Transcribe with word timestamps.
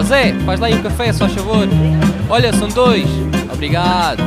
Ó 0.00 0.02
Zé, 0.02 0.32
faz 0.46 0.58
lá 0.58 0.68
aí 0.68 0.74
um 0.74 0.82
café, 0.82 1.12
só 1.12 1.28
favor. 1.28 1.68
Olha, 2.30 2.54
são 2.54 2.68
dois. 2.68 3.04
Obrigado. 3.52 4.22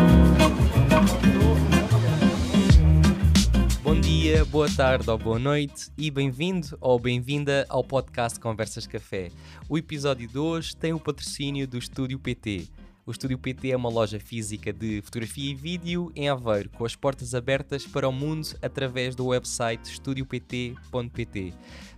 Bom 3.81 3.99
dia, 3.99 4.46
boa 4.46 4.70
tarde 4.70 5.09
ou 5.09 5.17
boa 5.17 5.39
noite 5.39 5.89
e 5.97 6.12
bem-vindo 6.12 6.78
ou 6.79 6.99
bem-vinda 6.99 7.65
ao 7.70 7.83
podcast 7.83 8.39
Conversas 8.39 8.86
Café. 8.86 9.32
O 9.68 9.75
episódio 9.75 10.28
de 10.28 10.38
hoje 10.38 10.75
tem 10.75 10.94
o 10.94 11.00
patrocínio 11.00 11.68
do 11.68 11.80
Estúdio 11.80 12.20
PT. 12.20 12.68
O 13.04 13.12
Estúdio 13.12 13.40
PT 13.40 13.71
é 13.71 13.76
uma 13.76 13.90
loja 13.90 14.20
física 14.20 14.71
de 14.71 15.02
fotografia 15.02 15.52
e 15.52 15.55
vídeo 15.55 16.12
em 16.16 16.30
Aveiro, 16.30 16.70
com 16.70 16.86
as 16.86 16.96
portas 16.96 17.34
abertas 17.34 17.86
para 17.86 18.08
o 18.08 18.14
mundo 18.14 18.48
através 18.62 19.16
do 19.16 19.26
website 19.26 19.92
estudiopt.pt. 19.92 21.54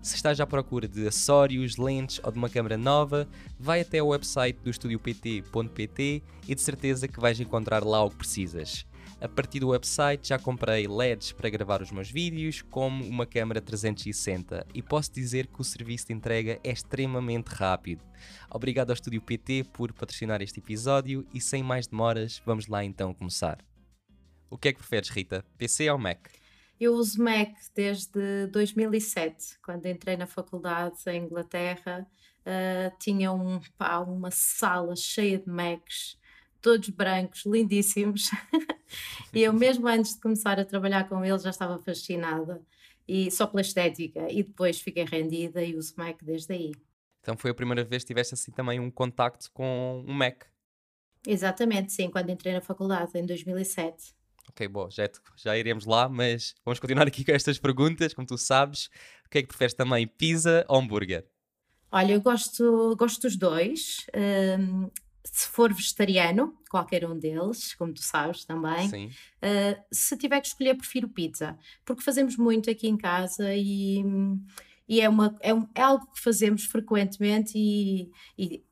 Se 0.05 0.15
estás 0.15 0.39
à 0.39 0.45
procura 0.45 0.87
de 0.87 1.07
acessórios, 1.07 1.77
lentes 1.77 2.21
ou 2.23 2.31
de 2.31 2.37
uma 2.37 2.47
câmera 2.47 2.77
nova, 2.77 3.27
vai 3.59 3.81
até 3.81 4.03
o 4.03 4.09
website 4.09 4.59
do 4.59 4.69
estudiopt.pt 4.69 6.21
e 6.47 6.53
de 6.53 6.61
certeza 6.61 7.07
que 7.07 7.19
vais 7.19 7.39
encontrar 7.39 7.83
lá 7.83 8.03
o 8.03 8.11
que 8.11 8.17
precisas. 8.17 8.85
A 9.19 9.27
partir 9.27 9.61
do 9.61 9.69
website 9.69 10.27
já 10.27 10.37
comprei 10.37 10.87
LEDs 10.87 11.31
para 11.31 11.49
gravar 11.49 11.81
os 11.81 11.89
meus 11.89 12.11
vídeos, 12.11 12.61
como 12.61 13.03
uma 13.03 13.25
câmera 13.25 13.59
360 13.59 14.67
e 14.75 14.81
posso 14.83 15.11
dizer 15.11 15.47
que 15.47 15.59
o 15.59 15.63
serviço 15.63 16.05
de 16.05 16.13
entrega 16.13 16.59
é 16.63 16.71
extremamente 16.71 17.47
rápido. 17.47 18.03
Obrigado 18.51 18.91
ao 18.91 18.93
Estúdio 18.93 19.23
PT 19.23 19.63
por 19.73 19.91
patrocinar 19.91 20.39
este 20.39 20.59
episódio 20.59 21.25
e 21.33 21.41
sem 21.41 21.63
mais 21.63 21.87
demoras, 21.87 22.39
vamos 22.45 22.67
lá 22.67 22.85
então 22.85 23.11
começar. 23.11 23.57
O 24.51 24.57
que 24.59 24.67
é 24.67 24.71
que 24.71 24.77
preferes, 24.77 25.09
Rita? 25.09 25.43
PC 25.57 25.89
ou 25.89 25.97
Mac? 25.97 26.27
Eu 26.79 26.93
uso 26.93 27.23
Mac 27.23 27.51
desde 27.73 28.47
2007, 28.47 29.59
quando 29.63 29.85
entrei 29.85 30.17
na 30.17 30.27
faculdade 30.27 30.97
em 31.07 31.23
Inglaterra. 31.23 32.07
Uh, 32.41 32.95
tinha 32.99 33.31
um, 33.31 33.59
pá, 33.77 33.99
uma 33.99 34.29
sala 34.29 34.95
cheia 34.95 35.39
de 35.39 35.49
Macs 35.49 36.17
todos 36.65 36.89
brancos, 36.89 37.45
lindíssimos. 37.45 38.31
e 39.31 39.43
eu, 39.43 39.53
mesmo 39.53 39.87
antes 39.87 40.15
de 40.15 40.21
começar 40.21 40.59
a 40.59 40.65
trabalhar 40.65 41.07
com 41.07 41.23
eles, 41.23 41.43
já 41.43 41.51
estava 41.51 41.77
fascinada. 41.77 42.59
E 43.07 43.29
só 43.29 43.45
pela 43.45 43.61
estética. 43.61 44.27
E 44.31 44.41
depois 44.41 44.81
fiquei 44.81 45.05
rendida 45.05 45.63
e 45.63 45.75
uso 45.75 45.93
Mac 45.95 46.23
desde 46.23 46.53
aí. 46.53 46.71
Então 47.21 47.37
foi 47.37 47.51
a 47.51 47.53
primeira 47.53 47.83
vez 47.83 48.01
que 48.01 48.07
tiveste 48.07 48.33
assim 48.33 48.51
também 48.51 48.79
um 48.79 48.89
contacto 48.89 49.51
com 49.53 50.03
um 50.07 50.13
Mac? 50.13 50.45
Exatamente, 51.27 51.91
sim, 51.93 52.09
quando 52.09 52.31
entrei 52.31 52.53
na 52.53 52.61
faculdade, 52.61 53.11
em 53.15 53.25
2007. 53.25 54.15
Ok, 54.49 54.67
bom, 54.67 54.89
já, 54.89 55.09
já 55.35 55.57
iremos 55.57 55.85
lá, 55.85 56.07
mas 56.07 56.55
vamos 56.63 56.79
continuar 56.79 57.07
aqui 57.07 57.25
com 57.25 57.31
estas 57.31 57.57
perguntas. 57.59 58.13
Como 58.13 58.27
tu 58.27 58.37
sabes, 58.37 58.85
o 59.25 59.29
que 59.29 59.39
é 59.39 59.41
que 59.41 59.47
preferes 59.47 59.73
também, 59.73 60.07
pizza 60.07 60.65
ou 60.67 60.79
hambúrguer? 60.79 61.27
Olha, 61.91 62.13
eu 62.13 62.21
gosto, 62.21 62.95
gosto 62.97 63.21
dos 63.21 63.35
dois. 63.35 64.05
Um, 64.15 64.89
se 65.23 65.47
for 65.47 65.73
vegetariano, 65.73 66.55
qualquer 66.69 67.03
um 67.05 67.17
deles, 67.17 67.73
como 67.73 67.93
tu 67.93 68.03
sabes 68.03 68.45
também, 68.45 68.87
uh, 69.07 69.83
se 69.91 70.15
tiver 70.17 70.39
que 70.39 70.47
escolher, 70.47 70.75
prefiro 70.75 71.09
pizza, 71.09 71.57
porque 71.83 72.03
fazemos 72.03 72.37
muito 72.37 72.69
aqui 72.69 72.87
em 72.87 72.95
casa 72.95 73.53
e, 73.55 74.03
e 74.87 75.01
é, 75.01 75.09
uma, 75.09 75.35
é, 75.41 75.53
um, 75.53 75.67
é 75.73 75.81
algo 75.81 76.05
que 76.13 76.21
fazemos 76.21 76.65
frequentemente 76.65 77.53
e, 77.55 78.11
e 78.37 78.63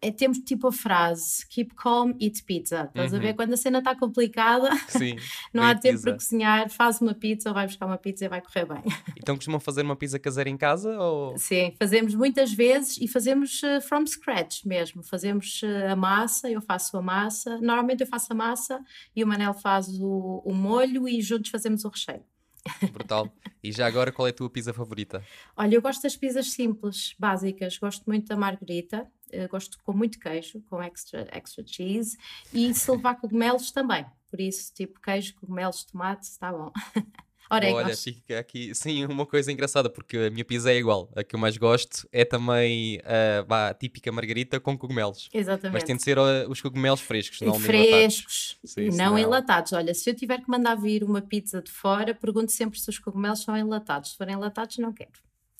é, 0.00 0.12
temos 0.12 0.38
tipo 0.38 0.68
a 0.68 0.72
frase 0.72 1.46
keep 1.48 1.74
calm, 1.74 2.12
eat 2.20 2.42
pizza. 2.44 2.84
Estás 2.84 3.12
uhum. 3.12 3.18
a 3.18 3.20
ver? 3.20 3.30
Uhum. 3.30 3.36
Quando 3.36 3.52
a 3.54 3.56
cena 3.56 3.78
está 3.78 3.96
complicada, 3.96 4.70
Sim, 4.88 5.16
não 5.52 5.62
há 5.62 5.74
tempo 5.74 6.00
para 6.00 6.12
cozinhar, 6.12 6.70
faz 6.70 7.00
uma 7.00 7.14
pizza 7.14 7.48
ou 7.48 7.54
vai 7.54 7.66
buscar 7.66 7.86
uma 7.86 7.98
pizza 7.98 8.24
e 8.24 8.28
vai 8.28 8.40
correr 8.40 8.66
bem. 8.66 8.82
Então 9.18 9.36
costumam 9.36 9.60
fazer 9.60 9.82
uma 9.82 9.96
pizza 9.96 10.18
caseira 10.18 10.48
em 10.48 10.56
casa? 10.56 10.98
Ou... 10.98 11.36
Sim, 11.36 11.74
fazemos 11.78 12.14
muitas 12.14 12.52
vezes 12.52 12.96
e 12.98 13.06
fazemos 13.06 13.62
uh, 13.62 13.80
from 13.82 14.06
scratch 14.06 14.64
mesmo. 14.64 15.02
Fazemos 15.02 15.60
uh, 15.62 15.92
a 15.92 15.96
massa, 15.96 16.50
eu 16.50 16.62
faço 16.62 16.96
a 16.96 17.02
massa. 17.02 17.58
Normalmente 17.58 18.00
eu 18.00 18.06
faço 18.06 18.32
a 18.32 18.36
massa 18.36 18.80
e 19.14 19.22
o 19.22 19.26
Manel 19.26 19.52
faz 19.52 19.88
o, 20.00 20.42
o 20.44 20.54
molho 20.54 21.06
e 21.06 21.20
juntos 21.20 21.50
fazemos 21.50 21.84
o 21.84 21.88
recheio. 21.88 22.24
Brutal. 22.92 23.30
E 23.62 23.72
já 23.72 23.86
agora, 23.86 24.12
qual 24.12 24.26
é 24.26 24.30
a 24.30 24.34
tua 24.34 24.48
pizza 24.48 24.72
favorita? 24.72 25.22
Olha, 25.56 25.74
eu 25.74 25.82
gosto 25.82 26.02
das 26.02 26.16
pizzas 26.16 26.52
simples, 26.52 27.14
básicas. 27.18 27.76
Gosto 27.78 28.04
muito 28.06 28.28
da 28.28 28.36
margarita. 28.36 29.06
Uh, 29.32 29.48
gosto 29.48 29.78
com 29.82 29.92
muito 29.92 30.18
queijo, 30.18 30.62
com 30.68 30.82
extra, 30.82 31.28
extra 31.32 31.64
cheese. 31.66 32.16
E 32.52 32.74
se 32.74 32.90
levar 32.90 33.14
cogumelos 33.20 33.70
também. 33.70 34.04
Por 34.30 34.40
isso, 34.40 34.72
tipo 34.74 35.00
queijo, 35.00 35.34
cogumelos, 35.36 35.84
tomate, 35.84 36.26
está 36.26 36.52
bom. 36.52 36.72
Orégãos. 37.50 37.84
Olha, 37.84 37.96
fica 37.96 38.38
aqui, 38.38 38.74
sim, 38.74 39.06
uma 39.06 39.24
coisa 39.24 39.50
engraçada, 39.50 39.88
porque 39.88 40.18
a 40.18 40.30
minha 40.30 40.44
pizza 40.44 40.70
é 40.70 40.76
igual. 40.76 41.10
A 41.16 41.24
que 41.24 41.34
eu 41.34 41.40
mais 41.40 41.56
gosto 41.56 42.06
é 42.12 42.24
também 42.24 43.00
a, 43.48 43.68
a 43.68 43.74
típica 43.74 44.12
margarita 44.12 44.60
com 44.60 44.76
cogumelos. 44.76 45.30
Exatamente. 45.32 45.72
Mas 45.72 45.82
tem 45.82 45.96
de 45.96 46.02
ser 46.02 46.18
uh, 46.18 46.48
os 46.48 46.60
cogumelos 46.60 47.00
frescos, 47.00 47.40
não 47.40 47.58
frescos. 47.58 48.58
Sim, 48.64 48.86
não 48.86 48.92
senão... 48.92 49.18
enlatados. 49.18 49.72
Olha, 49.72 49.94
se 49.94 50.10
eu 50.10 50.14
tiver 50.14 50.42
que 50.42 50.50
mandar 50.50 50.74
vir 50.74 51.02
uma 51.02 51.22
pizza 51.22 51.62
de 51.62 51.70
fora, 51.70 52.14
pergunto 52.14 52.52
sempre 52.52 52.78
se 52.78 52.90
os 52.90 52.98
cogumelos 52.98 53.42
são 53.42 53.56
enlatados. 53.56 54.10
Se 54.10 54.16
forem 54.18 54.34
enlatados, 54.34 54.76
não 54.76 54.92
quero. 54.92 55.12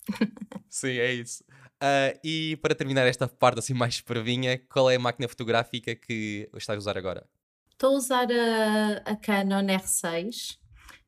sim, 0.69 0.97
é 0.97 1.11
isso. 1.11 1.43
Uh, 1.81 2.19
e 2.23 2.57
para 2.57 2.75
terminar 2.75 3.07
esta 3.07 3.27
parte 3.27 3.59
assim 3.59 3.73
mais 3.73 4.01
previnha, 4.01 4.59
qual 4.69 4.89
é 4.89 4.95
a 4.95 4.99
máquina 4.99 5.27
fotográfica 5.27 5.95
que 5.95 6.49
estás 6.55 6.75
a 6.75 6.79
usar 6.79 6.97
agora? 6.97 7.25
Estou 7.71 7.93
a 7.93 7.97
usar 7.97 8.27
a, 8.31 9.11
a 9.11 9.15
Canon 9.15 9.65
R6 9.65 10.59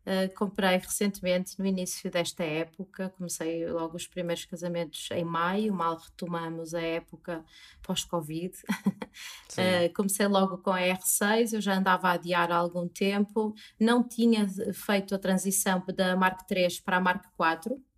Uh, 0.01 0.33
comprei 0.35 0.77
recentemente, 0.77 1.59
no 1.59 1.65
início 1.65 2.09
desta 2.09 2.43
época, 2.43 3.09
comecei 3.09 3.69
logo 3.69 3.95
os 3.95 4.07
primeiros 4.07 4.45
casamentos 4.45 5.07
em 5.11 5.23
maio, 5.23 5.71
mal 5.71 5.95
retomamos 5.95 6.73
a 6.73 6.81
época 6.81 7.45
pós-Covid. 7.83 8.51
uh, 8.81 9.93
comecei 9.95 10.25
logo 10.25 10.57
com 10.57 10.71
a 10.71 10.79
R6, 10.79 11.53
eu 11.53 11.61
já 11.61 11.75
andava 11.77 12.09
a 12.09 12.13
adiar 12.13 12.51
há 12.51 12.55
algum 12.55 12.87
tempo, 12.87 13.53
não 13.79 14.01
tinha 14.01 14.47
feito 14.73 15.13
a 15.13 15.19
transição 15.19 15.83
da 15.95 16.15
Mark 16.15 16.49
III 16.49 16.81
para 16.83 16.97
a 16.97 17.01
Mark 17.01 17.23
IV, 17.39 17.75
Uh, 17.75 17.90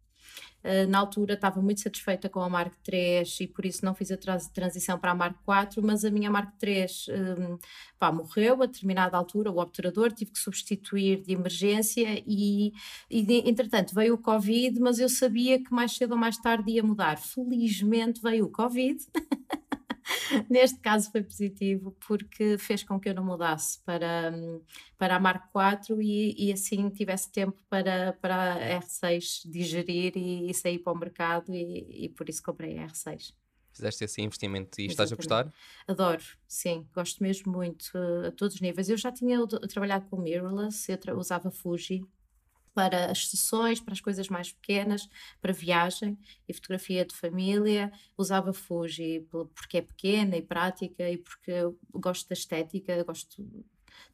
na 0.88 1.00
altura 1.00 1.34
estava 1.34 1.62
muito 1.62 1.82
satisfeita 1.82 2.30
com 2.30 2.40
a 2.40 2.50
Mark 2.50 2.74
III 2.88 3.24
e 3.42 3.48
por 3.48 3.66
isso 3.66 3.84
não 3.84 3.94
fiz 3.94 4.12
a 4.12 4.18
transição 4.54 4.98
para 4.98 5.12
a 5.12 5.16
Mark 5.16 5.36
IV, 5.38 5.84
mas 5.84 6.06
a 6.06 6.12
minha 6.12 6.32
Mark 6.32 6.54
III 6.62 6.86
um, 7.10 7.58
pá, 8.00 8.12
morreu 8.12 8.64
a 8.64 8.66
determinada 8.66 9.18
altura, 9.18 9.52
o 9.52 9.60
obturador, 9.60 10.12
tive 10.12 10.32
que 10.32 10.40
substituir 10.40 11.22
de 11.22 11.34
emergência 11.34 12.24
e, 12.26 12.72
e 13.10 13.50
entretanto 13.50 13.94
veio 13.94 14.14
o 14.16 14.18
Covid, 14.18 14.80
mas 14.80 15.00
eu 15.00 15.10
sabia 15.10 15.62
que 15.62 15.74
mais 15.74 15.94
cedo 15.94 16.12
ou 16.12 16.18
mais 16.18 16.38
tarde 16.38 16.72
ia 16.72 16.84
mudar. 16.84 17.18
Felizmente 17.18 18.22
veio 18.22 18.46
o 18.46 18.50
Covid. 18.50 19.00
Neste 20.50 20.80
caso 20.80 21.12
foi 21.12 21.24
positivo 21.24 21.96
porque 22.08 22.58
fez 22.58 22.84
com 22.84 23.00
que 23.00 23.10
eu 23.10 23.14
não 23.14 23.26
mudasse 23.26 23.80
para, 23.84 24.34
para 24.98 25.16
a 25.16 25.20
Mark 25.20 25.46
IV 25.56 26.02
e, 26.02 26.48
e 26.48 26.52
assim 26.52 26.90
tivesse 26.90 27.32
tempo 27.32 27.62
para, 27.70 28.14
para 28.22 28.54
a 28.54 28.82
R6 28.82 29.50
digerir 29.50 30.14
e, 30.16 30.50
e 30.50 30.54
sair 30.54 30.80
para 30.80 30.94
o 30.94 30.98
mercado 30.98 31.54
e, 31.54 32.06
e 32.06 32.10
por 32.10 32.30
isso 32.30 32.42
comprei 32.44 32.78
a 32.80 32.88
R6. 32.88 33.34
Fizeste 33.72 34.04
esse 34.04 34.22
investimento 34.22 34.80
e 34.80 34.86
estás 34.86 35.12
a 35.12 35.16
gostar? 35.16 35.52
Adoro, 35.88 36.24
sim, 36.48 36.88
gosto 36.94 37.24
mesmo 37.24 37.52
muito 37.52 37.92
a 38.28 38.32
todos 38.32 38.56
os 38.56 38.62
níveis. 38.62 38.88
Eu 38.88 38.98
já 38.98 39.12
tinha 39.12 39.40
trabalhado 39.68 40.06
com 40.10 40.22
mirrorless, 40.22 40.92
eu 41.08 41.18
usava 41.18 41.50
Fuji 41.50 42.06
para 42.74 43.12
as 43.12 43.28
sessões, 43.30 43.80
para 43.80 43.94
as 43.94 44.02
coisas 44.02 44.28
mais 44.30 44.52
pequenas, 44.52 45.08
para 45.42 45.54
viagem 45.54 46.18
e 46.48 46.54
fotografia 46.54 47.06
de 47.06 47.16
família. 47.16 47.92
Usava 48.18 48.54
Fuji 48.54 49.26
porque 49.30 49.78
é 49.78 49.82
pequena 49.82 50.36
e 50.36 50.42
prática 50.42 51.10
e 51.10 51.18
porque 51.18 51.52
gosto 51.94 52.28
da 52.30 52.34
estética, 52.34 53.04
gosto 53.04 53.44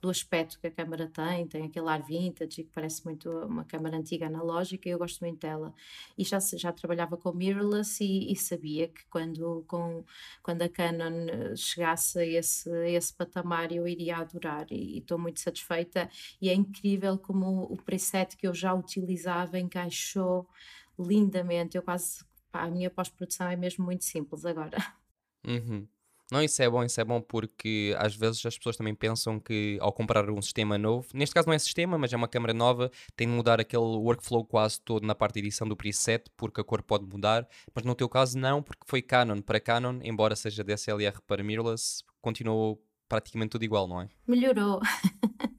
do 0.02 0.10
aspecto 0.10 0.60
que 0.60 0.68
a 0.68 0.72
câmara 0.72 1.08
tem, 1.08 1.48
tem 1.48 1.66
aquele 1.66 1.88
ar 1.90 2.02
vintage 2.02 2.64
que 2.64 2.70
parece 2.74 3.04
muito 3.06 3.30
uma 3.30 3.66
câmara 3.66 3.98
antiga 3.98 4.28
analógica 4.28 4.88
e 4.88 4.92
eu 4.92 4.98
gosto 4.98 5.20
muito 5.22 5.40
dela. 5.40 5.74
E 6.18 6.24
já, 6.24 6.40
já 6.40 6.72
trabalhava 6.72 7.18
com 7.18 7.32
mirrorless 7.32 8.04
e, 8.04 8.32
e 8.32 8.36
sabia 8.36 8.88
que 8.88 9.06
quando, 9.10 9.64
com, 9.68 10.04
quando 10.42 10.62
a 10.62 10.70
Canon 10.70 11.28
eh, 11.30 11.56
chegasse 11.56 12.20
a 12.20 12.26
esse, 12.26 12.70
a 12.70 12.90
esse 12.90 13.14
patamar 13.14 13.72
eu 13.72 13.88
iria 13.88 14.18
adorar 14.18 14.68
e 14.72 15.00
estou 15.00 15.18
muito 15.18 15.40
satisfeita 15.40 16.10
e 16.42 16.50
é 16.50 16.54
incrível 16.54 17.18
como 17.18 17.64
o 17.64 17.78
preset 17.78 18.36
que 18.38 18.48
eu 18.48 18.54
já 18.54 18.74
utilizava 18.74 19.60
encaixou 19.60 20.48
lindamente, 20.98 21.78
eu 21.78 21.84
quase, 21.84 22.24
pá, 22.52 22.64
a 22.64 22.70
minha 22.70 22.90
pós-produção 22.90 23.48
é 23.48 23.56
mesmo 23.56 23.86
muito 23.86 24.04
simples 24.04 24.46
agora. 24.46 24.78
Uhum. 25.48 25.88
Não, 26.32 26.44
isso 26.44 26.62
é 26.62 26.70
bom, 26.70 26.84
isso 26.84 27.02
é 27.02 27.04
bom 27.04 27.20
porque 27.22 27.96
às 27.98 28.16
vezes 28.16 28.46
as 28.46 28.58
pessoas 28.58 28.78
também 28.78 28.94
pensam 28.94 29.40
que 29.40 29.78
ao 29.82 29.92
comprar 29.92 30.30
um 30.30 30.42
sistema 30.42 30.78
novo, 30.78 31.08
neste 31.14 31.34
caso 31.34 31.48
não 31.48 31.54
é 31.54 31.60
sistema, 31.60 31.98
mas 31.98 32.14
é 32.14 32.16
uma 32.16 32.28
câmera 32.28 32.54
nova, 32.54 32.92
tem 33.16 33.28
de 33.28 33.34
mudar 33.34 33.60
aquele 33.60 33.84
workflow 33.84 34.46
quase 34.46 34.80
todo 34.82 35.06
na 35.06 35.16
parte 35.16 35.36
de 35.36 35.40
edição 35.40 35.68
do 35.68 35.76
preset, 35.76 36.30
porque 36.38 36.62
a 36.62 36.64
cor 36.64 36.84
pode 36.84 37.06
mudar, 37.06 37.48
mas 37.74 37.84
no 37.84 37.96
teu 37.96 38.08
caso 38.08 38.38
não, 38.38 38.62
porque 38.62 38.84
foi 38.86 39.02
Canon 39.02 39.42
para 39.42 39.60
Canon, 39.60 40.00
embora 40.04 40.36
seja 40.36 40.64
DSLR 40.64 41.20
para 41.26 41.44
mirrorless, 41.44 42.04
continuou 42.22 42.82
praticamente 43.08 43.50
tudo 43.50 43.64
igual, 43.64 43.88
não 43.88 44.02
é? 44.02 44.10
Melhorou. 44.28 44.80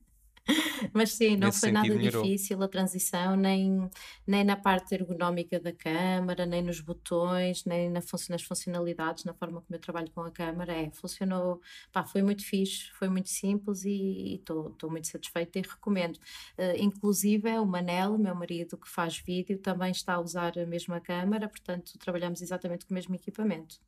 Mas 0.94 1.12
sim, 1.12 1.37
não 1.37 1.53
Nesse 1.53 1.61
foi 1.61 1.73
nada 1.73 1.97
melhorou. 1.97 2.29
difícil 2.37 2.62
a 2.62 2.69
transição, 2.69 3.37
nem, 3.37 3.88
nem 4.27 4.44
na 4.44 4.56
parte 4.56 4.94
ergonómica 4.94 5.59
da 5.61 5.73
câmara, 5.73 6.47
nem 6.47 6.62
nos 6.62 6.81
botões, 6.81 7.65
nem 7.65 7.91
na 7.91 8.00
func- 8.00 8.29
nas 8.31 8.43
funcionalidades, 8.43 9.25
na 9.25 9.35
forma 9.35 9.61
como 9.62 9.75
eu 9.77 9.81
trabalho 9.81 10.11
com 10.12 10.21
a 10.23 10.31
câmara. 10.31 10.73
É, 10.73 10.91
funcionou, 10.93 11.61
pá, 11.93 12.05
foi 12.05 12.23
muito 12.23 12.44
fixe, 12.44 12.91
foi 12.93 13.09
muito 13.09 13.29
simples 13.29 13.85
e 13.85 14.37
estou 14.37 14.91
muito 14.91 15.06
satisfeita 15.09 15.59
e 15.59 15.62
recomendo. 15.62 16.19
Eh, 16.56 16.79
inclusive, 16.83 17.49
é 17.49 17.61
o 17.61 17.67
Manel, 17.67 18.19
meu 18.19 18.35
marido 18.35 18.76
que 18.79 18.88
faz 18.88 19.19
vídeo, 19.19 19.59
também 19.59 19.91
está 19.91 20.15
a 20.15 20.21
usar 20.21 20.59
a 20.59 20.67
mesma 20.67 21.00
câmara, 21.00 21.49
portanto, 21.49 21.99
trabalhamos 21.99 22.41
exatamente 22.43 22.87
com 22.87 22.93
o 22.93 22.94
mesmo 22.94 23.15
equipamento. 23.15 23.79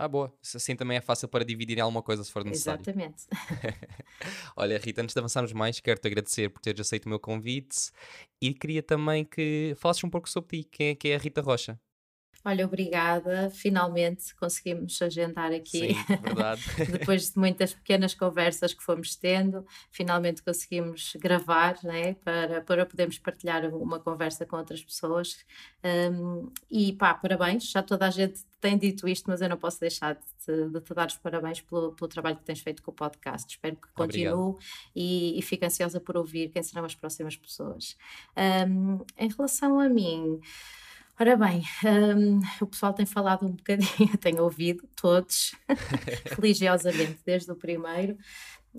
Ah, 0.00 0.06
boa. 0.06 0.32
Assim 0.54 0.76
também 0.76 0.96
é 0.96 1.00
fácil 1.00 1.26
para 1.26 1.44
dividir 1.44 1.76
em 1.76 1.80
alguma 1.80 2.00
coisa 2.00 2.22
se 2.22 2.30
for 2.30 2.44
necessário. 2.44 2.80
Exatamente. 2.80 3.24
Olha, 4.54 4.78
Rita, 4.78 5.02
antes 5.02 5.12
de 5.12 5.18
avançarmos 5.18 5.52
mais, 5.52 5.80
quero-te 5.80 6.06
agradecer 6.06 6.48
por 6.50 6.60
teres 6.60 6.80
aceito 6.80 7.06
o 7.06 7.08
meu 7.08 7.18
convite 7.18 7.90
e 8.40 8.54
queria 8.54 8.80
também 8.80 9.24
que 9.24 9.74
falasses 9.76 10.04
um 10.04 10.08
pouco 10.08 10.28
sobre 10.30 10.62
ti. 10.62 10.68
Quem 10.70 10.88
é 10.90 10.94
que 10.94 11.08
é 11.08 11.16
a 11.16 11.18
Rita 11.18 11.40
Rocha? 11.40 11.80
Olha, 12.44 12.64
obrigada. 12.64 13.50
Finalmente 13.50 14.34
conseguimos 14.36 15.00
agendar 15.02 15.52
aqui. 15.52 15.94
Sim, 15.94 16.04
verdade. 16.22 16.62
Depois 16.92 17.32
de 17.32 17.38
muitas 17.38 17.74
pequenas 17.74 18.14
conversas 18.14 18.72
que 18.72 18.82
fomos 18.82 19.16
tendo, 19.16 19.66
finalmente 19.90 20.42
conseguimos 20.42 21.14
gravar 21.16 21.76
né, 21.82 22.14
para, 22.14 22.60
para 22.60 22.86
podermos 22.86 23.18
partilhar 23.18 23.64
uma 23.74 23.98
conversa 23.98 24.46
com 24.46 24.56
outras 24.56 24.82
pessoas. 24.82 25.44
Um, 25.84 26.48
e 26.70 26.92
pá, 26.92 27.12
parabéns, 27.12 27.70
já 27.70 27.82
toda 27.82 28.06
a 28.06 28.10
gente 28.10 28.46
tem 28.60 28.78
dito 28.78 29.08
isto, 29.08 29.28
mas 29.28 29.40
eu 29.40 29.48
não 29.48 29.56
posso 29.56 29.80
deixar 29.80 30.14
de 30.14 30.20
te, 30.44 30.68
de 30.70 30.80
te 30.80 30.94
dar 30.94 31.08
os 31.08 31.16
parabéns 31.16 31.60
pelo, 31.60 31.92
pelo 31.92 32.08
trabalho 32.08 32.36
que 32.36 32.44
tens 32.44 32.60
feito 32.60 32.82
com 32.82 32.92
o 32.92 32.94
podcast. 32.94 33.52
Espero 33.52 33.76
que 33.76 33.88
continue 33.92 34.56
e, 34.94 35.38
e 35.38 35.42
fico 35.42 35.64
ansiosa 35.64 36.00
por 36.00 36.16
ouvir 36.16 36.50
quem 36.50 36.62
serão 36.62 36.84
as 36.84 36.94
próximas 36.94 37.36
pessoas. 37.36 37.96
Um, 38.36 39.04
em 39.16 39.28
relação 39.28 39.80
a 39.80 39.88
mim. 39.88 40.40
Ora 41.20 41.36
bem, 41.36 41.64
um, 41.84 42.40
o 42.60 42.66
pessoal 42.68 42.92
tem 42.94 43.04
falado 43.04 43.44
um 43.44 43.50
bocadinho, 43.50 44.16
tenho 44.18 44.40
ouvido 44.42 44.88
todos, 44.94 45.50
religiosamente, 46.36 47.18
desde 47.26 47.50
o 47.50 47.56
primeiro. 47.56 48.16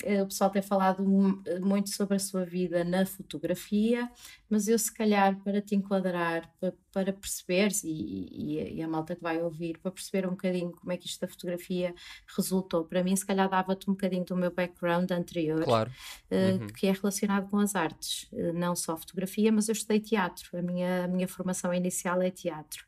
Eh, 0.03 0.21
O 0.23 0.27
pessoal 0.27 0.49
tem 0.49 0.61
falado 0.61 1.03
mu- 1.03 1.41
muito 1.61 1.89
sobre 1.89 2.15
a 2.15 2.19
sua 2.19 2.45
vida 2.45 2.83
na 2.83 3.05
fotografia, 3.05 4.09
mas 4.49 4.67
eu, 4.67 4.77
se 4.79 4.93
calhar, 4.93 5.39
para 5.43 5.61
te 5.61 5.75
enquadrar, 5.75 6.51
para, 6.59 6.73
para 6.91 7.13
perceberes, 7.13 7.83
e, 7.83 8.75
e- 8.77 8.81
a 8.81 8.87
malta 8.87 9.15
que 9.15 9.21
vai 9.21 9.41
ouvir, 9.41 9.77
para 9.79 9.91
perceber 9.91 10.25
um 10.27 10.31
bocadinho 10.31 10.71
como 10.71 10.91
é 10.91 10.97
que 10.97 11.07
isto 11.07 11.21
da 11.21 11.27
fotografia 11.27 11.93
resultou, 12.35 12.85
para 12.85 13.03
mim, 13.03 13.15
se 13.15 13.25
calhar, 13.25 13.49
dava-te 13.49 13.89
um 13.89 13.93
bocadinho 13.93 14.25
do 14.25 14.35
meu 14.35 14.51
background 14.51 15.09
anterior 15.11 15.63
Claro. 15.63 15.91
eh, 16.31 16.53
Uhum. 16.53 16.67
que 16.67 16.87
é 16.87 16.91
relacionado 16.91 17.49
com 17.49 17.57
as 17.59 17.75
artes, 17.75 18.27
eh, 18.33 18.51
não 18.53 18.75
só 18.75 18.95
fotografia, 18.97 19.51
mas 19.51 19.67
eu 19.69 19.73
estudei 19.73 19.99
teatro. 19.99 20.57
A 20.57 20.61
minha, 20.61 21.05
a 21.05 21.07
minha 21.07 21.27
formação 21.27 21.73
inicial 21.73 22.21
é 22.21 22.29
teatro. 22.31 22.85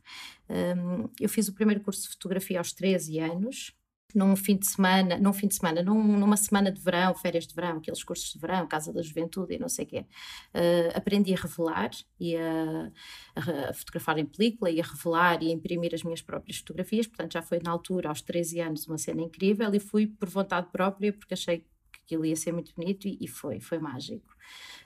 Um, 0.50 1.10
eu 1.20 1.30
fiz 1.30 1.48
o 1.48 1.54
primeiro 1.54 1.82
curso 1.82 2.02
de 2.04 2.10
fotografia 2.10 2.58
aos 2.60 2.74
13 2.74 3.20
anos. 3.20 3.74
Num 4.14 4.36
fim 4.36 4.58
de 4.58 4.68
semana, 4.68 5.18
num 5.18 5.34
fim 5.34 5.48
de 5.48 5.56
semana, 5.56 5.82
num- 5.82 6.18
numa 6.18 6.38
semana 6.38 6.72
de 6.72 6.80
verão, 6.82 7.14
férias 7.16 7.48
de 7.48 7.54
verão, 7.56 7.78
aqueles 7.78 8.04
cursos 8.04 8.32
de 8.34 8.40
verão, 8.40 8.68
Casa 8.68 8.92
da 8.94 9.02
Juventude 9.02 9.54
e 9.56 9.60
não 9.60 9.70
sei 9.70 9.86
o 9.86 9.88
quê, 9.88 10.06
eh, 10.54 10.92
aprendi 10.96 11.34
a 11.34 11.38
revelar 11.38 11.92
e 12.20 12.36
a- 12.36 12.92
a 13.36 13.74
fotografar 13.74 14.18
em 14.18 14.26
película 14.26 14.70
e 14.70 14.80
a 14.80 14.84
revelar 14.84 15.42
e 15.44 15.48
a 15.50 15.52
imprimir 15.52 15.94
as 15.94 16.04
minhas 16.04 16.22
próprias 16.22 16.58
fotografias. 16.58 17.08
Portanto, 17.08 17.34
já 17.34 17.42
foi 17.42 17.60
na 17.64 17.72
altura, 17.72 18.10
aos 18.10 18.22
13 18.22 18.60
anos, 18.60 18.88
uma 18.88 18.98
cena 18.98 19.22
incrível 19.22 19.74
e 19.74 19.80
fui 19.80 20.08
por 20.08 20.30
vontade 20.30 20.68
própria 20.72 21.12
porque 21.14 21.34
achei 21.34 21.60
que 21.60 22.00
aquilo 22.06 22.26
ia 22.26 22.36
ser 22.36 22.52
muito 22.52 22.74
bonito 22.76 23.08
e, 23.08 23.18
e 23.22 23.28
foi, 23.28 23.60
foi 23.60 23.80
mágico. 23.80 24.36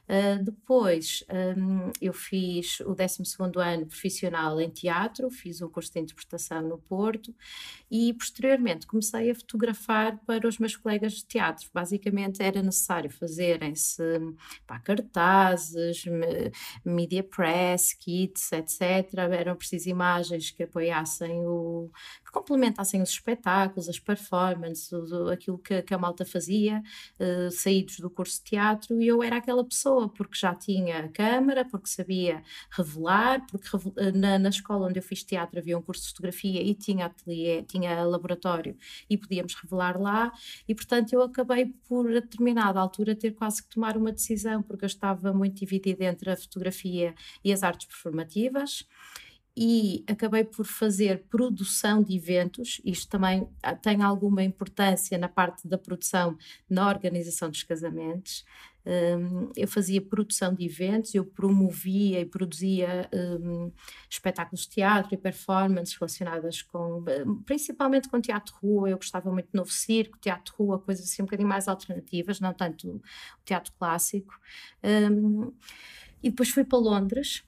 Uh, 0.07 0.43
depois 0.43 1.23
um, 1.57 1.91
eu 1.99 2.13
fiz 2.13 2.79
o 2.81 2.93
12º 2.95 3.59
ano 3.59 3.85
profissional 3.87 4.59
em 4.61 4.69
teatro, 4.69 5.29
fiz 5.31 5.61
um 5.61 5.69
curso 5.69 5.91
de 5.93 5.99
interpretação 5.99 6.61
no 6.61 6.77
Porto 6.77 7.33
e 7.89 8.13
posteriormente 8.13 8.85
comecei 8.87 9.31
a 9.31 9.35
fotografar 9.35 10.19
para 10.25 10.47
os 10.47 10.59
meus 10.59 10.75
colegas 10.75 11.13
de 11.13 11.25
teatro. 11.25 11.67
Basicamente 11.73 12.41
era 12.41 12.61
necessário 12.61 13.09
fazerem-se 13.09 14.03
cartazes, 14.83 16.05
me- 16.05 16.51
media 16.83 17.23
press, 17.23 17.93
kits, 17.93 18.51
etc. 18.51 19.13
Eram 19.31 19.55
precisas 19.55 19.87
imagens 19.87 20.51
que 20.51 20.63
apoiassem 20.63 21.45
o, 21.45 21.89
complementassem 22.35 23.01
os 23.01 23.11
espetáculos, 23.11 23.87
as 23.87 23.97
performances, 23.97 24.91
aquilo 25.31 25.57
que, 25.57 25.81
que 25.81 25.93
a 25.93 25.97
malta 25.97 26.25
fazia, 26.25 26.83
eh, 27.17 27.49
saídos 27.49 27.99
do 27.99 28.09
curso 28.09 28.43
de 28.43 28.49
teatro, 28.51 29.01
e 29.01 29.07
eu 29.07 29.23
era 29.23 29.37
aquela 29.37 29.63
pessoa, 29.63 30.09
porque 30.09 30.37
já 30.37 30.53
tinha 30.53 31.07
câmara, 31.13 31.63
porque 31.63 31.87
sabia 31.87 32.43
revelar, 32.69 33.45
porque 33.47 33.69
eh, 33.97 34.11
na, 34.11 34.37
na 34.37 34.49
escola 34.49 34.87
onde 34.87 34.99
eu 34.99 35.03
fiz 35.03 35.23
teatro 35.23 35.59
havia 35.59 35.77
um 35.77 35.81
curso 35.81 36.03
de 36.03 36.09
fotografia 36.09 36.61
e 36.61 36.75
tinha 36.75 37.05
ateliê, 37.05 37.63
tinha 37.63 38.03
laboratório 38.03 38.75
e 39.09 39.17
podíamos 39.17 39.55
revelar 39.55 39.97
lá, 39.99 40.33
e 40.67 40.75
portanto 40.75 41.13
eu 41.13 41.21
acabei 41.21 41.73
por, 41.87 42.09
a 42.09 42.19
determinada 42.19 42.79
altura, 42.81 43.15
ter 43.15 43.31
quase 43.31 43.63
que 43.63 43.69
tomar 43.69 43.95
uma 43.95 44.11
decisão, 44.11 44.61
porque 44.61 44.83
eu 44.83 44.87
estava 44.87 45.31
muito 45.31 45.55
dividida 45.59 46.03
entre 46.03 46.31
a 46.31 46.35
fotografia 46.35 47.15
e 47.43 47.53
as 47.53 47.63
artes 47.63 47.87
performativas 47.87 48.85
e 49.57 50.03
acabei 50.07 50.43
por 50.43 50.65
fazer 50.65 51.23
produção 51.29 52.03
de 52.03 52.15
eventos. 52.15 52.81
Isto 52.83 53.09
também 53.09 53.47
ah, 53.63 53.73
tem 53.73 54.01
alguma 54.03 54.43
importância 54.43 55.17
na 55.17 55.29
parte 55.29 55.67
da 55.67 55.77
produção, 55.77 56.37
na 56.69 56.89
organização 56.89 57.49
dos 57.49 57.63
casamentos. 57.63 58.43
Um, 58.85 59.49
eu 59.55 59.67
fazia 59.67 59.99
produção 59.99 60.53
de 60.53 60.63
eventos, 60.63 61.15
eu 61.15 61.25
promovia 61.25 62.19
e 62.19 62.25
produzia 62.25 63.09
um, 63.11 63.71
espetáculos 64.07 64.61
de 64.61 64.69
teatro 64.69 65.15
e 65.15 65.17
performances 65.17 65.95
relacionadas 65.95 66.61
com, 66.61 67.03
um, 67.25 67.41
principalmente 67.43 68.07
com 68.09 68.21
teatro 68.21 68.53
rua. 68.61 68.89
Eu 68.89 68.97
gostava 68.97 69.31
muito 69.31 69.47
de 69.47 69.55
novo 69.55 69.71
circo, 69.71 70.19
teatro 70.19 70.53
rua, 70.55 70.77
coisas 70.77 71.05
assim 71.05 71.23
um 71.23 71.25
bocadinho 71.25 71.49
mais 71.49 71.67
alternativas, 71.67 72.39
não 72.39 72.53
tanto 72.53 72.87
o 72.87 73.01
teatro 73.43 73.73
clássico. 73.79 74.37
Um, 74.83 75.51
e 76.21 76.29
depois 76.29 76.49
fui 76.49 76.63
para 76.63 76.77
Londres 76.77 77.43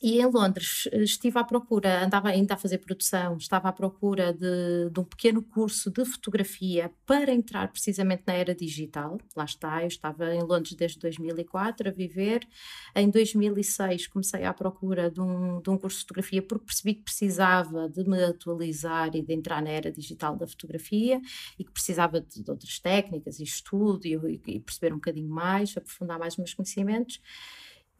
e 0.00 0.20
em 0.20 0.26
Londres 0.26 0.88
eh, 0.92 1.02
estive 1.02 1.38
à 1.38 1.44
procura, 1.44 2.04
andava 2.04 2.28
ainda 2.28 2.54
a 2.54 2.56
fazer 2.56 2.78
produção, 2.78 3.36
estava 3.36 3.68
à 3.68 3.72
procura 3.72 4.32
de, 4.32 4.90
de 4.90 5.00
um 5.00 5.04
pequeno 5.04 5.42
curso 5.42 5.90
de 5.90 6.04
fotografia 6.04 6.92
para 7.04 7.32
entrar 7.32 7.66
precisamente 7.72 8.22
na 8.24 8.34
era 8.34 8.54
digital. 8.54 9.18
Lá 9.34 9.44
está, 9.44 9.82
eu 9.82 9.88
estava 9.88 10.32
em 10.32 10.42
Londres 10.42 10.74
desde 10.74 11.00
2004 11.00 11.88
a 11.88 11.90
viver. 11.90 12.46
Em 12.94 13.10
2006 13.10 14.06
comecei 14.06 14.44
à 14.44 14.54
procura 14.54 15.10
de 15.10 15.20
um, 15.20 15.60
de 15.60 15.68
um 15.68 15.76
curso 15.76 15.96
de 15.96 16.02
fotografia 16.02 16.42
porque 16.42 16.66
percebi 16.66 16.94
que 16.94 17.02
precisava 17.02 17.88
de 17.88 18.08
me 18.08 18.22
atualizar 18.22 19.16
e 19.16 19.22
de 19.22 19.34
entrar 19.34 19.60
na 19.60 19.70
era 19.70 19.90
digital 19.90 20.36
da 20.36 20.46
fotografia 20.46 21.20
e 21.58 21.64
que 21.64 21.72
precisava 21.72 22.20
de, 22.20 22.40
de 22.40 22.48
outras 22.48 22.78
técnicas 22.78 23.40
e 23.40 23.42
estudo 23.42 24.06
e, 24.06 24.40
e 24.46 24.60
perceber 24.60 24.92
um 24.92 24.98
bocadinho 24.98 25.28
mais, 25.28 25.76
aprofundar 25.76 26.20
mais 26.20 26.34
os 26.34 26.38
meus 26.38 26.54
conhecimentos 26.54 27.20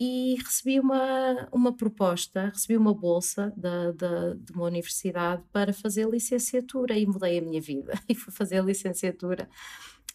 e 0.00 0.36
recebi 0.36 0.78
uma, 0.78 1.48
uma 1.52 1.76
proposta, 1.76 2.50
recebi 2.50 2.76
uma 2.76 2.94
bolsa 2.94 3.52
da, 3.56 3.90
da, 3.92 4.34
de 4.34 4.52
uma 4.52 4.66
universidade 4.66 5.42
para 5.52 5.72
fazer 5.72 6.08
licenciatura 6.08 6.96
e 6.96 7.04
mudei 7.04 7.38
a 7.38 7.42
minha 7.42 7.60
vida. 7.60 7.92
E 8.08 8.14
fui 8.14 8.32
fazer 8.32 8.58
a 8.58 8.62
licenciatura 8.62 9.48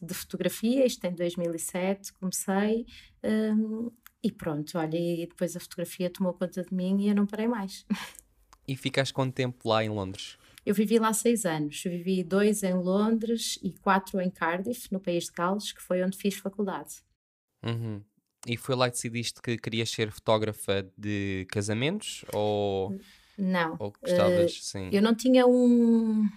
de 0.01 0.13
fotografia, 0.13 0.85
isto 0.85 1.03
em 1.05 1.13
2007, 1.13 2.13
comecei 2.13 2.85
hum, 3.23 3.91
e 4.23 4.31
pronto, 4.31 4.77
olha, 4.77 4.97
e 4.97 5.27
depois 5.27 5.55
a 5.55 5.59
fotografia 5.59 6.09
tomou 6.09 6.33
conta 6.33 6.63
de 6.63 6.73
mim 6.73 7.01
e 7.01 7.09
eu 7.09 7.15
não 7.15 7.25
parei 7.25 7.47
mais. 7.47 7.85
E 8.65 8.77
ficaste 8.77 9.13
quanto 9.13 9.33
tempo 9.33 9.67
lá 9.67 9.83
em 9.83 9.89
Londres? 9.89 10.37
Eu 10.65 10.73
vivi 10.73 10.97
lá 10.97 11.11
seis 11.11 11.45
anos, 11.45 11.83
vivi 11.83 12.23
dois 12.23 12.63
em 12.63 12.73
Londres 12.73 13.59
e 13.61 13.73
quatro 13.73 14.21
em 14.21 14.29
Cardiff, 14.29 14.89
no 14.89 15.01
país 15.01 15.25
de 15.25 15.33
Gales, 15.33 15.73
que 15.73 15.81
foi 15.81 16.01
onde 16.01 16.17
fiz 16.17 16.35
faculdade. 16.35 17.03
Uhum. 17.61 18.01
E 18.45 18.57
foi 18.57 18.75
lá 18.75 18.87
que 18.89 18.95
decidiste 18.95 19.41
que 19.41 19.57
querias 19.57 19.89
ser 19.89 20.11
fotógrafa 20.11 20.85
de 20.97 21.47
casamentos 21.49 22.25
ou, 22.33 22.97
Não, 23.37 23.75
ou 23.79 23.93
gostavas, 24.01 24.59
sim. 24.61 24.89
eu 24.91 25.01
não 25.01 25.15
tinha 25.15 25.47
um, 25.47 26.27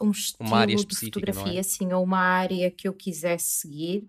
um 0.00 0.10
estilo 0.10 0.66
de 0.66 0.74
é? 0.74 0.98
fotografia, 0.98 1.60
assim, 1.60 1.92
ou 1.92 2.02
uma 2.02 2.18
área 2.18 2.70
que 2.70 2.88
eu 2.88 2.94
quisesse 2.94 3.60
seguir. 3.60 4.06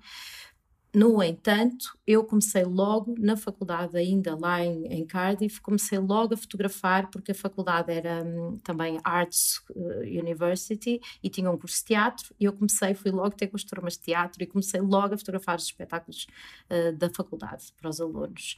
No 0.96 1.22
entanto, 1.22 1.98
eu 2.08 2.24
comecei 2.24 2.64
logo 2.64 3.16
na 3.20 3.36
faculdade, 3.36 3.98
ainda 3.98 4.34
lá 4.34 4.64
em, 4.64 4.86
em 4.88 5.06
Cardiff, 5.06 5.60
comecei 5.60 6.00
logo 6.00 6.34
a 6.34 6.38
fotografar, 6.38 7.10
porque 7.12 7.34
a 7.34 7.36
faculdade 7.36 7.92
era 7.92 8.24
hum, 8.24 8.58
também 8.64 8.98
Arts 9.04 9.62
uh, 9.72 10.00
University 10.04 11.02
e 11.22 11.30
tinha 11.30 11.52
um 11.52 11.58
curso 11.58 11.80
de 11.80 11.84
teatro, 11.88 12.34
e 12.40 12.46
eu 12.46 12.54
comecei, 12.54 12.94
fui 12.94 13.12
logo 13.12 13.32
ter 13.32 13.48
com 13.48 13.58
as 13.58 13.66
turmas 13.66 13.98
de 13.98 14.04
teatro 14.04 14.42
e 14.42 14.48
comecei 14.48 14.80
logo 14.80 15.16
a 15.16 15.18
fotografar 15.18 15.58
os 15.58 15.66
espetáculos 15.66 16.28
uh, 16.70 16.96
da 16.96 17.10
faculdade 17.10 17.74
para 17.76 17.90
os 17.90 18.00
alunos. 18.00 18.58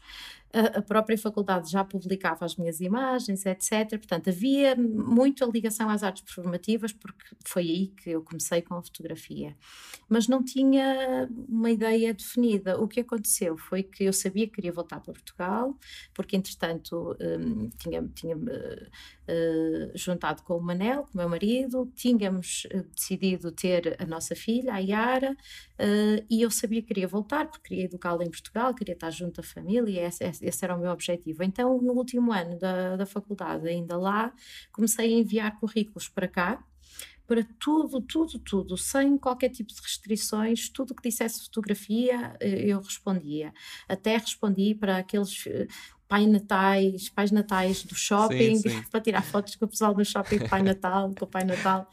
A, 0.53 0.77
a 0.77 0.81
própria 0.81 1.17
faculdade 1.17 1.71
já 1.71 1.83
publicava 1.83 2.45
as 2.45 2.55
minhas 2.55 2.79
imagens, 2.79 3.45
etc. 3.45 3.89
Portanto, 3.89 4.29
havia 4.29 4.75
muito 4.75 5.43
a 5.43 5.47
ligação 5.47 5.89
às 5.89 6.03
artes 6.03 6.23
performativas, 6.23 6.93
porque 6.93 7.25
foi 7.45 7.63
aí 7.63 7.87
que 7.87 8.11
eu 8.11 8.21
comecei 8.21 8.61
com 8.61 8.75
a 8.75 8.83
fotografia. 8.83 9.55
Mas 10.07 10.27
não 10.27 10.43
tinha 10.43 11.27
uma 11.49 11.69
ideia 11.69 12.13
de 12.13 12.26
definida. 12.27 12.79
O 12.79 12.87
que 12.87 12.99
aconteceu 12.99 13.57
foi 13.57 13.83
que 13.83 14.03
eu 14.03 14.13
sabia 14.13 14.45
que 14.47 14.53
queria 14.53 14.71
voltar 14.71 14.99
para 14.99 15.13
Portugal, 15.13 15.75
porque 16.13 16.35
entretanto 16.35 17.15
um, 17.19 17.69
tinha-me 17.69 18.09
tinha 18.09 18.35
uh, 18.35 18.41
uh, 18.41 19.91
juntado 19.95 20.43
com 20.43 20.57
o 20.57 20.61
Manel, 20.61 21.03
com 21.03 21.13
o 21.13 21.17
meu 21.17 21.29
marido, 21.29 21.91
tínhamos 21.95 22.67
uh, 22.73 22.83
decidido 22.93 23.51
ter 23.51 23.95
a 23.99 24.05
nossa 24.05 24.35
filha, 24.35 24.73
a 24.73 24.79
Yara, 24.79 25.35
e 26.29 26.41
eu 26.41 26.49
sabia 26.49 26.81
que 26.81 26.87
queria 26.87 27.07
voltar, 27.07 27.47
porque 27.47 27.69
queria 27.69 27.85
educá-la 27.85 28.23
em 28.23 28.31
Portugal, 28.31 28.73
queria 28.73 28.93
estar 28.93 29.11
junto 29.11 29.41
à 29.41 29.43
família, 29.43 30.07
esse, 30.07 30.23
esse, 30.23 30.65
era 30.65 30.75
o 30.75 30.79
meu 30.79 30.91
objetivo. 30.91 31.43
Então, 31.43 31.79
no 31.79 31.93
último 31.93 32.31
ano 32.33 32.57
da, 32.57 32.95
da 32.95 33.05
faculdade, 33.05 33.67
ainda 33.67 33.95
lá, 33.95 34.33
comecei 34.71 35.13
a 35.13 35.19
enviar 35.19 35.59
currículos 35.59 36.09
para 36.09 36.27
cá 36.27 36.63
para 37.27 37.45
tudo, 37.59 37.99
tudo, 37.99 38.39
tudo, 38.39 38.77
sem 38.77 39.17
qualquer 39.17 39.49
tipo 39.49 39.73
de 39.73 39.81
restrições, 39.81 40.69
tudo 40.69 40.95
que 40.95 41.09
dissesse 41.09 41.43
fotografia, 41.43 42.35
eh, 42.39 42.63
eu 42.65 42.79
respondia. 42.79 43.53
Até 43.87 44.15
respondi 44.15 44.73
para 44.73 44.99
aqueles 44.99 45.45
eh, 45.45 45.67
pai 46.07 46.25
natais, 46.25 47.09
pais 47.09 47.29
natais 47.31 47.83
do 47.83 47.93
shopping, 47.93 48.55
sim, 48.55 48.69
sim. 48.69 48.83
para 48.89 49.01
tirar 49.01 49.21
fotos 49.21 49.55
com 49.57 49.65
o 49.65 49.67
pessoal 49.67 49.93
do 49.93 50.05
shopping 50.05 50.47
pai 50.47 50.63
natal, 50.63 51.13
com 51.13 51.25
o 51.25 51.27
pai 51.27 51.43
natal. 51.43 51.89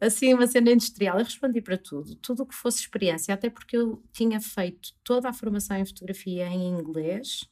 Assim, 0.00 0.32
uma 0.32 0.46
cena 0.46 0.70
industrial. 0.70 1.18
Eu 1.18 1.24
respondi 1.24 1.60
para 1.60 1.76
tudo, 1.76 2.14
tudo 2.14 2.44
o 2.44 2.46
que 2.46 2.54
fosse 2.54 2.78
experiência, 2.80 3.34
até 3.34 3.50
porque 3.50 3.76
eu 3.76 4.00
tinha 4.12 4.40
feito 4.40 4.90
toda 5.02 5.28
a 5.28 5.32
formação 5.32 5.76
em 5.76 5.84
fotografia 5.84 6.46
em 6.46 6.68
inglês, 6.68 7.48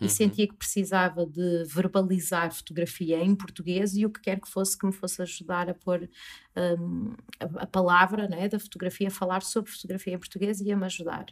e 0.00 0.04
uhum. 0.04 0.08
sentia 0.08 0.46
que 0.46 0.54
precisava 0.54 1.26
de 1.26 1.64
verbalizar 1.64 2.52
fotografia 2.52 3.18
em 3.22 3.34
português 3.34 3.96
e 3.96 4.04
o 4.04 4.10
que 4.10 4.20
quer 4.20 4.40
que 4.40 4.48
fosse 4.48 4.78
que 4.78 4.86
me 4.86 4.92
fosse 4.92 5.22
ajudar 5.22 5.68
a 5.68 5.74
pôr 5.74 6.08
um, 6.56 7.14
a, 7.38 7.62
a, 7.62 7.66
palavra 7.66 8.28
né, 8.28 8.48
da 8.48 8.58
fotografia, 8.58 9.08
a 9.08 9.10
falar 9.10 9.42
sobre 9.42 9.70
fotografia 9.70 10.14
em 10.14 10.18
português 10.18 10.60
ia-me 10.60 10.84
ajudar. 10.84 11.26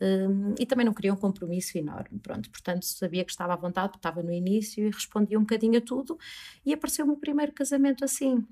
Um, 0.00 0.54
e 0.58 0.66
também 0.66 0.84
não 0.84 0.92
queria 0.92 1.12
um 1.12 1.16
compromisso 1.16 1.78
enorme, 1.78 2.18
pronto, 2.18 2.50
portanto 2.50 2.84
sabia 2.84 3.24
que 3.24 3.30
estava 3.30 3.54
à 3.54 3.56
vontade, 3.56 3.96
estava 3.96 4.22
no 4.22 4.32
início 4.32 4.86
e 4.86 4.90
respondia 4.90 5.38
um 5.38 5.42
bocadinho 5.42 5.78
a 5.78 5.80
tudo 5.80 6.18
e 6.64 6.72
apareceu-me 6.72 7.12
o 7.12 7.16
primeiro 7.16 7.52
casamento 7.52 8.04
assim 8.04 8.44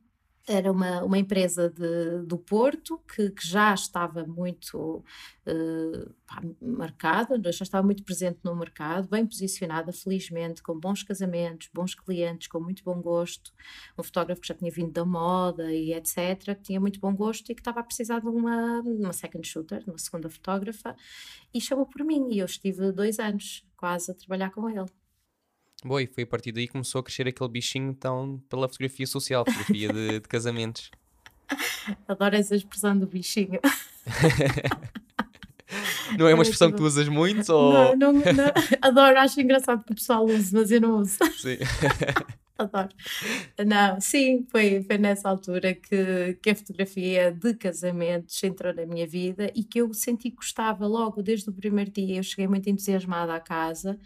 era 0.46 0.70
uma, 0.70 1.02
uma 1.04 1.18
empresa 1.18 1.70
de, 1.70 2.26
do 2.26 2.36
Porto 2.36 2.98
que, 3.14 3.30
que 3.30 3.46
já 3.46 3.72
estava 3.74 4.26
muito 4.26 5.04
uh, 5.46 6.14
marcada, 6.60 7.40
já 7.52 7.62
estava 7.62 7.84
muito 7.84 8.02
presente 8.02 8.40
no 8.42 8.54
mercado, 8.56 9.08
bem 9.08 9.24
posicionada, 9.26 9.92
felizmente, 9.92 10.62
com 10.62 10.78
bons 10.78 11.02
casamentos, 11.02 11.70
bons 11.72 11.94
clientes, 11.94 12.48
com 12.48 12.60
muito 12.60 12.82
bom 12.82 13.00
gosto. 13.00 13.52
Um 13.98 14.02
fotógrafo 14.02 14.40
que 14.40 14.48
já 14.48 14.54
tinha 14.54 14.70
vindo 14.70 14.92
da 14.92 15.04
moda 15.04 15.72
e 15.72 15.92
etc., 15.92 16.56
que 16.56 16.62
tinha 16.62 16.80
muito 16.80 16.98
bom 16.98 17.14
gosto 17.14 17.50
e 17.50 17.54
que 17.54 17.60
estava 17.60 17.80
a 17.80 17.84
precisar 17.84 18.20
de 18.20 18.28
uma, 18.28 18.80
uma 18.80 19.12
second 19.12 19.46
shooter, 19.46 19.84
de 19.84 19.90
uma 19.90 19.98
segunda 19.98 20.28
fotógrafa, 20.28 20.96
e 21.54 21.60
chamou 21.60 21.86
por 21.86 22.04
mim. 22.04 22.28
E 22.30 22.38
eu 22.38 22.46
estive 22.46 22.90
dois 22.92 23.18
anos 23.18 23.64
quase 23.76 24.10
a 24.10 24.14
trabalhar 24.14 24.50
com 24.50 24.68
ele. 24.68 25.01
Boa, 25.84 26.00
e 26.00 26.06
foi 26.06 26.22
a 26.22 26.26
partir 26.26 26.52
daí 26.52 26.66
que 26.66 26.72
começou 26.72 27.00
a 27.00 27.02
crescer 27.02 27.26
aquele 27.26 27.50
bichinho 27.50 27.90
então 27.90 28.40
pela 28.48 28.68
fotografia 28.68 29.06
social, 29.06 29.44
fotografia 29.44 29.92
de, 29.92 30.20
de 30.20 30.28
casamentos. 30.28 30.90
Adoro 32.06 32.36
essa 32.36 32.54
expressão 32.54 32.96
do 32.96 33.06
bichinho. 33.06 33.58
não 36.16 36.28
é 36.28 36.34
uma 36.34 36.44
expressão 36.44 36.70
que 36.70 36.76
tu 36.76 36.84
usas 36.84 37.08
muito? 37.08 37.52
Ou... 37.52 37.72
Não, 37.72 37.96
não, 37.96 38.12
não, 38.12 38.52
adoro, 38.80 39.18
acho 39.18 39.40
engraçado 39.40 39.84
que 39.84 39.92
o 39.92 39.96
pessoal 39.96 40.24
use, 40.24 40.54
mas 40.54 40.70
eu 40.70 40.80
não 40.80 41.00
uso. 41.00 41.18
Sim. 41.36 41.58
adoro. 42.56 42.90
Não, 43.66 44.00
sim, 44.00 44.46
foi, 44.52 44.84
foi 44.84 44.98
nessa 44.98 45.28
altura 45.28 45.74
que, 45.74 46.38
que 46.40 46.50
a 46.50 46.54
fotografia 46.54 47.32
de 47.32 47.54
casamentos 47.54 48.40
entrou 48.44 48.72
na 48.72 48.86
minha 48.86 49.06
vida 49.06 49.50
e 49.52 49.64
que 49.64 49.80
eu 49.80 49.92
senti 49.92 50.30
que 50.30 50.36
gostava 50.36 50.86
logo 50.86 51.22
desde 51.22 51.50
o 51.50 51.52
primeiro 51.52 51.90
dia. 51.90 52.18
Eu 52.18 52.22
cheguei 52.22 52.46
muito 52.46 52.70
entusiasmada 52.70 53.34
à 53.34 53.40
casa 53.40 53.98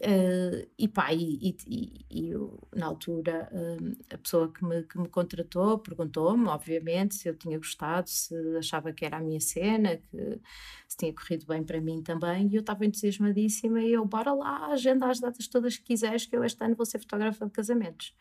Uh, 0.00 0.66
e 0.78 0.88
pá, 0.88 1.12
e, 1.12 1.54
e, 1.66 2.06
e 2.10 2.30
eu, 2.30 2.58
na 2.74 2.86
altura 2.86 3.48
uh, 3.52 3.96
a 4.12 4.18
pessoa 4.18 4.50
que 4.50 4.64
me, 4.64 4.82
que 4.84 4.98
me 4.98 5.06
contratou 5.06 5.78
perguntou-me, 5.78 6.48
obviamente, 6.48 7.14
se 7.14 7.28
eu 7.28 7.36
tinha 7.36 7.58
gostado, 7.58 8.08
se 8.08 8.34
achava 8.56 8.90
que 8.92 9.04
era 9.04 9.18
a 9.18 9.20
minha 9.20 9.38
cena, 9.38 9.98
que 9.98 10.40
se 10.88 10.96
tinha 10.96 11.12
corrido 11.12 11.46
bem 11.46 11.62
para 11.62 11.80
mim 11.80 12.02
também, 12.02 12.48
e 12.48 12.56
eu 12.56 12.60
estava 12.60 12.86
entusiasmadíssima 12.86 13.82
e 13.82 13.92
eu, 13.92 14.04
bora 14.04 14.32
lá, 14.32 14.68
agenda 14.68 15.08
as 15.08 15.20
datas 15.20 15.46
todas 15.46 15.76
que 15.76 15.84
quiseres, 15.84 16.24
que 16.24 16.34
eu 16.34 16.42
este 16.42 16.64
ano 16.64 16.74
vou 16.74 16.86
ser 16.86 16.98
fotógrafa 16.98 17.44
de 17.44 17.52
casamentos. 17.52 18.14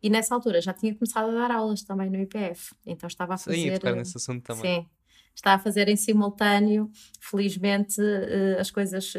E 0.00 0.08
nessa 0.08 0.34
altura 0.34 0.60
já 0.60 0.72
tinha 0.72 0.94
começado 0.94 1.30
a 1.30 1.34
dar 1.34 1.50
aulas 1.50 1.82
também 1.82 2.08
no 2.08 2.20
IPF, 2.20 2.72
então 2.86 3.08
estava 3.08 3.34
a 3.34 3.36
fazer... 3.36 3.56
Sim, 3.56 3.70
a 3.70 3.72
tocar 3.74 3.96
nesse 3.96 4.16
assunto 4.16 4.44
também. 4.44 4.62
Sim, 4.62 4.88
está 5.34 5.54
a 5.54 5.58
fazer 5.58 5.88
em 5.88 5.96
simultâneo, 5.96 6.88
felizmente 7.20 8.00
as 8.58 8.70
coisas 8.70 9.12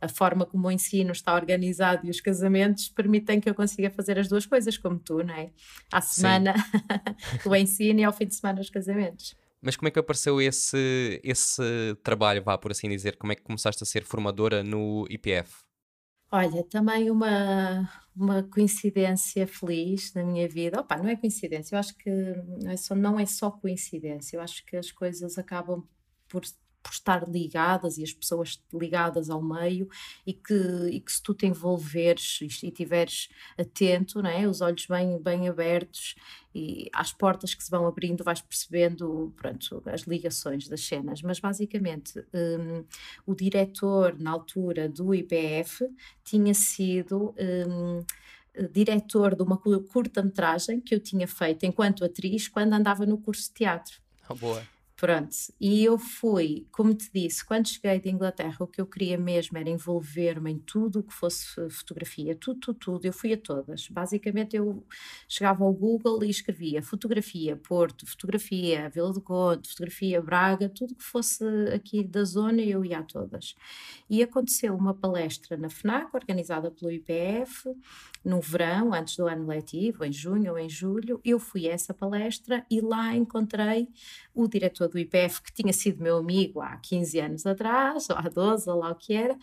a 0.00 0.08
forma 0.08 0.44
como 0.46 0.68
o 0.68 0.70
ensino 0.70 1.12
está 1.12 1.34
organizado 1.34 2.06
e 2.06 2.10
os 2.10 2.20
casamentos 2.20 2.88
permitem 2.88 3.40
que 3.40 3.48
eu 3.48 3.54
consiga 3.54 3.90
fazer 3.90 4.18
as 4.18 4.28
duas 4.28 4.46
coisas, 4.46 4.76
como 4.76 4.98
tu, 4.98 5.22
não 5.22 5.34
é? 5.34 5.50
À 5.92 6.00
semana 6.00 6.54
o 7.44 7.54
ensino 7.54 8.00
e 8.00 8.04
ao 8.04 8.12
fim 8.12 8.26
de 8.26 8.34
semana 8.34 8.60
os 8.60 8.70
casamentos. 8.70 9.36
Mas 9.60 9.76
como 9.76 9.88
é 9.88 9.90
que 9.90 9.98
apareceu 9.98 10.40
esse, 10.40 11.20
esse 11.24 11.62
trabalho, 12.02 12.42
vá 12.42 12.56
por 12.56 12.70
assim 12.70 12.88
dizer? 12.88 13.16
Como 13.16 13.32
é 13.32 13.36
que 13.36 13.42
começaste 13.42 13.82
a 13.82 13.86
ser 13.86 14.04
formadora 14.04 14.62
no 14.62 15.04
IPF? 15.10 15.68
Olha, 16.30 16.62
também 16.64 17.10
uma, 17.10 17.90
uma 18.14 18.42
coincidência 18.42 19.46
feliz 19.46 20.12
na 20.12 20.22
minha 20.22 20.46
vida. 20.46 20.80
Opa, 20.80 20.96
não 20.98 21.08
é 21.08 21.16
coincidência, 21.16 21.74
eu 21.74 21.78
acho 21.78 21.96
que 21.96 22.10
não 22.62 22.70
é, 22.70 22.76
só, 22.76 22.94
não 22.94 23.18
é 23.18 23.24
só 23.26 23.50
coincidência, 23.50 24.36
eu 24.36 24.42
acho 24.42 24.64
que 24.66 24.76
as 24.76 24.92
coisas 24.92 25.38
acabam 25.38 25.82
por 26.28 26.42
por 26.82 26.92
estar 26.92 27.28
ligadas 27.28 27.98
e 27.98 28.02
as 28.02 28.12
pessoas 28.12 28.62
ligadas 28.72 29.28
ao 29.28 29.42
meio 29.42 29.88
e 30.26 30.32
que, 30.32 30.54
e 30.90 31.00
que 31.00 31.12
se 31.12 31.22
tu 31.22 31.34
te 31.34 31.46
envolveres 31.46 32.40
e, 32.40 32.66
e 32.66 32.70
tiveres 32.70 33.28
atento, 33.58 34.22
não 34.22 34.30
é? 34.30 34.46
os 34.46 34.60
olhos 34.60 34.86
bem, 34.86 35.20
bem 35.20 35.48
abertos 35.48 36.14
e 36.54 36.88
às 36.92 37.12
portas 37.12 37.54
que 37.54 37.62
se 37.62 37.70
vão 37.70 37.86
abrindo 37.86 38.24
vais 38.24 38.40
percebendo 38.40 39.32
pronto, 39.36 39.82
as 39.86 40.02
ligações 40.02 40.66
das 40.68 40.80
cenas, 40.80 41.22
mas 41.22 41.38
basicamente 41.38 42.18
um, 42.32 42.84
o 43.26 43.34
diretor 43.34 44.18
na 44.18 44.30
altura 44.30 44.88
do 44.88 45.14
IPF 45.14 45.86
tinha 46.24 46.54
sido 46.54 47.34
um, 47.38 48.04
diretor 48.72 49.34
de 49.34 49.42
uma 49.42 49.58
curta-metragem 49.58 50.80
que 50.80 50.94
eu 50.94 51.00
tinha 51.00 51.28
feito 51.28 51.64
enquanto 51.64 52.04
atriz 52.04 52.48
quando 52.48 52.72
andava 52.72 53.04
no 53.04 53.18
curso 53.18 53.48
de 53.48 53.54
teatro. 53.54 54.00
Oh, 54.28 54.34
boa. 54.34 54.77
Pronto, 55.00 55.30
e 55.60 55.84
eu 55.84 55.96
fui, 55.96 56.66
como 56.72 56.92
te 56.92 57.08
disse, 57.14 57.44
quando 57.44 57.68
cheguei 57.68 58.00
de 58.00 58.10
Inglaterra, 58.10 58.56
o 58.58 58.66
que 58.66 58.80
eu 58.80 58.86
queria 58.86 59.16
mesmo 59.16 59.56
era 59.56 59.70
envolver-me 59.70 60.50
em 60.50 60.58
tudo 60.58 60.98
o 60.98 61.02
que 61.04 61.14
fosse 61.14 61.54
fotografia, 61.70 62.34
tudo, 62.34 62.58
tudo, 62.58 62.78
tudo. 62.80 63.04
Eu 63.04 63.12
fui 63.12 63.32
a 63.32 63.38
todas. 63.38 63.86
Basicamente, 63.88 64.56
eu 64.56 64.84
chegava 65.28 65.62
ao 65.62 65.72
Google 65.72 66.24
e 66.24 66.30
escrevia 66.30 66.82
fotografia 66.82 67.56
Porto, 67.56 68.04
fotografia 68.08 68.88
Vila 68.90 69.12
do 69.12 69.20
Conde, 69.20 69.68
fotografia 69.68 70.20
Braga, 70.20 70.68
tudo 70.68 70.96
que 70.96 71.04
fosse 71.04 71.44
aqui 71.72 72.02
da 72.02 72.24
zona, 72.24 72.60
eu 72.60 72.84
ia 72.84 72.98
a 72.98 73.02
todas. 73.04 73.54
E 74.10 74.20
aconteceu 74.20 74.74
uma 74.74 74.94
palestra 74.94 75.56
na 75.56 75.70
FNAC, 75.70 76.10
organizada 76.12 76.72
pelo 76.72 76.90
IPF, 76.90 77.72
no 78.24 78.40
verão, 78.40 78.92
antes 78.92 79.16
do 79.16 79.28
ano 79.28 79.46
letivo, 79.46 80.04
em 80.04 80.12
junho 80.12 80.50
ou 80.52 80.58
em 80.58 80.68
julho. 80.68 81.20
Eu 81.24 81.38
fui 81.38 81.68
a 81.68 81.72
essa 81.72 81.94
palestra 81.94 82.66
e 82.68 82.80
lá 82.80 83.14
encontrei 83.14 83.88
o 84.34 84.48
diretor 84.48 84.87
do 84.88 84.98
IPF, 84.98 85.42
que 85.42 85.52
tinha 85.52 85.72
sido 85.72 86.02
meu 86.02 86.16
amigo 86.18 86.60
há 86.60 86.76
15 86.78 87.18
anos 87.20 87.46
atrás, 87.46 88.08
ou 88.10 88.16
há 88.16 88.22
12, 88.22 88.68
ou 88.70 88.78
lá 88.78 88.90
o 88.90 88.94
que 88.94 89.14
era. 89.14 89.36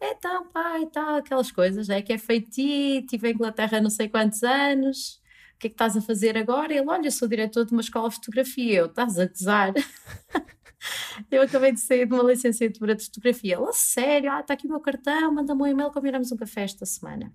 Então, 0.00 0.46
pai, 0.48 0.86
tá, 0.86 1.18
aquelas 1.18 1.50
coisas, 1.50 1.88
é 1.88 2.02
que 2.02 2.12
é 2.12 2.18
feiti, 2.18 3.00
estive 3.00 3.30
em 3.30 3.34
Inglaterra 3.34 3.80
não 3.80 3.90
sei 3.90 4.08
quantos 4.08 4.42
anos, 4.42 5.20
o 5.54 5.58
que 5.58 5.68
é 5.68 5.70
que 5.70 5.74
estás 5.74 5.96
a 5.96 6.02
fazer 6.02 6.36
agora? 6.36 6.72
Ele, 6.74 6.88
olha, 6.88 7.10
sou 7.10 7.26
diretor 7.26 7.64
de 7.64 7.72
uma 7.72 7.80
escola 7.80 8.08
de 8.10 8.16
fotografia, 8.16 8.80
eu, 8.80 8.86
estás 8.86 9.18
a 9.18 9.26
gozar? 9.26 9.72
eu 11.30 11.42
acabei 11.42 11.72
de 11.72 11.80
sair 11.80 12.06
de 12.06 12.14
uma 12.14 12.22
licenciatura 12.22 12.94
de 12.94 13.04
fotografia. 13.06 13.56
Ele, 13.56 13.72
sério, 13.72 14.30
ah, 14.32 14.40
está 14.40 14.54
aqui 14.54 14.66
o 14.66 14.70
meu 14.70 14.80
cartão, 14.80 15.32
manda-me 15.32 15.62
um 15.62 15.66
e-mail, 15.66 15.90
combinamos 15.90 16.30
um 16.30 16.36
café 16.36 16.62
esta 16.64 16.84
semana. 16.84 17.32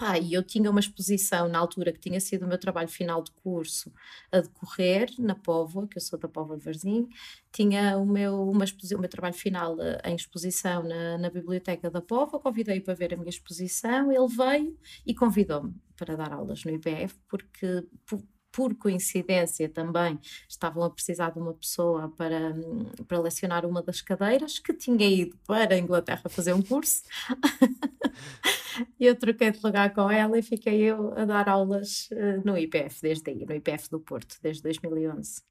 Pá, 0.00 0.18
e 0.18 0.32
eu 0.32 0.42
tinha 0.42 0.70
uma 0.70 0.80
exposição 0.80 1.46
na 1.46 1.58
altura 1.58 1.92
que 1.92 2.00
tinha 2.00 2.18
sido 2.20 2.46
o 2.46 2.48
meu 2.48 2.56
trabalho 2.56 2.88
final 2.88 3.22
de 3.22 3.30
curso 3.32 3.92
a 4.32 4.40
decorrer 4.40 5.10
na 5.18 5.34
Póvoa, 5.34 5.86
que 5.86 5.98
eu 5.98 6.00
sou 6.00 6.18
da 6.18 6.26
Póvoa 6.26 6.56
de 6.56 6.64
Varzim, 6.64 7.06
tinha 7.52 7.98
o 7.98 8.06
meu, 8.06 8.48
uma 8.48 8.64
o 8.64 8.98
meu 8.98 9.10
trabalho 9.10 9.34
final 9.34 9.78
eh, 9.78 10.00
em 10.06 10.16
exposição 10.16 10.82
na, 10.82 11.18
na 11.18 11.28
Biblioteca 11.28 11.90
da 11.90 12.00
Póvoa, 12.00 12.40
convidei-o 12.40 12.82
para 12.82 12.94
ver 12.94 13.12
a 13.12 13.16
minha 13.18 13.28
exposição, 13.28 14.10
ele 14.10 14.26
veio 14.26 14.74
e 15.04 15.14
convidou-me 15.14 15.74
para 15.98 16.16
dar 16.16 16.32
aulas 16.32 16.64
no 16.64 16.70
IPF, 16.70 17.20
porque 17.28 17.86
por, 18.60 18.74
coincidência 18.74 19.70
também 19.70 20.20
estavam 20.46 20.84
a 20.84 20.90
precisar 20.90 21.30
de 21.30 21.38
uma 21.38 21.54
pessoa 21.54 22.10
para, 22.10 22.54
para 23.08 23.18
lecionar 23.18 23.64
uma 23.64 23.82
das 23.82 24.02
cadeiras 24.02 24.58
que 24.58 24.74
tinha 24.74 25.08
ido 25.08 25.34
para 25.46 25.74
a 25.74 25.78
Inglaterra 25.78 26.28
fazer 26.28 26.52
um 26.52 26.60
curso. 26.60 27.02
E 28.98 29.04
eu 29.04 29.16
troquei 29.16 29.50
de 29.50 29.58
lugar 29.62 29.92
com 29.92 30.08
ela 30.08 30.38
e 30.38 30.42
fiquei 30.42 30.80
eu 30.82 31.12
a 31.18 31.24
dar 31.24 31.48
aulas 31.48 32.08
uh, 32.12 32.40
no 32.46 32.56
IPF 32.56 33.02
desde 33.02 33.28
aí, 33.28 33.44
no 33.44 33.54
IPF 33.54 33.90
do 33.90 33.98
Porto, 33.98 34.38
desde 34.40 34.62
2011. 34.62 35.42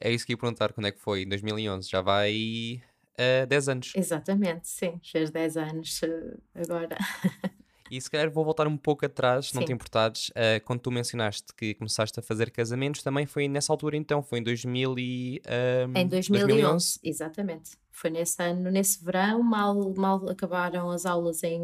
É 0.00 0.12
isso 0.12 0.24
que 0.24 0.34
ia 0.34 0.36
perguntar, 0.36 0.72
quando 0.72 0.86
é 0.86 0.92
que 0.92 1.00
foi? 1.00 1.24
2011, 1.24 1.88
já 1.88 2.02
vai 2.02 2.80
uh, 3.14 3.46
10 3.48 3.68
anos. 3.68 3.92
Exatamente, 3.96 4.68
sim, 4.68 5.00
fez 5.02 5.30
10 5.30 5.56
anos 5.56 6.02
uh, 6.02 6.40
agora. 6.54 6.96
E 7.90 8.00
se 8.00 8.10
calhar 8.10 8.30
vou 8.30 8.44
voltar 8.44 8.66
um 8.66 8.76
pouco 8.76 9.04
atrás, 9.04 9.48
se 9.48 9.54
não 9.54 9.64
te 9.64 9.72
importares, 9.72 10.28
uh, 10.30 10.62
quando 10.64 10.80
tu 10.80 10.90
mencionaste 10.90 11.54
que 11.56 11.74
começaste 11.74 12.18
a 12.18 12.22
fazer 12.22 12.50
casamentos, 12.50 13.02
também 13.02 13.26
foi 13.26 13.48
nessa 13.48 13.72
altura 13.72 13.96
então, 13.96 14.22
foi 14.22 14.40
em 14.40 14.42
2000 14.42 14.98
e, 14.98 15.42
um, 15.88 15.98
Em 15.98 16.06
2011, 16.06 17.00
exatamente. 17.02 17.72
Foi 17.98 18.10
nesse 18.10 18.40
ano, 18.40 18.70
nesse 18.70 19.04
verão, 19.04 19.42
mal, 19.42 19.92
mal 19.96 20.28
acabaram 20.28 20.88
as 20.88 21.04
aulas 21.04 21.42
em, 21.42 21.60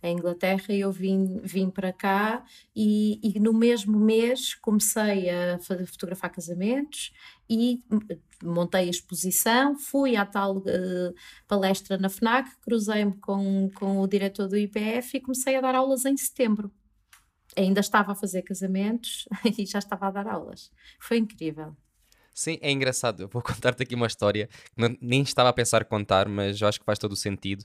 em, 0.00 0.12
Inglaterra, 0.12 0.72
eu 0.72 0.92
vim, 0.92 1.38
vim 1.42 1.68
para 1.68 1.92
cá 1.92 2.44
e, 2.74 3.18
e 3.20 3.40
no 3.40 3.52
mesmo 3.52 3.98
mês 3.98 4.54
comecei 4.54 5.28
a 5.28 5.58
fa- 5.58 5.84
fotografar 5.84 6.30
casamentos 6.30 7.12
e 7.50 7.82
montei 8.44 8.82
a 8.82 8.90
exposição, 8.90 9.76
fui 9.76 10.14
à 10.14 10.24
tal 10.24 10.62
eh, 10.66 11.12
palestra 11.48 11.98
na 11.98 12.08
FNAC, 12.08 12.48
cruzei-me 12.60 13.14
com, 13.18 13.68
com 13.74 13.98
o 13.98 14.06
diretor 14.06 14.46
do 14.46 14.56
IPF 14.56 15.16
e 15.16 15.20
comecei 15.20 15.56
a 15.56 15.60
dar 15.60 15.74
aulas 15.74 16.04
em 16.04 16.16
setembro. 16.16 16.70
Ainda 17.56 17.80
estava 17.80 18.12
a 18.12 18.14
fazer 18.14 18.42
casamentos 18.42 19.26
e 19.58 19.66
já 19.66 19.80
estava 19.80 20.06
a 20.06 20.10
dar 20.12 20.28
aulas. 20.28 20.70
Foi 21.00 21.18
incrível. 21.18 21.76
Sim, 22.36 22.58
é 22.60 22.70
engraçado. 22.70 23.22
Eu 23.22 23.28
vou 23.28 23.40
contar-te 23.42 23.82
aqui 23.82 23.94
uma 23.94 24.06
história 24.06 24.46
que 24.76 24.98
nem 25.00 25.22
estava 25.22 25.48
a 25.48 25.52
pensar 25.54 25.86
contar, 25.86 26.28
mas 26.28 26.60
eu 26.60 26.68
acho 26.68 26.78
que 26.78 26.84
faz 26.84 26.98
todo 26.98 27.12
o 27.12 27.16
sentido. 27.16 27.62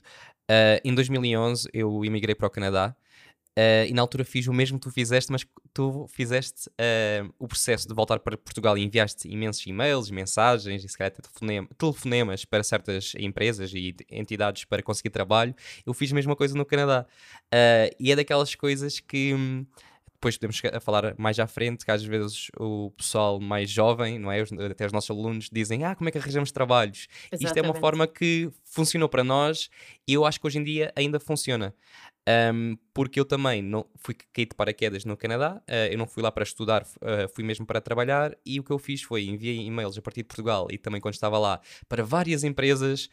Uh, 0.50 0.80
em 0.82 0.94
2011 0.94 1.68
eu 1.74 2.02
emigrei 2.06 2.34
para 2.34 2.46
o 2.46 2.50
Canadá 2.50 2.96
uh, 3.58 3.86
e 3.86 3.92
na 3.92 4.00
altura 4.00 4.24
fiz 4.24 4.46
o 4.46 4.52
mesmo 4.52 4.78
que 4.78 4.88
tu 4.88 4.90
fizeste, 4.90 5.30
mas 5.30 5.46
tu 5.74 6.06
fizeste 6.08 6.70
uh, 6.70 7.30
o 7.38 7.46
processo 7.46 7.86
de 7.86 7.92
voltar 7.92 8.18
para 8.20 8.34
Portugal 8.38 8.78
e 8.78 8.82
enviaste 8.82 9.28
imensos 9.28 9.66
e-mails, 9.66 10.10
mensagens 10.10 10.82
e 10.82 10.88
se 10.88 10.96
calhar 10.96 11.12
telefonema- 11.12 11.68
telefonemas 11.76 12.46
para 12.46 12.62
certas 12.64 13.12
empresas 13.18 13.74
e 13.74 13.94
entidades 14.10 14.64
para 14.64 14.82
conseguir 14.82 15.10
trabalho. 15.10 15.54
Eu 15.84 15.92
fiz 15.92 16.10
a 16.12 16.14
mesma 16.14 16.34
coisa 16.34 16.56
no 16.56 16.64
Canadá. 16.64 17.04
E 18.00 18.10
é 18.10 18.16
daquelas 18.16 18.54
coisas 18.54 19.00
que. 19.00 19.34
hum, 19.34 19.66
depois 20.22 20.36
podemos 20.36 20.56
chegar 20.56 20.76
a 20.76 20.80
falar 20.80 21.16
mais 21.18 21.40
à 21.40 21.48
frente, 21.48 21.84
que 21.84 21.90
às 21.90 22.04
vezes 22.04 22.46
o 22.56 22.92
pessoal 22.92 23.40
mais 23.40 23.68
jovem, 23.68 24.20
não 24.20 24.30
é? 24.30 24.40
Até 24.70 24.86
os 24.86 24.92
nossos 24.92 25.10
alunos 25.10 25.50
dizem, 25.50 25.82
ah, 25.82 25.96
como 25.96 26.08
é 26.08 26.12
que 26.12 26.18
arranjamos 26.18 26.52
trabalhos? 26.52 27.08
Isto 27.32 27.34
é 27.34 27.36
uma 27.38 27.50
Exatamente. 27.50 27.80
forma 27.80 28.06
que 28.06 28.48
funcionou 28.64 29.08
para 29.08 29.24
nós 29.24 29.68
e 30.06 30.14
eu 30.14 30.24
acho 30.24 30.40
que 30.40 30.46
hoje 30.46 30.58
em 30.58 30.64
dia 30.64 30.92
ainda 30.94 31.18
funciona. 31.18 31.74
Um, 32.28 32.76
porque 32.94 33.18
eu 33.18 33.24
também 33.24 33.60
não 33.60 33.84
fui 33.96 34.14
caí 34.14 34.46
de 34.46 34.54
paraquedas 34.54 35.04
no 35.04 35.16
Canadá, 35.16 35.60
uh, 35.68 35.72
eu 35.90 35.98
não 35.98 36.06
fui 36.06 36.22
lá 36.22 36.30
para 36.30 36.44
estudar, 36.44 36.82
uh, 36.82 37.28
fui 37.34 37.42
mesmo 37.42 37.66
para 37.66 37.80
trabalhar 37.80 38.36
e 38.46 38.60
o 38.60 38.62
que 38.62 38.70
eu 38.70 38.78
fiz 38.78 39.02
foi 39.02 39.24
enviei 39.24 39.56
e-mails 39.56 39.98
a 39.98 40.02
partir 40.02 40.22
de 40.22 40.28
Portugal 40.28 40.68
e 40.70 40.78
também 40.78 41.00
quando 41.00 41.14
estava 41.14 41.36
lá 41.36 41.60
para 41.88 42.04
várias 42.04 42.44
empresas 42.44 43.08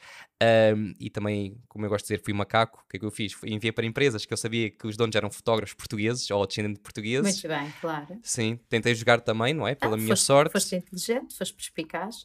um, 0.75 0.93
e 0.99 1.09
também, 1.09 1.57
como 1.67 1.85
eu 1.85 1.89
gosto 1.89 2.05
de 2.05 2.13
dizer, 2.13 2.23
fui 2.23 2.33
macaco. 2.33 2.83
O 2.85 2.87
que 2.87 2.97
é 2.97 2.99
que 2.99 3.05
eu 3.05 3.09
fiz? 3.09 3.33
Fui, 3.33 3.51
enviei 3.51 3.71
para 3.71 3.83
empresas 3.85 4.25
que 4.27 4.33
eu 4.33 4.37
sabia 4.37 4.69
que 4.69 4.85
os 4.85 4.95
donos 4.95 5.15
eram 5.15 5.31
fotógrafos 5.31 5.73
portugueses 5.73 6.29
ou 6.29 6.45
descendentes 6.45 6.77
de 6.77 6.83
portugueses. 6.83 7.43
Muito 7.43 7.47
bem, 7.47 7.73
claro. 7.81 8.19
Sim, 8.21 8.59
tentei 8.69 8.93
jogar 8.93 9.21
também, 9.21 9.55
não 9.55 9.67
é? 9.67 9.73
Pela 9.73 9.95
Ah, 9.95 9.97
minha 9.97 10.09
foste, 10.09 10.25
sorte. 10.25 10.51
Foste 10.51 10.75
inteligente, 10.75 11.35
foste 11.35 11.55
perspicaz. 11.55 12.23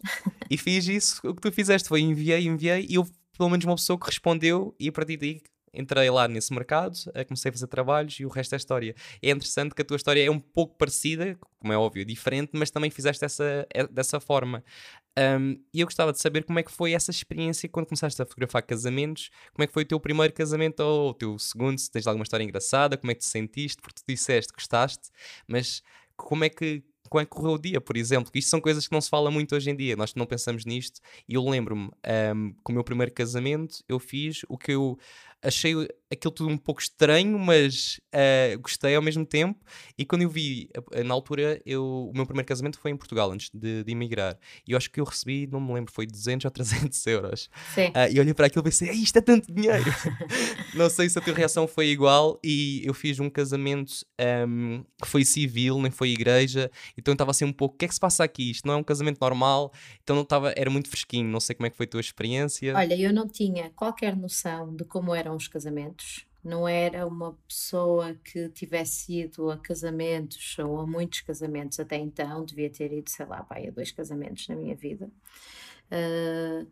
E 0.51 0.59
fiz 0.59 0.87
isso, 0.87 1.21
o 1.25 1.35
que 1.35 1.41
tu 1.41 1.51
fizeste 1.51 1.89
foi 1.89 2.03
enviei, 2.03 2.47
enviei 2.47 2.87
e 2.91 2.99
houve 2.99 3.11
pelo 3.37 3.49
menos 3.49 3.65
uma 3.65 3.75
pessoa 3.75 3.99
que 3.99 4.07
respondeu 4.07 4.75
e 4.79 4.89
a 4.89 4.93
partir 4.93 5.17
daí 5.17 5.41
entrei 5.75 6.11
lá 6.11 6.29
nesse 6.29 6.53
mercado, 6.53 6.97
eh, 7.15 7.25
comecei 7.25 7.51
a 7.51 7.53
fazer 7.53 7.67
trabalhos 7.67 8.19
e 8.21 8.25
o 8.25 8.29
resto 8.29 8.55
é 8.55 8.57
história. 8.57 8.95
É 9.23 9.31
interessante 9.31 9.75
que 9.75 9.83
a 9.83 9.85
tua 9.85 9.97
história 9.97 10.25
é 10.25 10.31
um 10.31 10.41
pouco 10.41 10.77
parecida, 10.77 11.39
como 11.59 11.73
é 11.73 11.77
óbvio, 11.77 12.05
diferente, 12.05 12.51
mas 12.55 12.71
também 12.71 12.91
fizeste 12.91 13.25
essa, 13.25 13.67
eh, 13.75 13.87
dessa 13.89 14.21
forma. 14.21 14.65
Um, 15.19 15.63
e 15.73 15.81
eu 15.81 15.87
gostava 15.87 16.13
de 16.13 16.21
saber 16.21 16.45
como 16.45 16.59
é 16.59 16.63
que 16.63 16.73
foi 16.73 16.93
essa 16.93 17.11
experiência 17.11 17.69
quando 17.69 17.87
começaste 17.87 18.21
a 18.21 18.27
fotografar 18.27 18.63
casamentos, 18.63 19.31
como 19.53 19.63
é 19.63 19.67
que 19.67 19.73
foi 19.73 19.85
o 19.85 19.87
teu 19.87 20.01
primeiro 20.01 20.33
casamento 20.33 20.81
ou 20.81 21.11
o 21.11 21.15
teu 21.15 21.39
segundo, 21.39 21.79
se 21.79 21.91
tens 21.91 22.07
alguma 22.07 22.25
história 22.25 22.43
engraçada, 22.43 22.97
como 22.97 23.11
é 23.13 23.15
que 23.15 23.21
te 23.21 23.27
sentiste, 23.27 23.81
porque 23.81 24.01
tu 24.01 24.05
disseste 24.09 24.53
que 24.53 24.59
gostaste, 24.59 25.11
mas 25.47 25.83
como 26.17 26.45
é 26.45 26.49
que 26.49 26.83
como 27.09 27.21
é 27.21 27.25
que 27.25 27.31
correu 27.31 27.53
o 27.53 27.59
dia, 27.59 27.81
por 27.81 27.97
exemplo? 27.97 28.31
Isto 28.35 28.51
são 28.51 28.61
coisas 28.61 28.89
que 28.89 28.93
não 28.93 29.01
se 29.01 29.09
fala 29.09 29.31
muito 29.31 29.55
hoje 29.55 29.71
em 29.71 29.77
dia, 29.77 29.95
nós 29.95 30.15
não 30.15 30.27
pensamos 30.27 30.65
nisto. 30.65 31.01
E 31.29 31.35
eu 31.35 31.49
lembro-me, 31.49 31.89
um, 32.35 32.53
com 32.63 32.73
o 32.73 32.75
meu 32.75 32.83
primeiro 32.83 33.13
casamento, 33.13 33.85
eu 33.89 34.01
fiz 34.01 34.41
o 34.49 34.59
que 34.59 34.73
eu 34.73 34.99
achei 35.45 35.75
aquilo 36.11 36.33
tudo 36.33 36.51
um 36.51 36.57
pouco 36.57 36.81
estranho, 36.81 37.39
mas 37.39 38.01
uh, 38.15 38.59
gostei 38.61 38.95
ao 38.95 39.03
mesmo 39.03 39.27
tempo. 39.27 39.61
E 39.99 40.05
quando 40.05 40.23
eu 40.23 40.29
vi, 40.29 40.71
uh, 40.77 41.05
na 41.05 41.13
altura, 41.13 41.61
eu, 41.67 42.11
o 42.11 42.13
meu 42.15 42.25
primeiro 42.25 42.47
casamento 42.47 42.79
foi 42.79 42.91
em 42.91 42.97
Portugal, 42.97 43.31
antes 43.31 43.51
de, 43.53 43.85
de 43.85 43.93
emigrar. 43.93 44.39
E 44.67 44.73
eu 44.73 44.77
acho 44.77 44.91
que 44.91 45.01
eu 45.01 45.05
recebi, 45.05 45.47
não 45.47 45.61
me 45.61 45.75
lembro, 45.75 45.93
foi 45.93 46.07
200 46.07 46.45
ou 46.45 46.51
300 46.51 47.07
euros. 47.07 47.51
Sim. 47.75 47.89
Uh, 47.89 48.13
e 48.13 48.21
olhei 48.21 48.35
para 48.35 48.47
aquilo 48.47 48.63
e 48.63 48.65
pensei, 48.65 48.89
"Ei, 48.89 48.97
isto 48.97 49.17
é 49.19 49.21
tanto 49.21 49.53
dinheiro. 49.53 49.85
não 50.75 50.89
sei 50.89 51.09
se 51.09 51.19
a 51.19 51.23
tua 51.23 51.35
reação 51.35 51.67
foi 51.67 51.89
igual. 51.89 52.39
E 52.43 52.83
eu 52.85 52.95
fiz 52.95 53.21
um 53.21 53.29
casamento 53.29 53.93
um, 54.49 54.85
que 55.03 55.09
foi 55.09 55.25
civil, 55.25 55.81
nem 55.81 55.91
foi 55.91 56.11
igreja. 56.11 56.71
Então 56.97 57.13
eu 57.13 57.15
estava 57.15 57.31
assim 57.31 57.45
um 57.45 57.53
pouco, 57.53 57.75
o 57.75 57.79
que 57.79 57.85
é 57.85 57.89
que 57.89 57.95
se 57.95 58.01
passa 58.01 58.25
aqui? 58.25 58.51
Isto 58.51 58.67
não 58.67 58.75
é 58.75 58.77
um 58.77 58.83
casamento 58.83 59.19
normal. 59.21 59.73
Então 60.03 60.17
não 60.17 60.23
estava, 60.23 60.53
era 60.57 60.71
muito 60.71 60.89
fresquinho. 60.89 61.29
Não 61.29 61.41
sei 61.41 61.55
como 61.55 61.67
é 61.67 61.71
que 61.71 61.77
foi 61.77 61.85
a 61.85 61.89
tua 61.89 62.01
experiência. 62.01 62.75
Olha, 62.75 62.99
eu 62.99 63.13
não 63.13 63.29
tinha 63.29 63.71
qualquer 63.71 64.17
noção 64.17 64.75
de 64.75 64.85
como 64.85 65.15
eram 65.15 65.34
os 65.37 65.49
casamentos. 65.49 66.27
Não 66.43 66.69
era 66.69 67.07
uma 67.07 67.33
pessoa 67.49 68.15
que 68.23 68.51
tivesse 68.51 69.21
ido 69.21 69.51
a 69.51 69.57
casamentos 69.57 70.59
ou 70.59 70.79
a 70.81 70.87
muitos 70.87 71.23
casamentos 71.23 71.81
até 71.81 71.97
então. 71.97 72.45
Devia 72.45 72.69
ter 72.69 72.93
ido, 72.93 73.09
sei 73.09 73.25
lá, 73.27 73.43
pai, 73.43 73.69
a 73.69 73.71
dois 73.71 73.91
casamentos 73.91 74.47
na 74.49 74.57
minha 74.57 74.75
vida. 74.75 75.11
Uh, 75.91 76.67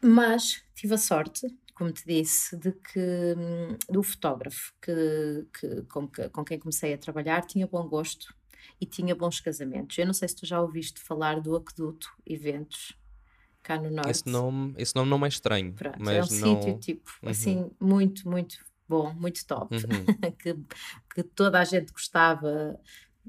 mas 0.00 0.62
tive 0.74 0.94
a 0.94 0.98
sorte, 0.98 1.46
como 1.74 1.92
te 1.92 2.04
disse, 2.06 2.56
de 2.56 2.72
que 2.72 3.34
hum, 3.36 3.76
do 3.88 4.02
fotógrafo 4.02 4.72
que, 4.80 5.46
que, 5.58 5.82
com, 5.82 6.08
que, 6.08 6.28
com 6.28 6.44
quem 6.44 6.58
comecei 6.58 6.94
a 6.94 6.98
trabalhar 6.98 7.44
tinha 7.46 7.66
bom 7.66 7.86
gosto 7.88 8.34
e 8.80 8.86
tinha 8.86 9.14
bons 9.14 9.40
casamentos. 9.40 9.96
Eu 9.98 10.06
não 10.06 10.12
sei 10.12 10.28
se 10.28 10.36
tu 10.36 10.46
já 10.46 10.60
ouviste 10.60 11.00
falar 11.00 11.40
do 11.40 11.56
Aqueduto 11.56 12.10
Eventos 12.26 12.96
cá 13.68 13.80
no 13.80 13.90
Norte. 13.90 14.10
Esse 14.10 14.28
nome, 14.28 14.74
esse 14.78 14.94
nome 14.96 15.10
não 15.10 15.24
é 15.24 15.28
estranho, 15.28 15.72
Pronto, 15.74 15.98
mas 16.00 16.32
é 16.32 16.34
um 16.34 16.40
não... 16.40 16.62
sítio 16.62 16.78
tipo 16.78 17.10
Uhum. 17.22 17.28
assim 17.30 17.70
muito, 17.80 18.28
muito 18.28 18.58
bom, 18.88 19.12
muito 19.14 19.44
top, 19.46 19.74
Uhum. 19.74 19.80
que, 20.42 20.56
que 21.14 21.22
toda 21.22 21.60
a 21.60 21.64
gente 21.64 21.92
gostava 21.92 22.78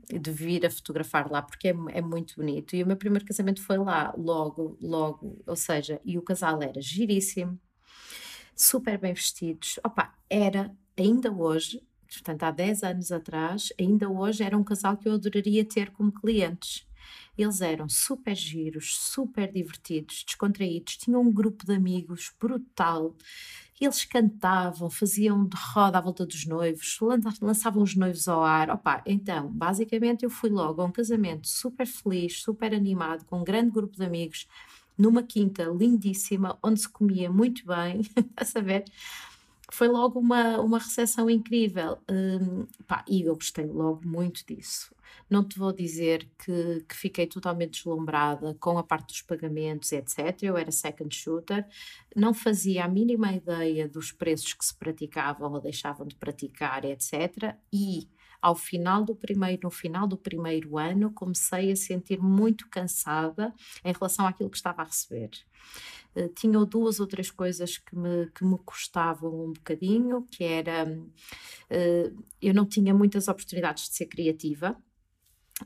de 0.10 0.32
vir 0.32 0.66
a 0.66 0.70
fotografar 0.72 1.30
lá 1.30 1.42
porque 1.42 1.68
é, 1.68 1.76
é 1.92 2.02
muito 2.02 2.36
bonito. 2.38 2.74
E 2.76 2.82
o 2.82 2.88
meu 2.88 2.96
primeiro 2.96 3.26
casamento 3.26 3.62
foi 3.62 3.78
lá, 3.78 4.14
logo, 4.18 4.78
logo, 4.82 5.42
ou 5.46 5.56
seja, 5.58 6.00
e 6.06 6.18
o 6.18 6.22
casal 6.22 6.62
era 6.64 6.80
giríssimo, 6.82 7.60
super 8.56 8.98
bem 8.98 9.14
vestidos. 9.14 9.78
Opa, 9.84 10.14
era 10.30 10.74
ainda 10.98 11.32
hoje, 11.32 11.82
portanto 12.08 12.44
há 12.44 12.52
10 12.52 12.84
anos 12.84 13.12
atrás, 13.12 13.74
ainda 13.80 14.10
hoje 14.10 14.44
era 14.44 14.58
um 14.58 14.64
casal 14.64 14.96
que 14.98 15.08
eu 15.08 15.14
adoraria 15.14 15.66
ter 15.66 15.92
como 15.92 16.12
clientes. 16.14 16.88
Eles 17.42 17.62
eram 17.62 17.88
super 17.88 18.36
giros, 18.36 18.98
super 18.98 19.52
divertidos, 19.52 20.24
descontraídos, 20.26 20.98
tinham 20.98 21.22
um 21.22 21.32
grupo 21.32 21.66
de 21.66 21.74
amigos 21.74 22.32
brutal. 22.40 23.16
Eles 23.80 24.04
cantavam, 24.04 24.90
faziam 24.90 25.46
de 25.48 25.56
roda 25.56 25.98
à 26.00 26.02
volta 26.02 26.26
dos 26.26 26.46
noivos, 26.46 26.98
lan- 27.02 27.22
lançavam 27.42 27.82
os 27.82 27.96
noivos 27.96 28.28
ao 28.28 28.44
ar. 28.44 28.70
Opa, 28.70 29.02
então, 29.06 29.48
basicamente 29.50 30.24
eu 30.24 30.30
fui 30.30 30.50
logo 30.50 30.82
a 30.82 30.86
um 30.86 30.92
casamento 30.92 31.48
super 31.48 31.88
feliz, 31.88 32.42
super 32.42 32.74
animado, 32.74 33.24
com 33.26 33.40
um 33.40 33.44
grande 33.44 33.72
grupo 33.72 33.96
de 33.96 34.04
amigos, 34.04 34.46
numa 34.98 35.24
quinta 35.24 35.64
lindíssima, 35.64 36.60
onde 36.62 36.82
se 36.82 36.90
comia 36.90 37.32
muito 37.32 37.66
bem, 37.66 38.02
a 38.36 38.44
saber? 38.44 38.84
Foi 39.72 39.88
logo 39.88 40.20
uma, 40.20 40.60
uma 40.60 40.80
recepção 40.80 41.30
incrível. 41.30 41.98
Hum, 42.10 42.66
pá, 42.88 43.04
e 43.08 43.22
eu 43.24 43.36
gostei 43.36 43.66
logo 43.66 44.08
muito 44.08 44.46
disso. 44.46 44.94
Não 45.30 45.44
te 45.44 45.60
vou 45.60 45.72
dizer 45.72 46.28
que, 46.44 46.84
que 46.88 46.96
fiquei 46.96 47.28
totalmente 47.28 47.78
deslumbrada 47.78 48.56
com 48.60 48.78
a 48.78 48.84
parte 48.84 49.08
dos 49.08 49.22
pagamentos, 49.22 49.92
etc. 49.92 50.42
Eu 50.42 50.58
era 50.58 50.72
second 50.72 51.14
shooter, 51.16 51.68
não 52.16 52.34
fazia 52.34 52.86
a 52.86 52.88
mínima 52.88 53.32
ideia 53.32 53.88
dos 53.88 54.12
preços 54.12 54.54
que 54.54 54.66
se 54.66 54.74
praticavam 54.74 55.52
ou 55.52 55.62
deixavam 55.62 56.08
de 56.08 56.16
praticar, 56.16 56.84
etc. 56.84 57.56
E 57.72 58.08
ao 58.42 58.56
final 58.56 59.04
do 59.04 59.14
primeiro, 59.14 59.62
no 59.64 59.72
final 59.72 60.08
do 60.08 60.18
primeiro 60.18 60.78
ano, 60.78 61.12
comecei 61.12 61.72
a 61.72 61.76
sentir 61.76 62.20
muito 62.20 62.68
cansada 62.70 63.54
em 63.84 63.94
relação 63.94 64.26
àquilo 64.26 64.50
que 64.50 64.58
estava 64.58 64.82
a 64.82 64.86
receber. 64.86 65.32
Uh, 66.16 66.28
tinha 66.30 66.60
duas 66.66 67.00
ou 67.00 67.08
três 67.08 67.30
coisas 67.30 67.78
que 67.78 67.96
me, 67.96 68.28
que 68.32 68.44
me 68.44 68.58
custavam 68.66 69.46
um 69.46 69.54
bocadinho, 69.54 70.26
que 70.32 70.44
era 70.44 70.86
uh, 70.90 72.24
eu 72.42 72.54
não 72.54 72.66
tinha 72.66 72.94
muitas 72.94 73.28
oportunidades 73.28 73.90
de 73.90 73.96
ser 73.96 74.08
criativa, 74.08 74.76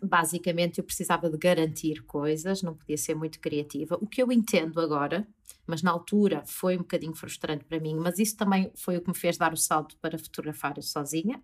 basicamente 0.01 0.79
eu 0.79 0.84
precisava 0.84 1.29
de 1.29 1.38
garantir 1.38 2.03
coisas, 2.03 2.62
não 2.62 2.75
podia 2.75 2.97
ser 2.97 3.15
muito 3.15 3.39
criativa, 3.39 3.97
o 4.01 4.08
que 4.08 4.21
eu 4.21 4.32
entendo 4.32 4.79
agora, 4.79 5.27
mas 5.67 5.82
na 5.82 5.91
altura 5.91 6.43
foi 6.45 6.75
um 6.75 6.79
bocadinho 6.79 7.13
frustrante 7.13 7.63
para 7.65 7.79
mim, 7.79 7.95
mas 7.95 8.19
isso 8.19 8.36
também 8.36 8.71
foi 8.75 8.97
o 8.97 9.01
que 9.01 9.10
me 9.10 9.15
fez 9.15 9.38
dar 9.38 9.53
o 9.53 9.58
salto 9.58 9.97
para 10.01 10.17
fotografar 10.17 10.82
sozinha, 10.82 11.41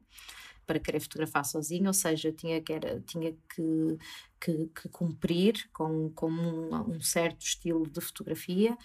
para 0.65 0.79
querer 0.79 0.99
fotografar 0.99 1.45
sozinha, 1.45 1.87
ou 1.89 1.93
seja, 1.93 2.29
eu 2.29 2.33
tinha 2.33 2.61
que, 2.61 2.71
era, 2.71 2.99
tinha 3.01 3.35
que, 3.55 3.97
que, 4.39 4.69
que, 4.73 4.89
cumprir 4.89 5.69
com, 5.73 6.09
com 6.11 6.31
um, 6.31 6.95
um, 6.95 7.01
certo 7.01 7.41
estilo 7.41 7.87
de 7.87 7.99
fotografia 7.99 8.77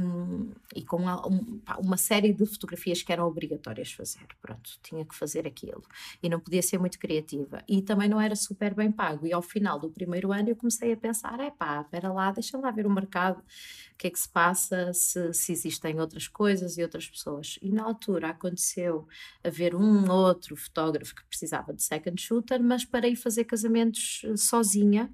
um, 0.00 0.50
e 0.74 0.84
com 0.84 0.96
uma, 0.96 1.26
um, 1.26 1.60
uma, 1.78 1.96
série 1.96 2.32
de 2.32 2.44
fotografias 2.46 3.02
que 3.02 3.12
eram 3.12 3.26
obrigatórias 3.26 3.92
fazer. 3.92 4.26
Pronto, 4.42 4.70
tinha 4.82 5.04
que 5.04 5.14
fazer 5.14 5.46
aquilo 5.46 5.82
e 6.22 6.28
não 6.28 6.40
podia 6.40 6.62
ser 6.62 6.78
muito 6.78 6.98
criativa 6.98 7.62
e 7.68 7.80
também 7.82 8.08
não 8.08 8.20
era 8.20 8.34
super 8.34 8.74
bem 8.74 8.90
pago. 8.90 9.26
E 9.26 9.32
ao 9.32 9.42
final 9.42 9.78
do 9.78 9.90
primeiro 9.90 10.32
ano 10.32 10.48
eu 10.48 10.56
comecei 10.56 10.92
a 10.92 10.96
pensar: 10.96 11.38
é 11.40 11.50
pá, 11.50 11.82
espera 11.82 12.12
lá, 12.12 12.32
deixa 12.32 12.58
lá 12.58 12.70
ver 12.70 12.86
o 12.86 12.90
mercado, 12.90 13.38
o 13.38 13.96
que 13.96 14.08
é 14.08 14.10
que 14.10 14.18
se 14.18 14.28
passa, 14.28 14.92
se, 14.92 15.32
se 15.32 15.52
existem 15.52 16.00
outras 16.00 16.26
coisas 16.26 16.76
e 16.76 16.82
outras 16.82 17.08
pessoas. 17.08 17.58
E 17.62 17.70
na 17.70 17.84
altura 17.84 18.30
aconteceu 18.30 19.06
haver 19.44 19.74
um 19.74 20.10
outro 20.10 20.56
fotógrafo 20.56 21.14
que 21.14 21.24
precisava 21.24 21.72
de 21.72 21.82
second 21.82 22.20
shooter, 22.20 22.62
mas 22.62 22.84
para 22.84 23.08
ir 23.08 23.16
fazer 23.16 23.44
casamentos 23.44 24.22
eh, 24.24 24.36
sozinha 24.80 25.12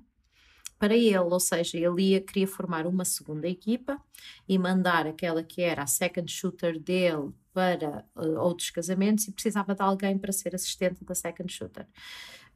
para 0.79 0.95
ele, 0.95 1.19
ou 1.19 1.41
seja, 1.41 1.79
ele 1.79 2.11
ia, 2.11 2.21
queria 2.21 2.47
formar 2.47 2.87
uma 2.87 3.05
segunda 3.05 3.49
equipa 3.49 4.01
e 4.47 4.59
mandar 4.59 5.07
aquela 5.07 5.43
que 5.43 5.63
era 5.63 5.83
a 5.83 5.87
second 5.87 6.31
shooter 6.31 6.79
dele 6.79 7.33
para 7.53 8.05
uh, 8.15 8.39
outros 8.39 8.71
casamentos 8.71 9.27
e 9.27 9.33
precisava 9.33 9.75
de 9.75 9.83
alguém 9.83 10.19
para 10.19 10.33
ser 10.33 10.55
assistente 10.55 11.03
da 11.03 11.15
second 11.15 11.51
shooter. 11.51 11.87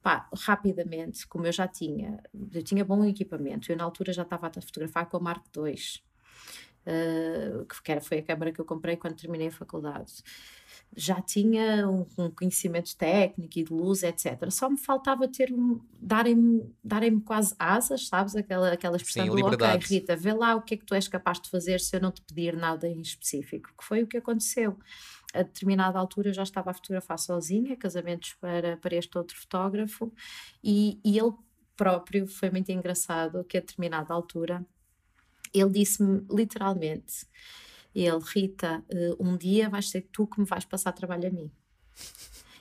Pá, 0.03 0.29
rapidamente, 0.35 1.27
como 1.27 1.47
eu 1.47 1.53
já 1.53 1.67
tinha, 1.67 2.23
eu 2.53 2.63
tinha 2.63 2.85
bom 2.85 3.05
equipamento, 3.05 3.73
eu 3.73 3.77
na 3.77 3.85
altura 3.85 4.13
já 4.13 4.23
estava 4.23 4.49
a 4.49 4.63
fotografar 4.63 5.07
com 5.07 5.17
a 5.17 5.21
Mark 5.21 5.47
II, 5.57 5.75
uh, 6.87 7.67
que 7.67 8.01
foi 8.01 8.19
a 8.19 8.23
câmera 8.23 8.53
que 8.53 8.61
eu 8.61 8.65
comprei 8.65 8.97
quando 8.97 9.17
terminei 9.17 9.49
a 9.49 9.53
faculdade 9.53 10.23
já 10.97 11.21
tinha 11.21 11.89
um, 11.89 12.05
um, 12.19 12.31
conhecimento 12.31 12.97
técnico 12.97 13.59
e 13.59 13.65
de 13.65 13.73
luz, 13.73 14.03
etc. 14.03 14.51
Só 14.51 14.69
me 14.69 14.77
faltava 14.77 15.29
ter 15.29 15.53
um, 15.53 15.81
darem-me 16.01 16.69
darem 16.83 17.21
quase 17.21 17.55
asas, 17.59 18.09
sabes? 18.09 18.35
Aquela, 18.35 18.73
aquela 18.73 18.97
expressão 18.97 19.25
Sim, 19.25 19.31
do 19.31 19.47
ok, 19.47 19.67
Rita, 19.83 20.17
vê 20.17 20.33
lá 20.33 20.57
o 20.57 20.63
que 20.63 20.75
é 20.75 20.77
que 20.77 20.85
tu 20.85 20.95
és 20.95 21.07
capaz 21.07 21.41
de 21.41 21.49
fazer 21.49 21.81
se 21.81 21.97
eu 21.97 22.01
não 22.01 22.11
te 22.11 22.21
pedir 22.23 22.57
nada 22.57 22.89
em 22.89 23.01
específico, 23.01 23.71
que 23.79 23.85
foi 23.85 24.03
o 24.03 24.07
que 24.07 24.17
aconteceu. 24.17 24.79
A 25.33 25.43
determinada 25.43 25.99
altura 25.99 26.31
eu 26.31 26.35
já 26.35 26.43
estava 26.43 26.73
a 26.73 26.75
fotografar 26.75 27.19
sozinha, 27.19 27.77
casamentos 27.77 28.35
para, 28.41 28.77
para 28.77 28.97
este 28.97 29.17
outro 29.17 29.37
fotógrafo, 29.37 30.13
e, 30.63 30.99
e 31.05 31.19
ele 31.19 31.33
próprio 31.77 32.27
foi 32.27 32.51
muito 32.51 32.71
engraçado 32.71 33.45
que 33.45 33.57
a 33.57 33.61
determinada 33.61 34.13
altura 34.13 34.67
ele 35.53 35.71
disse-me 35.71 36.25
literalmente 36.31 37.27
ele, 37.95 38.21
Rita, 38.23 38.85
eh, 38.89 39.15
um 39.19 39.37
dia 39.37 39.69
vais 39.69 39.91
ser 39.91 40.03
tu 40.13 40.27
que 40.27 40.41
me 40.41 40.47
vais 40.47 40.65
passar 40.65 40.93
trabalho 40.93 41.27
a 41.29 41.31
mim. 41.31 41.51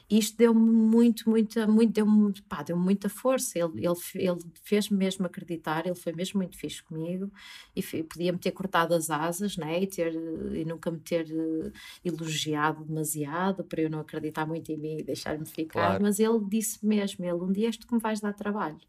Isto 0.10 0.38
deu-me 0.38 0.60
muito, 0.60 1.30
muita, 1.30 1.68
muito, 1.68 1.94
deu-me, 1.94 2.34
deu 2.66 2.76
muita 2.76 3.08
força. 3.08 3.60
Ele, 3.60 3.86
ele, 3.86 3.96
ele 4.16 4.40
fez-me 4.64 4.98
mesmo 4.98 5.24
acreditar, 5.28 5.86
ele 5.86 5.94
foi 5.94 6.12
mesmo 6.14 6.40
muito 6.40 6.58
fixe 6.58 6.82
comigo 6.82 7.32
e 7.76 7.84
podia-me 8.04 8.40
ter 8.40 8.50
cortado 8.50 8.96
as 8.96 9.12
asas, 9.12 9.56
né? 9.56 9.84
E, 9.84 9.86
ter, 9.86 10.12
e 10.16 10.66
nunca 10.66 10.90
me 10.90 11.00
ter 11.00 11.28
uh, 11.28 11.72
elogiado 12.04 12.84
demasiado 12.84 13.64
para 13.64 13.82
eu 13.84 13.90
não 13.90 14.00
acreditar 14.00 14.48
muito 14.48 14.72
em 14.72 14.78
mim 14.78 14.98
e 14.98 15.04
deixar-me 15.04 15.46
ficar. 15.46 15.90
Claro. 15.90 16.04
Mas 16.04 16.20
ele 16.20 16.40
disse 16.50 16.84
mesmo: 16.84 17.24
ele, 17.24 17.44
um 17.44 17.52
dia 17.52 17.68
és 17.68 17.78
tu 17.78 17.86
que 17.86 17.94
me 17.94 18.02
vais 18.02 18.20
dar 18.20 18.34
trabalho 18.34 18.82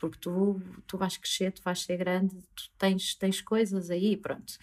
porque 0.00 0.18
tu, 0.18 0.60
tu 0.86 0.96
vais 0.98 1.16
crescer, 1.16 1.52
tu 1.52 1.62
vais 1.62 1.78
ser 1.78 1.96
grande, 1.98 2.34
tu 2.56 2.70
tens, 2.78 3.14
tens 3.14 3.40
coisas 3.40 3.90
aí, 3.90 4.16
pronto. 4.16 4.54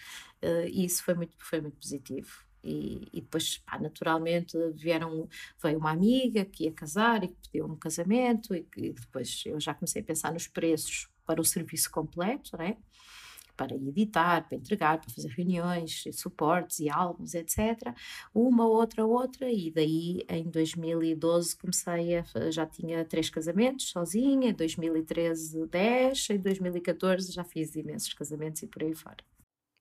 Uh, 0.42 0.66
e 0.66 0.84
isso 0.84 1.02
foi 1.04 1.14
muito, 1.14 1.34
foi 1.38 1.60
muito 1.60 1.76
positivo. 1.78 2.44
E, 2.62 3.08
e 3.12 3.20
depois, 3.20 3.58
pá, 3.58 3.78
naturalmente, 3.78 4.58
vieram, 4.74 5.28
veio 5.62 5.78
uma 5.78 5.92
amiga 5.92 6.44
que 6.44 6.64
ia 6.64 6.72
casar 6.72 7.22
e 7.22 7.28
que 7.28 7.36
pediu 7.44 7.66
um 7.66 7.76
casamento, 7.76 8.54
e, 8.54 8.66
e 8.76 8.92
depois 8.92 9.44
eu 9.46 9.60
já 9.60 9.72
comecei 9.72 10.02
a 10.02 10.04
pensar 10.04 10.32
nos 10.32 10.48
preços 10.48 11.08
para 11.24 11.40
o 11.40 11.44
serviço 11.44 11.90
completo, 11.90 12.56
né? 12.56 12.76
Para 13.58 13.74
editar, 13.74 14.48
para 14.48 14.56
entregar, 14.56 15.00
para 15.00 15.10
fazer 15.10 15.28
reuniões, 15.30 16.04
suportes 16.12 16.78
e 16.78 16.88
álbuns, 16.88 17.34
etc. 17.34 17.92
Uma, 18.32 18.66
outra, 18.66 19.04
outra, 19.04 19.50
e 19.50 19.68
daí 19.70 20.24
em 20.28 20.44
2012 20.44 21.56
comecei 21.56 22.18
a. 22.18 22.50
já 22.52 22.64
tinha 22.64 23.04
três 23.04 23.28
casamentos 23.28 23.90
sozinha, 23.90 24.50
em 24.50 24.54
2013 24.54 25.66
10, 25.66 26.30
em 26.30 26.38
2014 26.38 27.32
já 27.32 27.42
fiz 27.42 27.74
imensos 27.74 28.14
casamentos 28.14 28.62
e 28.62 28.68
por 28.68 28.84
aí 28.84 28.94
fora. 28.94 29.24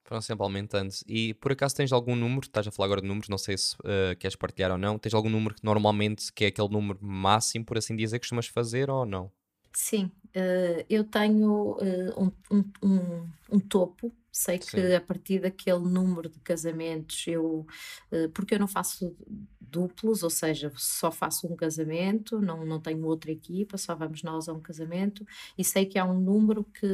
Foram 0.03 0.21
sempre 0.21 0.43
aumentando. 0.43 0.91
E 1.05 1.33
por 1.35 1.51
acaso 1.51 1.75
tens 1.75 1.91
algum 1.91 2.15
número, 2.15 2.47
estás 2.47 2.65
a 2.65 2.71
falar 2.71 2.87
agora 2.87 3.01
de 3.01 3.07
números, 3.07 3.29
não 3.29 3.37
sei 3.37 3.57
se 3.57 3.75
uh, 3.75 4.15
queres 4.17 4.35
partilhar 4.35 4.71
ou 4.71 4.77
não, 4.77 4.97
tens 4.97 5.13
algum 5.13 5.29
número 5.29 5.53
que 5.53 5.63
normalmente, 5.63 6.31
que 6.33 6.45
é 6.45 6.47
aquele 6.47 6.69
número 6.69 6.97
máximo, 7.01 7.65
por 7.65 7.77
assim 7.77 7.95
dizer, 7.95 8.17
que 8.17 8.23
costumas 8.23 8.47
fazer 8.47 8.89
ou 8.89 9.05
não? 9.05 9.31
Sim, 9.73 10.09
uh, 10.37 10.85
eu 10.89 11.03
tenho 11.03 11.71
uh, 11.73 12.31
um, 12.51 12.63
um, 12.83 13.27
um, 13.51 13.59
topo. 13.59 14.13
Sei 14.31 14.59
que 14.59 14.69
Sim. 14.69 14.93
a 14.93 15.01
partir 15.01 15.39
daquele 15.39 15.79
número 15.79 16.29
de 16.29 16.39
casamentos 16.39 17.25
eu. 17.27 17.65
Uh, 18.11 18.29
porque 18.33 18.53
eu 18.53 18.59
não 18.59 18.67
faço 18.67 19.15
duplos, 19.59 20.23
ou 20.23 20.29
seja, 20.29 20.71
só 20.75 21.11
faço 21.11 21.45
um 21.47 21.55
casamento, 21.55 22.39
não, 22.39 22.65
não 22.65 22.79
tenho 22.79 23.05
outra 23.05 23.31
equipa, 23.31 23.77
só 23.77 23.93
vamos 23.95 24.23
nós 24.23 24.47
a 24.47 24.53
um 24.53 24.61
casamento, 24.61 25.27
e 25.57 25.63
sei 25.63 25.85
que 25.85 25.99
há 25.99 26.05
um 26.05 26.19
número 26.19 26.63
que, 26.63 26.87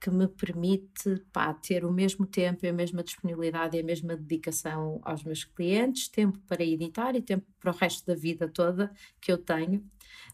que 0.00 0.08
me 0.08 0.28
permite 0.28 1.20
pá, 1.32 1.52
ter 1.52 1.84
o 1.84 1.92
mesmo 1.92 2.26
tempo 2.26 2.64
e 2.64 2.68
a 2.68 2.72
mesma 2.72 3.02
disponibilidade 3.02 3.76
e 3.76 3.80
a 3.80 3.84
mesma 3.84 4.16
dedicação 4.16 5.00
aos 5.02 5.24
meus 5.24 5.42
clientes, 5.42 6.08
tempo 6.08 6.38
para 6.46 6.62
editar 6.62 7.16
e 7.16 7.22
tempo 7.22 7.44
para 7.58 7.72
o 7.72 7.76
resto 7.76 8.06
da 8.06 8.14
vida 8.14 8.48
toda 8.48 8.92
que 9.20 9.32
eu 9.32 9.38
tenho 9.38 9.84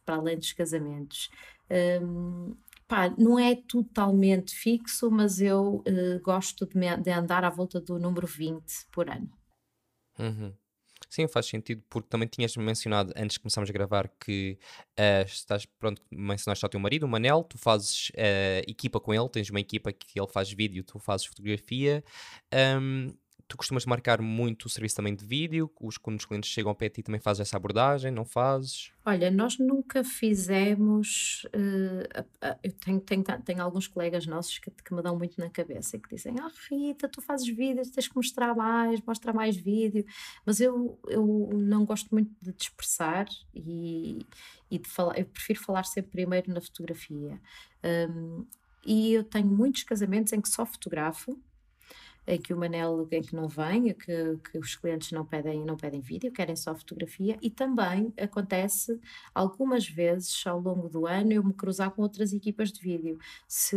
para 0.05 0.17
além 0.17 0.37
dos 0.37 0.53
casamentos. 0.53 1.31
Um, 1.71 2.57
pá, 2.89 3.09
não 3.17 3.39
é 3.39 3.55
totalmente 3.55 4.55
fixo, 4.55 5.11
mas 5.11 5.41
eu 5.41 5.77
uh, 5.87 6.21
gosto 6.23 6.67
de, 6.67 6.77
me, 6.77 6.97
de, 6.97 7.11
andar 7.11 7.45
à 7.45 7.51
volta 7.51 7.81
do 7.81 7.99
número 7.99 8.27
20 8.27 8.65
por 8.91 9.09
ano. 9.09 9.31
Uhum. 10.19 10.53
Sim, 11.09 11.27
faz 11.27 11.47
sentido, 11.47 11.83
porque 11.89 12.09
também 12.09 12.29
tinhas 12.29 12.57
mencionado 12.57 13.13
antes 13.17 13.35
de 13.35 13.41
começarmos 13.41 13.71
a 13.71 13.73
gravar 13.73 14.09
que 14.21 14.59
uh, 14.99 15.25
estás, 15.25 15.67
pronto, 15.67 16.03
mencionaste 16.11 16.65
ao 16.65 16.69
teu 16.69 16.79
marido, 16.79 17.05
o 17.05 17.09
Manel, 17.09 17.43
tu 17.43 17.59
fazes 17.59 18.11
uh, 18.11 18.63
equipa 18.69 19.01
com 19.01 19.13
ele, 19.15 19.29
tens 19.29 19.51
uma 19.51 19.61
equipa 19.61 19.93
que 19.93 20.21
ele 20.21 20.29
faz 20.29 20.53
vídeo, 20.53 20.85
tu 20.85 20.99
fazes 20.99 21.27
fotografia. 21.27 22.05
Um, 22.53 23.09
tu 23.51 23.57
costumas 23.57 23.85
marcar 23.85 24.23
muito 24.23 24.67
o 24.67 24.69
serviço 24.69 24.95
também 24.95 25.13
de 25.15 25.25
vídeo? 25.25 25.69
Os, 25.81 25.99
quando 25.99 26.21
os 26.21 26.25
clientes 26.25 26.49
chegam 26.49 26.71
ao 26.71 26.75
pé 26.75 26.89
ti 26.89 27.03
também 27.03 27.21
fazes 27.21 27.41
essa 27.41 27.57
abordagem? 27.57 28.13
Não 28.13 28.25
fazes? 28.25 28.93
Olha, 29.05 29.29
nós 29.29 29.59
nunca 29.59 30.05
fizemos. 30.05 31.45
Uh, 31.47 32.21
uh, 32.47 32.59
eu 32.63 32.73
tenho, 32.73 33.01
tenho, 33.01 33.25
tenho 33.45 33.61
alguns 33.61 33.89
colegas 33.89 34.25
nossos 34.25 34.57
que, 34.61 34.71
que, 34.71 34.95
me 34.95 35.03
dão 35.03 35.19
muito 35.19 35.39
na 35.41 35.51
cabeça 35.51 35.97
e 35.97 36.01
que 36.01 36.15
dizem: 36.15 36.37
Ah, 36.39 36.49
Rita, 36.71 37.09
tu 37.09 37.21
fazes 37.21 37.49
vídeos, 37.49 37.91
tens 37.91 38.07
que 38.07 38.15
mostrar 38.15 38.55
mais, 38.55 39.01
mostra 39.05 39.33
mais 39.33 39.57
vídeo. 39.57 40.05
Mas 40.47 40.61
eu, 40.61 40.97
eu 41.09 41.51
não 41.53 41.85
gosto 41.85 42.09
muito 42.13 42.31
de 42.41 42.53
dispersar 42.53 43.27
e, 43.53 44.25
e 44.71 44.79
de 44.79 44.89
falar. 44.89 45.19
Eu 45.19 45.27
prefiro 45.27 45.59
falar 45.59 45.85
sempre 45.85 46.13
primeiro 46.13 46.55
na 46.55 46.61
fotografia. 46.61 47.41
Um, 47.85 48.47
e 48.87 49.13
eu 49.13 49.25
tenho 49.25 49.49
muitos 49.49 49.83
casamentos 49.83 50.33
em 50.33 50.41
que 50.41 50.49
só 50.49 50.65
fotografo 50.65 51.37
em 52.27 52.41
que 52.41 52.53
o 52.53 52.57
Manel 52.57 53.09
em 53.11 53.23
que 53.23 53.35
não 53.35 53.49
vem, 53.49 53.93
que, 53.95 54.39
que 54.51 54.59
os 54.59 54.77
clientes 54.77 55.11
não 55.13 55.25
pedem, 55.25 55.65
não 55.65 55.77
pedem 55.77 56.01
vídeo, 56.01 56.33
querem 56.33 56.57
só 56.57 56.75
fotografia, 56.75 57.37
e 57.43 57.51
também 57.51 58.13
acontece 58.19 59.01
algumas 59.35 59.89
vezes 59.89 60.47
ao 60.47 60.61
longo 60.61 60.89
do 60.89 61.07
ano 61.07 61.33
eu 61.33 61.45
me 61.45 61.53
cruzar 61.53 61.91
com 61.91 62.03
outras 62.03 62.33
equipas 62.33 62.71
de 62.71 62.81
vídeo. 62.81 63.19
Se, 63.49 63.77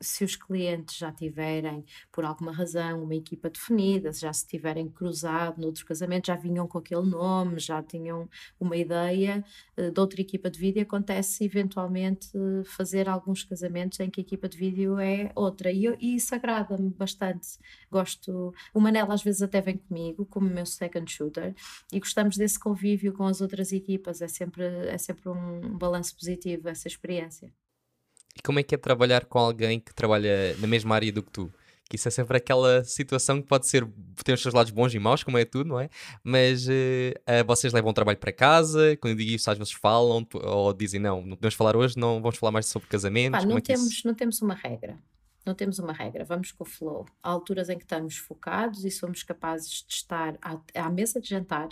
se 0.00 0.24
os 0.24 0.36
clientes 0.36 0.96
já 0.96 1.12
tiverem, 1.12 1.84
por 2.12 2.24
alguma 2.24 2.52
razão, 2.52 3.02
uma 3.02 3.14
equipa 3.14 3.50
definida, 3.50 4.12
se 4.12 4.20
já 4.20 4.32
se 4.32 4.46
tiverem 4.46 4.88
cruzado 4.88 5.60
noutro 5.60 5.84
casamento, 5.84 6.26
já 6.26 6.36
vinham 6.36 6.66
com 6.66 6.78
aquele 6.78 7.06
nome, 7.06 7.58
já 7.58 7.82
tinham 7.82 8.28
uma 8.58 8.76
ideia 8.76 9.44
uh, 9.76 9.90
de 9.90 10.00
outra 10.00 10.20
equipa 10.20 10.50
de 10.50 10.58
vídeo, 10.58 10.82
acontece 10.82 11.44
eventualmente 11.44 12.30
fazer 12.64 13.08
alguns 13.08 13.44
casamentos 13.44 14.00
em 14.00 14.10
que 14.10 14.20
a 14.20 14.22
equipa 14.22 14.48
de 14.48 14.56
vídeo 14.56 14.98
é 14.98 15.30
outra, 15.34 15.70
e, 15.70 15.86
e 16.00 16.16
isso 16.16 16.34
agrada-me 16.34 16.90
bastante 16.90 17.55
gosto. 17.90 18.54
O 18.72 18.80
Manela 18.80 19.14
às 19.14 19.22
vezes 19.22 19.42
até 19.42 19.60
vem 19.60 19.76
comigo 19.76 20.26
como 20.26 20.48
meu 20.48 20.66
second 20.66 21.10
shooter 21.10 21.54
e 21.92 21.98
gostamos 21.98 22.36
desse 22.36 22.58
convívio 22.58 23.12
com 23.12 23.24
as 23.24 23.40
outras 23.40 23.72
equipas. 23.72 24.20
É 24.20 24.28
sempre, 24.28 24.64
é 24.64 24.98
sempre 24.98 25.28
um 25.28 25.76
balanço 25.76 26.14
positivo 26.16 26.68
essa 26.68 26.88
experiência. 26.88 27.52
E 28.36 28.42
como 28.42 28.58
é 28.58 28.62
que 28.62 28.74
é 28.74 28.78
trabalhar 28.78 29.24
com 29.24 29.38
alguém 29.38 29.80
que 29.80 29.94
trabalha 29.94 30.56
na 30.58 30.66
mesma 30.66 30.94
área 30.94 31.12
do 31.12 31.22
que 31.22 31.30
tu? 31.30 31.52
que 31.88 31.96
isso 31.96 32.08
é 32.08 32.10
sempre 32.10 32.36
aquela 32.36 32.82
situação 32.84 33.40
que 33.40 33.46
pode 33.46 33.66
ser, 33.66 33.86
tem 34.24 34.34
os 34.34 34.42
seus 34.42 34.52
lados 34.52 34.72
bons 34.72 34.92
e 34.92 34.98
maus, 34.98 35.22
como 35.22 35.38
é 35.38 35.44
tudo, 35.44 35.68
não 35.68 35.80
é? 35.80 35.88
Mas 36.22 36.66
uh, 36.66 36.70
uh, 36.70 37.46
vocês 37.46 37.72
levam 37.72 37.90
o 37.90 37.94
trabalho 37.94 38.18
para 38.18 38.32
casa, 38.32 38.96
quando 38.96 39.12
eu 39.12 39.16
digo 39.18 39.30
isso 39.30 39.50
às 39.50 39.56
vezes 39.56 39.72
falam, 39.72 40.26
ou 40.34 40.72
dizem 40.72 41.00
não, 41.00 41.22
não 41.22 41.36
podemos 41.36 41.54
falar 41.54 41.76
hoje, 41.76 41.96
não 41.96 42.20
vamos 42.20 42.38
falar 42.38 42.50
mais 42.50 42.66
sobre 42.66 42.88
casamentos. 42.88 43.40
Pá, 43.40 43.46
não, 43.46 43.58
é 43.58 43.60
temos, 43.60 43.86
isso... 43.86 44.06
não 44.06 44.14
temos 44.14 44.42
uma 44.42 44.54
regra 44.54 44.98
não 45.46 45.54
temos 45.54 45.78
uma 45.78 45.92
regra, 45.92 46.24
vamos 46.24 46.50
com 46.52 46.64
o 46.64 46.66
flow. 46.66 47.06
Há 47.22 47.30
alturas 47.30 47.68
em 47.68 47.78
que 47.78 47.84
estamos 47.84 48.16
focados 48.16 48.84
e 48.84 48.90
somos 48.90 49.22
capazes 49.22 49.84
de 49.86 49.94
estar 49.94 50.36
à, 50.42 50.58
à 50.74 50.90
mesa 50.90 51.20
de 51.20 51.28
jantar 51.28 51.68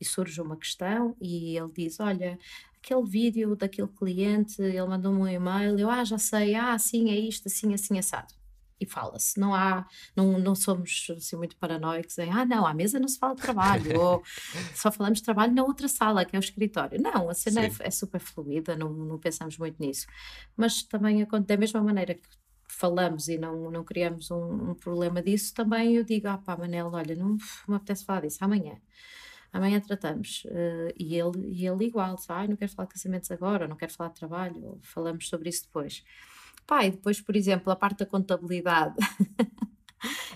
e 0.00 0.04
surge 0.04 0.40
uma 0.40 0.56
questão 0.56 1.14
e 1.20 1.56
ele 1.56 1.70
diz: 1.72 2.00
Olha, 2.00 2.38
aquele 2.82 3.04
vídeo 3.04 3.54
daquele 3.54 3.88
cliente, 3.88 4.62
ele 4.62 4.86
mandou-me 4.86 5.20
um 5.20 5.28
e-mail, 5.28 5.78
eu, 5.78 5.90
ah, 5.90 6.04
já 6.04 6.18
sei, 6.18 6.54
ah, 6.54 6.78
sim, 6.78 7.10
é 7.10 7.16
isto, 7.16 7.48
assim, 7.48 7.74
assim, 7.74 7.98
assado. 7.98 8.32
E 8.80 8.86
fala-se, 8.86 9.40
não 9.40 9.52
há, 9.52 9.84
não, 10.14 10.38
não 10.38 10.54
somos 10.54 11.08
assim 11.16 11.34
muito 11.34 11.56
paranoicos 11.56 12.16
em, 12.18 12.30
ah, 12.30 12.46
não, 12.46 12.64
à 12.64 12.72
mesa 12.72 13.00
não 13.00 13.08
se 13.08 13.18
fala 13.18 13.34
de 13.34 13.42
trabalho, 13.42 14.00
ou 14.00 14.22
só 14.74 14.92
falamos 14.92 15.18
de 15.18 15.24
trabalho 15.24 15.52
na 15.52 15.64
outra 15.64 15.88
sala, 15.88 16.24
que 16.24 16.36
é 16.36 16.38
o 16.38 16.40
escritório. 16.40 17.00
Não, 17.02 17.28
a 17.28 17.34
cena 17.34 17.66
é, 17.66 17.72
é, 17.80 17.90
super 17.90 18.20
fluida, 18.20 18.76
não, 18.76 18.92
não 18.92 19.18
pensamos 19.18 19.58
muito 19.58 19.80
nisso. 19.80 20.06
Mas 20.56 20.84
também, 20.84 21.26
da 21.44 21.56
mesma 21.56 21.82
maneira 21.82 22.14
que 22.14 22.28
falamos 22.78 23.28
e 23.28 23.38
não, 23.38 23.70
não 23.70 23.84
criamos 23.84 24.30
um, 24.30 24.70
um 24.70 24.74
problema 24.74 25.22
disso, 25.22 25.52
também 25.54 25.96
eu 25.96 26.04
digo, 26.04 26.28
ah 26.28 26.38
pá, 26.38 26.56
Manel, 26.56 26.90
olha, 26.92 27.14
não 27.14 27.36
me 27.66 27.74
apetece 27.74 28.04
falar 28.04 28.22
disso, 28.22 28.38
amanhã 28.40 28.78
amanhã 29.52 29.80
tratamos. 29.80 30.44
Uh, 30.44 30.92
e, 30.96 31.14
ele, 31.14 31.48
e 31.48 31.66
ele 31.66 31.86
igual, 31.86 32.16
ah, 32.28 32.46
não 32.46 32.56
quero 32.56 32.70
falar 32.72 32.86
de 32.86 32.94
casamentos 32.94 33.30
agora, 33.30 33.66
não 33.66 33.76
quero 33.76 33.92
falar 33.92 34.10
de 34.10 34.16
trabalho, 34.16 34.78
falamos 34.82 35.28
sobre 35.28 35.48
isso 35.48 35.64
depois. 35.64 36.04
Pá, 36.66 36.84
e 36.84 36.90
depois, 36.90 37.20
por 37.20 37.34
exemplo, 37.34 37.72
a 37.72 37.76
parte 37.76 38.00
da 38.00 38.06
contabilidade. 38.06 38.94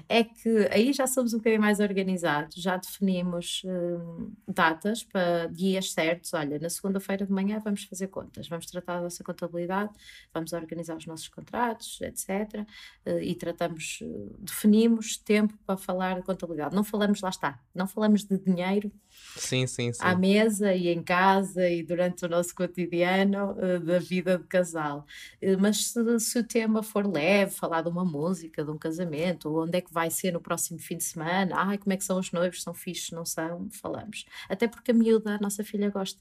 é 0.08 0.24
que 0.24 0.68
aí 0.70 0.92
já 0.92 1.06
somos 1.06 1.34
um 1.34 1.38
bocadinho 1.38 1.60
mais 1.60 1.80
organizados, 1.80 2.60
já 2.60 2.76
definimos 2.76 3.62
hum, 3.64 4.32
datas 4.46 5.04
para 5.04 5.46
dias 5.46 5.92
certos. 5.92 6.34
Olha, 6.34 6.58
na 6.58 6.70
segunda-feira 6.70 7.26
de 7.26 7.32
manhã 7.32 7.58
vamos 7.58 7.84
fazer 7.84 8.08
contas, 8.08 8.48
vamos 8.48 8.66
tratar 8.66 8.96
da 8.96 9.02
nossa 9.02 9.22
contabilidade, 9.24 9.92
vamos 10.32 10.52
organizar 10.52 10.96
os 10.96 11.06
nossos 11.06 11.28
contratos, 11.28 12.00
etc. 12.00 12.66
Eh, 13.04 13.24
e 13.24 13.34
tratamos, 13.34 14.00
eh, 14.02 14.36
definimos 14.40 15.16
tempo 15.16 15.56
para 15.66 15.76
falar 15.76 16.16
de 16.16 16.22
contabilidade. 16.22 16.74
Não 16.74 16.84
falamos, 16.84 17.20
lá 17.20 17.30
está, 17.30 17.60
não 17.74 17.86
falamos 17.86 18.24
de 18.24 18.38
dinheiro 18.38 18.90
sim, 19.36 19.66
sim, 19.66 19.92
sim. 19.92 20.00
à 20.02 20.14
mesa 20.14 20.74
e 20.74 20.88
em 20.88 21.02
casa 21.02 21.68
e 21.68 21.82
durante 21.82 22.24
o 22.24 22.28
nosso 22.28 22.54
cotidiano 22.54 23.52
uh, 23.52 23.80
da 23.80 23.98
vida 23.98 24.38
de 24.38 24.44
casal. 24.44 25.06
Uh, 25.42 25.58
mas 25.60 25.86
se, 25.86 26.20
se, 26.20 26.38
o 26.38 26.44
tema 26.44 26.82
for 26.82 27.06
leve, 27.06 27.52
falar 27.52 27.82
de 27.82 27.88
uma 27.88 28.04
música, 28.04 28.64
de 28.64 28.70
um 28.70 28.78
casamento, 28.78 29.50
ou 29.50 29.64
onde 29.64 29.78
é 29.78 29.80
que 29.80 29.92
vai 29.92 30.10
ser 30.10 30.32
no 30.32 30.40
próximo 30.40 30.78
fim 30.78 30.96
de 30.96 31.04
semana, 31.04 31.54
ai, 31.56 31.78
como 31.78 31.92
é 31.92 31.96
que 31.96 32.04
são 32.04 32.18
os 32.18 32.32
noivos, 32.32 32.62
são 32.62 32.74
fixos, 32.74 33.10
não 33.10 33.24
são, 33.24 33.68
falamos. 33.70 34.24
Até 34.48 34.68
porque 34.68 34.90
a 34.90 34.94
miúda, 34.94 35.36
a 35.36 35.38
nossa 35.38 35.64
filha, 35.64 35.90
gosta. 35.90 36.20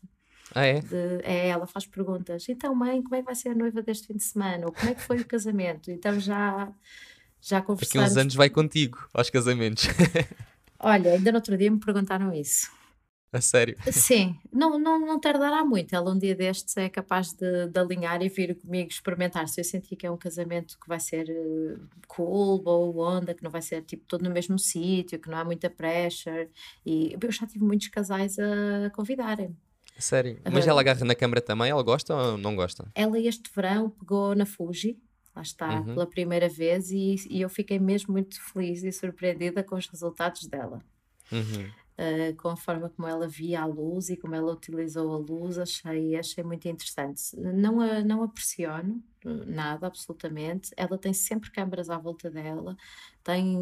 Ah, 0.54 0.66
é? 0.66 0.82
De, 0.82 1.22
é, 1.24 1.48
ela 1.48 1.66
faz 1.66 1.86
perguntas. 1.86 2.48
Então, 2.50 2.76
mãe, 2.76 3.02
como 3.02 3.16
é 3.16 3.20
que 3.20 3.26
vai 3.26 3.36
ser 3.36 3.50
a 3.50 3.56
noiva 3.56 3.82
deste 3.82 4.08
fim 4.08 4.18
de 4.18 4.24
semana? 4.24 4.66
Ou 4.66 4.72
como 4.72 4.90
é 4.90 4.96
que 4.96 5.02
foi 5.02 5.20
o 5.20 5.26
casamento? 5.26 5.90
Então 5.90 6.20
já, 6.20 6.72
já 7.42 7.62
conversamos. 7.62 8.04
Daqui 8.04 8.14
uns 8.14 8.18
anos 8.18 8.36
vai 8.36 8.50
contigo 8.50 9.08
aos 9.14 9.30
casamentos. 9.30 9.86
Olha, 10.80 11.14
ainda 11.14 11.32
no 11.32 11.38
outro 11.38 11.58
dia 11.58 11.72
me 11.72 11.80
perguntaram 11.80 12.34
isso. 12.34 12.70
A 13.34 13.40
sério? 13.40 13.78
Sim, 13.92 14.38
não, 14.52 14.78
não, 14.78 15.00
não 15.00 15.20
tardará 15.20 15.64
muito. 15.64 15.96
Ela 15.96 16.12
um 16.12 16.18
dia 16.18 16.36
destes 16.36 16.76
é 16.76 16.90
capaz 16.90 17.32
de, 17.32 17.68
de 17.68 17.80
alinhar 17.80 18.22
e 18.22 18.28
vir 18.28 18.56
comigo 18.56 18.90
experimentar. 18.90 19.48
Se 19.48 19.62
eu 19.62 19.64
sentir 19.64 19.96
que 19.96 20.06
é 20.06 20.12
um 20.12 20.18
casamento 20.18 20.78
que 20.78 20.88
vai 20.88 21.00
ser 21.00 21.30
uh, 21.30 21.80
cool, 22.08 22.60
boa 22.62 23.18
onda, 23.18 23.34
que 23.34 23.42
não 23.42 23.50
vai 23.50 23.62
ser 23.62 23.84
tipo 23.84 24.04
todo 24.06 24.24
no 24.24 24.32
mesmo 24.32 24.60
sítio, 24.60 25.18
que 25.18 25.30
não 25.30 25.38
há 25.38 25.46
muita 25.46 25.70
pressure. 25.70 26.50
E 26.86 27.16
eu 27.20 27.32
já 27.32 27.48
tive 27.48 27.64
muitos 27.64 27.88
casais 27.88 28.38
a 28.38 28.90
convidarem. 28.90 29.56
Sério? 29.98 30.42
Mas 30.52 30.68
ela 30.68 30.82
agarra 30.82 31.06
na 31.06 31.16
câmara 31.16 31.40
também? 31.40 31.70
Ela 31.70 31.84
gosta 31.84 32.14
ou 32.14 32.38
não 32.38 32.56
gosta? 32.56 32.92
Ela 32.94 33.18
este 33.20 33.50
verão 33.56 33.90
pegou 33.90 34.36
na 34.36 34.46
Fuji, 34.46 34.98
lá 35.36 35.42
está, 35.42 35.80
uhum. 35.80 35.86
pela 35.86 36.08
primeira 36.08 36.50
vez, 36.50 36.92
e, 36.92 37.16
e 37.30 37.42
eu 37.42 37.50
fiquei 37.50 37.80
mesmo 37.80 38.12
muito 38.12 38.42
feliz 38.52 38.84
e 38.84 38.92
surpreendida 38.92 39.64
com 39.64 39.76
os 39.76 39.88
resultados 39.88 40.48
dela. 40.48 40.84
Uhum. 41.32 41.70
Uh, 42.02 42.36
com 42.38 42.50
a 42.50 42.58
forma 42.58 42.90
como 42.90 43.08
ela 43.08 43.28
via 43.28 43.62
a 43.62 43.66
luz 43.66 44.10
e 44.10 44.18
como 44.18 44.34
ela 44.34 44.52
utilizou 44.54 45.14
a 45.14 45.18
luz, 45.18 45.60
achei, 45.60 46.16
achei 46.16 46.44
muito 46.44 46.68
interessante. 46.68 47.36
Não 47.38 47.80
a, 47.80 48.02
não 48.04 48.24
a 48.24 48.28
pressiono, 48.28 49.04
nada, 49.24 49.88
absolutamente. 49.88 50.72
Ela 50.76 50.98
tem 50.98 51.14
sempre 51.14 51.52
câmaras 51.52 51.90
à 51.90 51.98
volta 51.98 52.30
dela, 52.30 52.76
tem, 53.24 53.58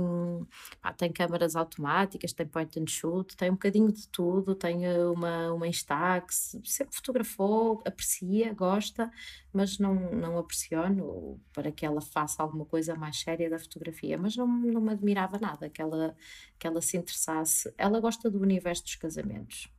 pá, 0.82 0.93
tem 0.93 1.12
câmaras 1.12 1.56
automáticas, 1.56 2.34
tem 2.34 2.48
point 2.48 2.80
and 2.80 2.88
shoot, 2.88 3.36
tem 3.36 3.50
um 3.50 3.54
bocadinho 3.54 3.91
de 3.91 4.08
tudo, 4.08 4.56
tem 4.56 4.86
eh, 4.86 5.06
uma, 5.06 5.52
uma 5.52 5.67
Instax, 5.67 6.58
sempre 6.63 6.95
fotografou, 6.95 7.82
aprecia, 7.86 8.54
gosta, 8.54 9.12
mas 9.52 9.78
não, 9.78 9.95
não 10.12 10.38
a 10.38 10.43
pressiono 10.43 11.39
para 11.54 11.72
que 11.72 11.86
ela 11.86 12.02
faça 12.02 12.41
alguma 12.41 12.65
coisa 12.65 12.95
mais 12.95 13.19
séria 13.19 13.50
da 13.50 13.60
fotografia, 13.60 14.17
mas 14.17 14.36
não, 14.36 14.48
não 14.48 14.82
me 14.82 14.91
admirava 14.91 15.38
nada 15.38 15.69
que 15.69 15.82
ela, 15.82 16.15
que 16.58 16.65
ela 16.65 16.82
se 16.82 16.98
interessasse. 16.98 17.74
Ela 17.78 18.00
gosta 18.00 18.30
do 18.30 18.39
universo 18.39 18.84
dos 18.84 18.95
casamentos. 18.95 19.69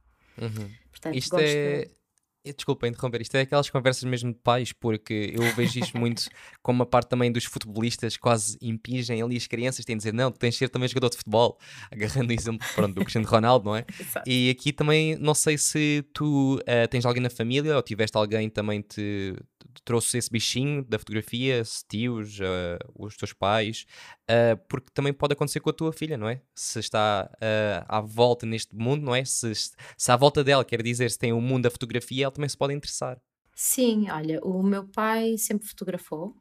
Uhum. 0.41 0.71
Portanto, 0.91 1.17
Isto 1.17 1.31
gosta... 1.31 1.47
é 1.47 2.00
Desculpa 2.43 2.89
interromper, 2.89 3.21
isto 3.21 3.37
é 3.37 3.43
aquelas 3.43 3.69
conversas 3.69 4.03
mesmo 4.05 4.33
de 4.33 4.39
pais, 4.39 4.73
porque 4.73 5.31
eu 5.35 5.43
vejo 5.55 5.79
isto 5.79 5.99
muito 5.99 6.29
como 6.63 6.83
a 6.83 6.87
parte 6.87 7.09
também 7.09 7.31
dos 7.31 7.45
futebolistas 7.45 8.17
quase 8.17 8.57
impingem 8.63 9.21
ali 9.21 9.37
as 9.37 9.47
crianças, 9.47 9.85
têm 9.85 9.95
de 9.95 10.01
dizer, 10.01 10.15
não, 10.15 10.33
tu 10.33 10.39
tens 10.39 10.55
de 10.55 10.59
ser 10.59 10.71
também 10.71 10.89
jogador 10.89 11.11
de 11.11 11.19
futebol, 11.19 11.59
agarrando 11.93 12.31
o 12.31 12.33
exemplo 12.33 12.67
pronto, 12.75 12.95
do 12.95 13.03
Cristiano 13.03 13.27
Ronaldo, 13.27 13.67
não 13.67 13.77
é? 13.77 13.85
e 14.27 14.49
aqui 14.49 14.73
também, 14.73 15.17
não 15.17 15.35
sei 15.35 15.59
se 15.59 16.03
tu 16.15 16.57
uh, 16.57 16.89
tens 16.89 17.05
alguém 17.05 17.23
na 17.23 17.31
família 17.31 17.77
ou 17.77 17.83
tiveste 17.83 18.17
alguém 18.17 18.49
também 18.49 18.81
te, 18.81 19.37
trouxe 19.85 20.19
esse 20.19 20.31
bichinho 20.31 20.85
da 20.85 20.99
fotografia, 20.99 21.65
se 21.65 21.85
tios, 21.87 22.39
uh, 22.41 22.79
os 22.97 23.17
teus 23.17 23.33
pais, 23.33 23.87
uh, 24.31 24.57
porque 24.69 24.89
também 24.93 25.13
pode 25.13 25.33
acontecer 25.33 25.61
com 25.61 25.71
a 25.71 25.73
tua 25.73 25.93
filha, 25.93 26.17
não 26.17 26.29
é? 26.29 26.41
Se 26.55 26.79
está 26.79 27.31
uh, 27.35 27.85
à 27.89 28.01
volta 28.01 28.47
neste 28.47 28.75
mundo, 28.75 29.03
não 29.03 29.15
é? 29.15 29.25
Se, 29.25 29.53
se 29.55 30.13
à 30.13 30.17
volta 30.17 30.43
dela, 30.45 30.65
quer 30.65 30.83
dizer, 30.83 31.11
se 31.11 31.19
tem 31.19 31.33
o 31.33 31.37
um 31.37 31.41
mundo 31.41 31.65
da 31.65 31.71
fotografia, 31.71 32.25
ela 32.25 32.33
também 32.33 32.49
se 32.49 32.57
pode 32.57 32.75
interessar. 32.75 33.21
Sim, 33.55 34.11
olha, 34.11 34.41
o 34.43 34.63
meu 34.63 34.87
pai 34.89 35.37
sempre 35.37 35.69
fotografou, 35.69 36.35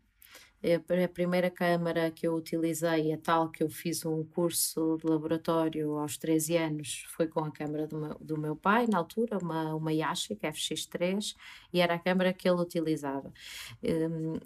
a 0.61 1.07
primeira 1.07 1.49
câmara 1.49 2.11
que 2.11 2.27
eu 2.27 2.35
utilizei, 2.35 3.13
a 3.13 3.17
tal 3.17 3.49
que 3.49 3.63
eu 3.63 3.69
fiz 3.69 4.05
um 4.05 4.23
curso 4.25 4.97
de 4.97 5.07
laboratório 5.07 5.97
aos 5.97 6.17
13 6.17 6.57
anos, 6.57 7.05
foi 7.09 7.27
com 7.27 7.39
a 7.39 7.51
câmara 7.51 7.87
do 7.87 7.97
meu, 7.97 8.17
do 8.19 8.37
meu 8.37 8.55
pai, 8.55 8.85
na 8.85 8.97
altura, 8.97 9.37
uma, 9.37 9.73
uma 9.73 9.93
Yashica 9.93 10.51
FX3, 10.51 11.35
e 11.71 11.79
era 11.79 11.93
a 11.93 11.99
câmara 11.99 12.33
que 12.33 12.47
ele 12.49 12.59
utilizava. 12.59 13.31
Um, 13.81 14.37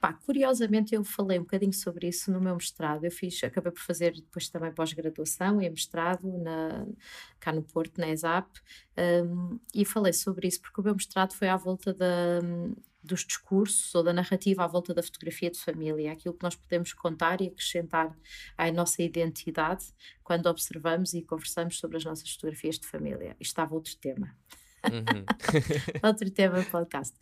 pá, 0.00 0.12
curiosamente, 0.12 0.96
eu 0.96 1.04
falei 1.04 1.38
um 1.38 1.42
bocadinho 1.42 1.72
sobre 1.72 2.08
isso 2.08 2.32
no 2.32 2.40
meu 2.40 2.54
mestrado. 2.54 3.04
Eu 3.04 3.10
fiz, 3.12 3.42
acabei 3.44 3.70
por 3.70 3.80
fazer 3.80 4.14
depois 4.14 4.48
também 4.48 4.72
pós-graduação 4.72 5.62
e 5.62 5.70
mestrado 5.70 6.26
na, 6.38 6.86
cá 7.38 7.52
no 7.52 7.62
Porto, 7.62 8.00
na 8.00 8.08
ESAP, 8.08 8.48
um, 9.24 9.60
e 9.72 9.84
falei 9.84 10.12
sobre 10.12 10.48
isso 10.48 10.60
porque 10.60 10.80
o 10.80 10.84
meu 10.84 10.94
mestrado 10.94 11.34
foi 11.34 11.48
à 11.48 11.56
volta 11.56 11.94
da 11.94 12.40
dos 13.06 13.24
discursos 13.24 13.94
ou 13.94 14.02
da 14.02 14.12
narrativa 14.12 14.64
à 14.64 14.66
volta 14.66 14.92
da 14.92 15.02
fotografia 15.02 15.50
de 15.50 15.58
família, 15.58 16.12
aquilo 16.12 16.34
que 16.34 16.42
nós 16.42 16.54
podemos 16.54 16.92
contar 16.92 17.40
e 17.40 17.48
acrescentar 17.48 18.14
à 18.56 18.70
nossa 18.70 19.02
identidade 19.02 19.86
quando 20.22 20.46
observamos 20.46 21.14
e 21.14 21.22
conversamos 21.22 21.78
sobre 21.78 21.96
as 21.96 22.04
nossas 22.04 22.30
fotografias 22.32 22.78
de 22.78 22.86
família. 22.86 23.36
Isto 23.40 23.52
estava 23.52 23.74
outro 23.74 23.96
tema. 23.96 24.36
Uhum. 24.84 25.24
outro 26.02 26.30
tema 26.30 26.60
do 26.60 26.70
podcast. 26.70 27.16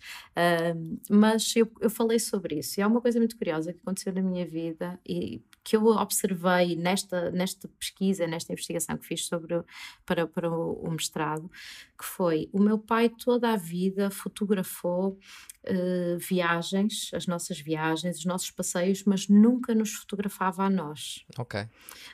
Mas 1.10 1.54
eu, 1.56 1.70
eu 1.80 1.90
falei 1.90 2.18
sobre 2.18 2.58
isso 2.58 2.80
e 2.80 2.82
há 2.82 2.86
uma 2.86 3.00
coisa 3.00 3.18
muito 3.18 3.36
curiosa 3.36 3.72
que 3.72 3.80
aconteceu 3.80 4.12
na 4.12 4.22
minha 4.22 4.46
vida 4.46 4.98
e 5.06 5.42
que 5.64 5.76
eu 5.76 5.86
observei 5.86 6.76
nesta, 6.76 7.30
nesta 7.30 7.66
pesquisa, 7.68 8.26
nesta 8.26 8.52
investigação 8.52 8.98
que 8.98 9.06
fiz 9.06 9.26
sobre, 9.26 9.62
para, 10.04 10.26
para 10.26 10.50
o, 10.50 10.74
o 10.74 10.90
mestrado, 10.90 11.50
que 11.98 12.04
foi 12.04 12.50
o 12.52 12.60
meu 12.60 12.78
pai 12.78 13.08
toda 13.08 13.50
a 13.50 13.56
vida 13.56 14.10
fotografou 14.10 15.18
uh, 15.66 16.18
viagens, 16.18 17.10
as 17.14 17.26
nossas 17.26 17.58
viagens, 17.58 18.18
os 18.18 18.24
nossos 18.26 18.50
passeios, 18.50 19.04
mas 19.04 19.26
nunca 19.26 19.74
nos 19.74 19.94
fotografava 19.94 20.64
a 20.64 20.70
nós. 20.70 21.24
Ok. 21.38 21.66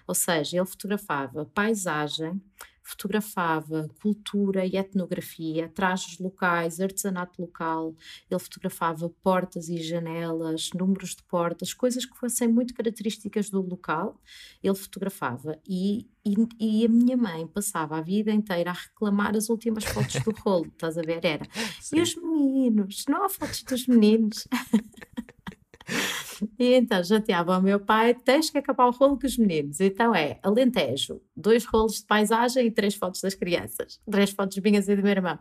Ou 0.06 0.14
seja, 0.14 0.56
ele 0.56 0.66
fotografava 0.66 1.44
paisagem, 1.46 2.40
fotografava 2.82 3.88
cultura 4.00 4.66
e 4.66 4.76
etnografia, 4.76 5.68
trajes 5.68 6.18
locais, 6.18 6.80
artesanato 6.80 7.40
local, 7.40 7.94
ele 8.30 8.40
fotografava 8.40 9.08
portas 9.22 9.68
e 9.68 9.82
janelas, 9.82 10.70
números 10.74 11.14
de 11.14 11.22
portas, 11.24 11.74
coisas 11.74 12.04
que 12.04 12.16
fossem 12.16 12.48
muito 12.48 12.74
características 12.74 13.50
do 13.50 13.60
local, 13.60 14.20
ele 14.62 14.74
fotografava. 14.74 15.58
E, 15.68 16.08
e, 16.24 16.34
e 16.58 16.84
a 16.84 16.88
minha 16.88 17.16
mãe 17.16 17.46
passava 17.46 17.98
a 17.98 18.02
vida 18.02 18.32
inteira 18.32 18.70
a 18.70 18.74
reclamar 18.74 19.36
as 19.36 19.48
últimas 19.48 19.84
fotos 19.84 20.22
do 20.22 20.32
rolo, 20.42 20.66
estás 20.66 20.98
a 20.98 21.02
ver? 21.02 21.24
Era. 21.24 21.46
Sim. 21.80 21.98
E 21.98 22.00
os 22.00 22.14
meninos? 22.16 23.04
Não 23.08 23.24
há 23.24 23.28
fotos 23.28 23.62
dos 23.62 23.86
meninos? 23.86 24.46
E 26.59 26.74
então 26.74 27.03
jateava 27.03 27.55
ao 27.55 27.62
meu 27.62 27.81
pai: 27.81 28.14
tens 28.14 28.50
que 28.50 28.59
acabar 28.59 28.87
o 28.87 28.90
rolo 28.90 29.18
com 29.18 29.26
os 29.26 29.37
meninos. 29.37 29.81
Então 29.81 30.14
é 30.14 30.38
Alentejo, 30.42 31.20
dois 31.37 31.64
rolos 31.64 31.96
de 31.96 32.07
paisagem 32.07 32.66
e 32.66 32.70
três 32.70 32.94
fotos 32.94 33.20
das 33.20 33.35
crianças, 33.35 34.00
três 34.11 34.31
fotos 34.31 34.59
minhas 34.59 34.88
e 34.88 34.96
do 34.96 35.03
meu 35.03 35.12
irmão. 35.12 35.38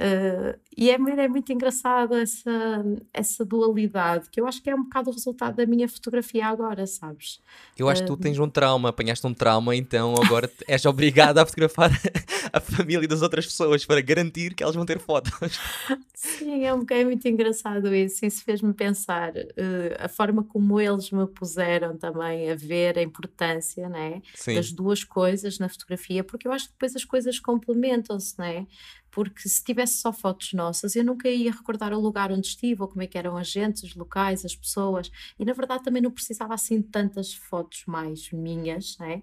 Uh, 0.00 0.58
e 0.74 0.88
é, 0.88 0.94
é, 0.94 1.28
muito 1.28 1.52
engraçado 1.52 2.14
essa, 2.14 2.50
essa 3.12 3.44
dualidade, 3.44 4.30
que 4.30 4.40
eu 4.40 4.46
acho 4.46 4.62
que 4.62 4.70
é 4.70 4.74
um 4.74 4.84
bocado 4.84 5.10
o 5.10 5.12
resultado 5.12 5.56
da 5.56 5.66
minha 5.66 5.86
fotografia 5.86 6.46
agora, 6.46 6.86
sabes? 6.86 7.38
Eu 7.76 7.86
acho 7.86 8.00
que 8.00 8.06
tu 8.06 8.16
tens 8.16 8.38
um 8.38 8.48
trauma, 8.48 8.88
apanhaste 8.88 9.26
um 9.26 9.34
trauma, 9.34 9.76
então 9.76 10.14
agora 10.14 10.50
és 10.66 10.86
obrigada 10.86 11.42
a 11.42 11.44
fotografar 11.44 11.90
a 12.50 12.60
família 12.60 13.06
das 13.06 13.20
outras 13.20 13.44
pessoas 13.44 13.84
para 13.84 14.00
garantir 14.00 14.54
que 14.54 14.62
elas 14.62 14.74
vão 14.74 14.86
ter 14.86 14.98
fotos. 14.98 15.32
Sim, 16.14 16.64
é, 16.64 16.72
um, 16.72 16.86
é 16.90 17.04
muito 17.04 17.28
engraçado 17.28 17.94
isso. 17.94 18.24
Isso 18.24 18.42
fez-me 18.42 18.72
pensar 18.72 19.32
uh, 19.36 19.96
a 19.98 20.08
forma 20.08 20.42
como 20.42 20.80
eles 20.80 21.10
me 21.10 21.26
puseram 21.26 21.98
também 21.98 22.50
a 22.50 22.54
ver 22.54 22.98
a 22.98 23.02
importância 23.02 23.86
né, 23.86 24.22
das 24.46 24.72
duas 24.72 25.04
coisas 25.04 25.58
na 25.58 25.68
fotografia, 25.68 26.24
porque 26.24 26.48
eu 26.48 26.52
acho 26.52 26.68
que 26.68 26.72
depois 26.72 26.96
as 26.96 27.04
coisas 27.04 27.38
complementam-se, 27.38 28.38
né? 28.38 28.66
Porque 29.10 29.48
se 29.48 29.62
tivesse 29.62 29.98
só 29.98 30.12
fotos 30.12 30.52
nossas, 30.52 30.94
eu 30.94 31.04
nunca 31.04 31.28
ia 31.28 31.50
recordar 31.50 31.92
o 31.92 32.00
lugar 32.00 32.30
onde 32.30 32.46
estive, 32.46 32.82
ou 32.82 32.88
como 32.88 33.02
é 33.02 33.06
que 33.06 33.18
eram 33.18 33.36
as 33.36 33.48
gentes, 33.48 33.82
os 33.82 33.94
locais, 33.94 34.44
as 34.44 34.54
pessoas, 34.54 35.10
e 35.38 35.44
na 35.44 35.52
verdade 35.52 35.82
também 35.82 36.02
não 36.02 36.10
precisava 36.10 36.54
assim 36.54 36.80
tantas 36.80 37.34
fotos 37.34 37.84
mais 37.86 38.30
minhas, 38.30 38.96
né? 38.98 39.22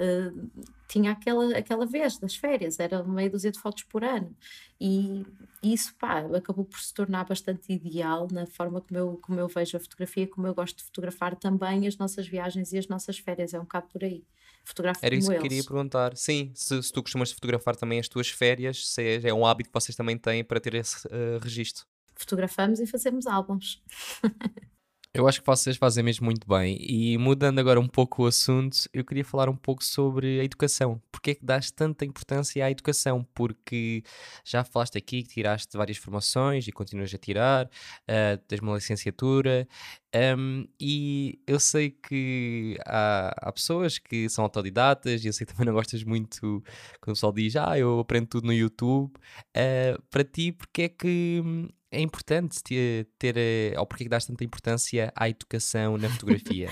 Uh, 0.00 0.50
tinha 0.88 1.12
aquela, 1.12 1.56
aquela 1.56 1.86
vez 1.86 2.18
das 2.18 2.34
férias, 2.34 2.80
era 2.80 3.02
meia 3.04 3.30
dúzia 3.30 3.50
de 3.50 3.58
fotos 3.60 3.84
por 3.84 4.02
ano, 4.02 4.34
e 4.80 5.24
isso, 5.62 5.94
pá, 5.98 6.20
acabou 6.36 6.64
por 6.64 6.80
se 6.80 6.92
tornar 6.94 7.24
bastante 7.24 7.72
ideal 7.72 8.28
na 8.30 8.46
forma 8.46 8.80
como 8.80 8.98
eu, 8.98 9.18
como 9.22 9.40
eu 9.40 9.48
vejo 9.48 9.76
a 9.76 9.80
fotografia, 9.80 10.26
como 10.26 10.46
eu 10.46 10.54
gosto 10.54 10.78
de 10.78 10.84
fotografar 10.84 11.36
também 11.36 11.86
as 11.86 11.96
nossas 11.96 12.26
viagens 12.26 12.72
e 12.72 12.78
as 12.78 12.88
nossas 12.88 13.18
férias, 13.18 13.54
é 13.54 13.58
um 13.58 13.62
bocado 13.62 13.88
por 13.88 14.02
aí 14.04 14.24
fotografo 14.68 15.00
Era 15.02 15.14
isso 15.14 15.28
que 15.28 15.34
eles. 15.34 15.42
queria 15.42 15.64
perguntar. 15.64 16.16
Sim, 16.16 16.52
se, 16.54 16.82
se, 16.82 16.92
tu 16.92 17.02
costumas 17.02 17.32
fotografar 17.32 17.74
também 17.74 17.98
as 17.98 18.08
tuas 18.08 18.28
férias, 18.28 18.88
se 18.88 19.02
é, 19.02 19.28
é 19.28 19.34
um 19.34 19.46
hábito 19.46 19.70
que 19.70 19.74
vocês 19.74 19.96
também 19.96 20.16
têm 20.16 20.44
para 20.44 20.60
ter 20.60 20.74
esse 20.74 21.06
uh, 21.08 21.38
registro. 21.42 21.86
Fotografamos 22.14 22.80
e 22.80 22.86
fazemos 22.86 23.26
álbuns. 23.26 23.82
Eu 25.14 25.26
acho 25.26 25.40
que 25.40 25.46
vocês 25.46 25.76
fazem 25.76 26.04
mesmo 26.04 26.26
muito 26.26 26.46
bem. 26.46 26.76
E 26.80 27.16
mudando 27.16 27.58
agora 27.58 27.80
um 27.80 27.88
pouco 27.88 28.22
o 28.22 28.26
assunto, 28.26 28.76
eu 28.92 29.02
queria 29.04 29.24
falar 29.24 29.48
um 29.48 29.56
pouco 29.56 29.82
sobre 29.82 30.38
a 30.38 30.44
educação. 30.44 31.02
Porquê 31.10 31.30
é 31.30 31.34
que 31.34 31.44
dás 31.44 31.70
tanta 31.70 32.04
importância 32.04 32.64
à 32.64 32.70
educação? 32.70 33.26
Porque 33.34 34.04
já 34.44 34.62
falaste 34.62 34.98
aqui 34.98 35.22
que 35.22 35.30
tiraste 35.30 35.76
várias 35.76 35.96
formações 35.96 36.68
e 36.68 36.72
continuas 36.72 37.12
a 37.12 37.18
tirar, 37.18 37.66
uh, 37.66 38.38
tens 38.46 38.60
uma 38.60 38.74
licenciatura, 38.74 39.66
um, 40.14 40.66
e 40.80 41.38
eu 41.46 41.60
sei 41.60 41.90
que 41.90 42.78
há, 42.86 43.34
há, 43.36 43.52
pessoas 43.52 43.98
que 43.98 44.28
são 44.28 44.42
autodidatas, 44.44 45.24
e 45.24 45.28
eu 45.28 45.32
sei 45.32 45.46
que 45.46 45.52
também 45.52 45.66
não 45.66 45.74
gostas 45.74 46.02
muito 46.02 46.62
quando 47.00 47.10
o 47.10 47.14
pessoal 47.14 47.32
diz, 47.32 47.56
ah, 47.56 47.78
eu 47.78 48.00
aprendo 48.00 48.26
tudo 48.26 48.46
no 48.46 48.52
YouTube. 48.52 49.12
Uh, 49.56 50.00
para 50.10 50.24
ti, 50.24 50.52
porque 50.52 50.82
é 50.82 50.88
que 50.88 51.42
é 51.90 52.00
importante 52.00 52.62
ter, 52.62 53.08
ter 53.18 53.36
eh, 53.36 53.78
ou 53.78 53.86
porque 53.86 54.02
é 54.02 54.06
que 54.06 54.10
dás 54.10 54.26
tanta 54.26 54.44
importância 54.44 55.12
à 55.16 55.28
educação 55.28 55.96
na 55.96 56.10
fotografia? 56.10 56.68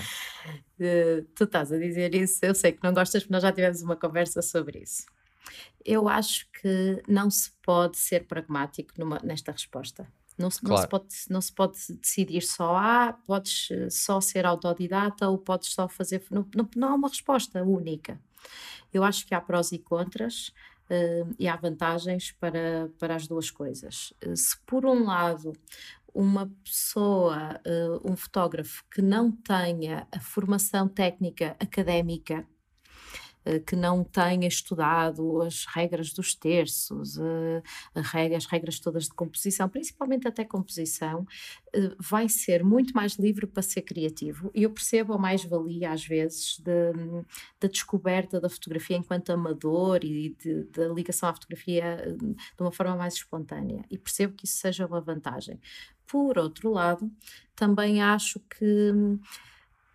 uh, 0.79 1.23
tu 1.35 1.43
estás 1.43 1.71
a 1.71 1.77
dizer 1.77 2.13
isso, 2.13 2.45
eu 2.45 2.53
sei 2.53 2.71
que 2.71 2.83
não 2.83 2.93
gostas, 2.93 3.23
porque 3.23 3.33
nós 3.33 3.41
já 3.43 3.51
tivemos 3.51 3.81
uma 3.81 3.95
conversa 3.95 4.41
sobre 4.41 4.79
isso. 4.79 5.05
Eu 5.83 6.07
acho 6.07 6.47
que 6.51 7.01
não 7.07 7.31
se 7.31 7.51
pode 7.63 7.97
ser 7.97 8.27
pragmático 8.27 8.93
numa, 8.97 9.19
nesta 9.23 9.51
resposta. 9.51 10.07
Não 10.37 10.51
se, 10.51 10.61
claro. 10.61 10.75
não, 10.75 10.81
se 10.81 10.87
pode, 10.87 11.15
não 11.29 11.41
se 11.41 11.53
pode 11.53 11.77
decidir 11.99 12.41
só, 12.41 12.75
ah, 12.75 13.17
podes 13.25 13.69
eh, 13.71 13.89
só 13.89 14.21
ser 14.21 14.45
autodidata 14.45 15.27
ou 15.27 15.37
podes 15.37 15.73
só 15.73 15.87
fazer. 15.87 16.23
Não, 16.29 16.45
não, 16.55 16.69
não 16.75 16.89
há 16.89 16.93
uma 16.93 17.09
resposta 17.09 17.63
única. 17.63 18.19
Eu 18.93 19.03
acho 19.03 19.25
que 19.25 19.33
há 19.33 19.41
prós 19.41 19.71
e 19.71 19.79
contras 19.79 20.53
uh, 20.89 21.35
e 21.37 21.47
há 21.47 21.55
vantagens 21.55 22.31
para, 22.31 22.89
para 22.97 23.15
as 23.15 23.27
duas 23.27 23.51
coisas. 23.51 24.13
Uh, 24.25 24.35
se 24.35 24.57
por 24.65 24.85
um 24.85 25.05
lado 25.05 25.53
uma 26.13 26.51
pessoa, 26.63 27.61
uh, 27.65 28.11
um 28.11 28.15
fotógrafo 28.15 28.83
que 28.89 29.01
não 29.01 29.31
tenha 29.31 30.07
a 30.11 30.19
formação 30.19 30.87
técnica 30.87 31.55
académica 31.59 32.33
eh, 32.39 32.56
que 33.65 33.75
não 33.75 34.03
tenha 34.03 34.47
estudado 34.47 35.41
as 35.41 35.65
regras 35.65 36.11
dos 36.13 36.35
terços, 36.35 37.17
eh, 37.17 37.63
as 38.35 38.45
regras 38.45 38.79
todas 38.79 39.05
de 39.05 39.13
composição, 39.13 39.69
principalmente 39.69 40.27
até 40.27 40.43
composição, 40.43 41.25
eh, 41.73 41.95
vai 41.99 42.27
ser 42.29 42.63
muito 42.63 42.93
mais 42.93 43.13
livre 43.13 43.47
para 43.47 43.63
ser 43.63 43.81
criativo. 43.81 44.51
E 44.53 44.63
eu 44.63 44.71
percebo 44.71 45.13
a 45.13 45.17
mais-valia, 45.17 45.91
às 45.91 46.05
vezes, 46.05 46.59
da 47.59 47.67
descoberta 47.67 48.39
da 48.39 48.49
fotografia 48.49 48.97
enquanto 48.97 49.31
amador 49.31 49.99
e 50.03 50.35
da 50.71 50.87
ligação 50.89 51.29
à 51.29 51.33
fotografia 51.33 52.15
de 52.17 52.61
uma 52.61 52.71
forma 52.71 52.95
mais 52.95 53.15
espontânea. 53.15 53.83
E 53.89 53.97
percebo 53.97 54.35
que 54.35 54.45
isso 54.45 54.57
seja 54.57 54.85
uma 54.85 55.01
vantagem. 55.01 55.59
Por 56.07 56.37
outro 56.37 56.71
lado, 56.71 57.11
também 57.55 58.01
acho 58.01 58.39
que 58.49 58.93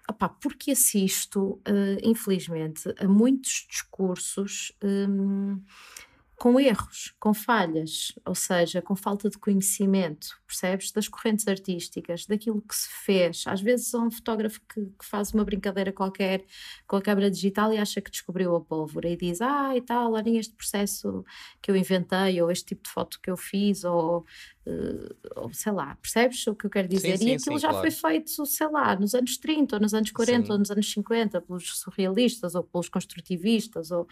Opa, 0.08 0.28
porque 0.28 0.72
assisto, 0.72 1.60
uh, 1.68 1.98
infelizmente, 2.02 2.92
a 2.98 3.06
muitos 3.06 3.66
discursos 3.68 4.72
um, 4.82 5.62
com 6.36 6.58
erros, 6.58 7.14
com 7.20 7.32
falhas, 7.32 8.12
ou 8.24 8.34
seja, 8.34 8.82
com 8.82 8.96
falta 8.96 9.30
de 9.30 9.38
conhecimento, 9.38 10.41
percebes? 10.52 10.92
Das 10.92 11.08
correntes 11.08 11.48
artísticas, 11.48 12.26
daquilo 12.26 12.60
que 12.60 12.76
se 12.76 12.88
fez. 13.04 13.44
Às 13.46 13.60
vezes 13.60 13.94
há 13.94 13.98
um 13.98 14.10
fotógrafo 14.10 14.60
que, 14.68 14.80
que, 14.80 15.04
faz 15.04 15.32
uma 15.32 15.44
brincadeira 15.44 15.92
qualquer 15.92 16.44
com 16.86 16.96
a 16.96 17.02
câmera 17.02 17.30
digital 17.30 17.72
e 17.72 17.78
acha 17.78 18.00
que 18.00 18.10
descobriu 18.10 18.54
a 18.54 18.60
pólvora 18.60 19.08
e 19.08 19.16
diz, 19.16 19.40
ah, 19.40 19.74
e 19.76 19.80
tal, 19.80 20.12
olhem 20.12 20.36
este 20.36 20.54
processo 20.54 21.24
que 21.60 21.70
eu 21.70 21.76
inventei, 21.76 22.40
ou 22.42 22.50
este 22.50 22.66
tipo 22.66 22.82
de 22.84 22.90
foto 22.90 23.18
que 23.20 23.30
eu 23.30 23.36
fiz, 23.36 23.84
ou 23.84 24.26
uh, 24.66 25.42
ou 25.42 25.52
sei 25.52 25.72
lá, 25.72 25.96
percebes 25.96 26.46
o 26.46 26.54
que 26.54 26.66
eu 26.66 26.70
quero 26.70 26.88
dizer? 26.88 27.16
Sim, 27.16 27.24
sim, 27.24 27.30
e 27.30 27.34
aquilo 27.34 27.56
sim, 27.56 27.62
já 27.62 27.70
claro. 27.70 27.90
foi 27.90 28.10
feito, 28.10 28.46
sei 28.46 28.68
lá, 28.68 28.96
nos 28.96 29.14
anos 29.14 29.36
30, 29.36 29.76
ou 29.76 29.80
nos 29.80 29.94
anos 29.94 30.10
40, 30.10 30.52
ou 30.52 30.58
nos 30.58 30.70
anos 30.70 30.90
50, 30.90 31.40
pelos 31.40 31.78
surrealistas, 31.78 32.54
ou 32.54 32.62
pelos 32.62 32.88
construtivistas, 32.88 33.90
ou, 33.90 34.06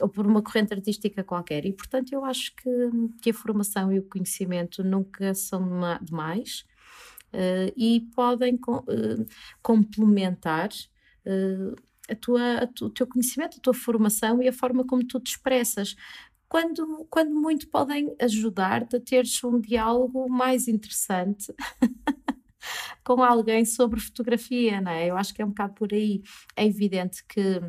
ou 0.00 0.08
por 0.08 0.26
uma 0.26 0.42
corrente 0.42 0.74
artística 0.74 1.24
qualquer. 1.24 1.64
E, 1.64 1.72
portanto, 1.72 2.12
eu 2.12 2.24
acho 2.24 2.54
que, 2.56 2.70
que 3.22 3.30
a 3.30 3.34
formação 3.34 3.92
e 3.92 3.98
o 3.98 4.02
conhecimento 4.02 4.82
nunca 4.84 5.34
são 5.34 5.60
demais 6.02 6.64
uh, 7.32 7.72
e 7.76 8.00
podem 8.14 8.54
uh, 8.54 9.26
complementar. 9.62 10.70
a 12.10 12.14
tua, 12.14 12.58
a 12.58 12.66
tu, 12.66 12.86
o 12.86 12.90
teu 12.90 13.06
conhecimento, 13.06 13.58
a 13.58 13.60
tua 13.60 13.74
formação 13.74 14.42
e 14.42 14.48
a 14.48 14.52
forma 14.52 14.84
como 14.86 15.06
tu 15.06 15.20
te 15.20 15.32
expressas 15.32 15.94
quando, 16.48 17.06
quando 17.10 17.34
muito 17.34 17.68
podem 17.68 18.14
ajudar-te 18.20 18.96
a 18.96 19.00
teres 19.00 19.42
um 19.44 19.60
diálogo 19.60 20.28
mais 20.28 20.66
interessante 20.66 21.52
com 23.04 23.22
alguém 23.22 23.64
sobre 23.64 24.00
fotografia, 24.00 24.80
não 24.80 24.90
é? 24.90 25.10
Eu 25.10 25.16
acho 25.16 25.34
que 25.34 25.42
é 25.42 25.44
um 25.44 25.50
bocado 25.50 25.74
por 25.74 25.92
aí. 25.92 26.22
É 26.56 26.64
evidente 26.66 27.24
que 27.26 27.60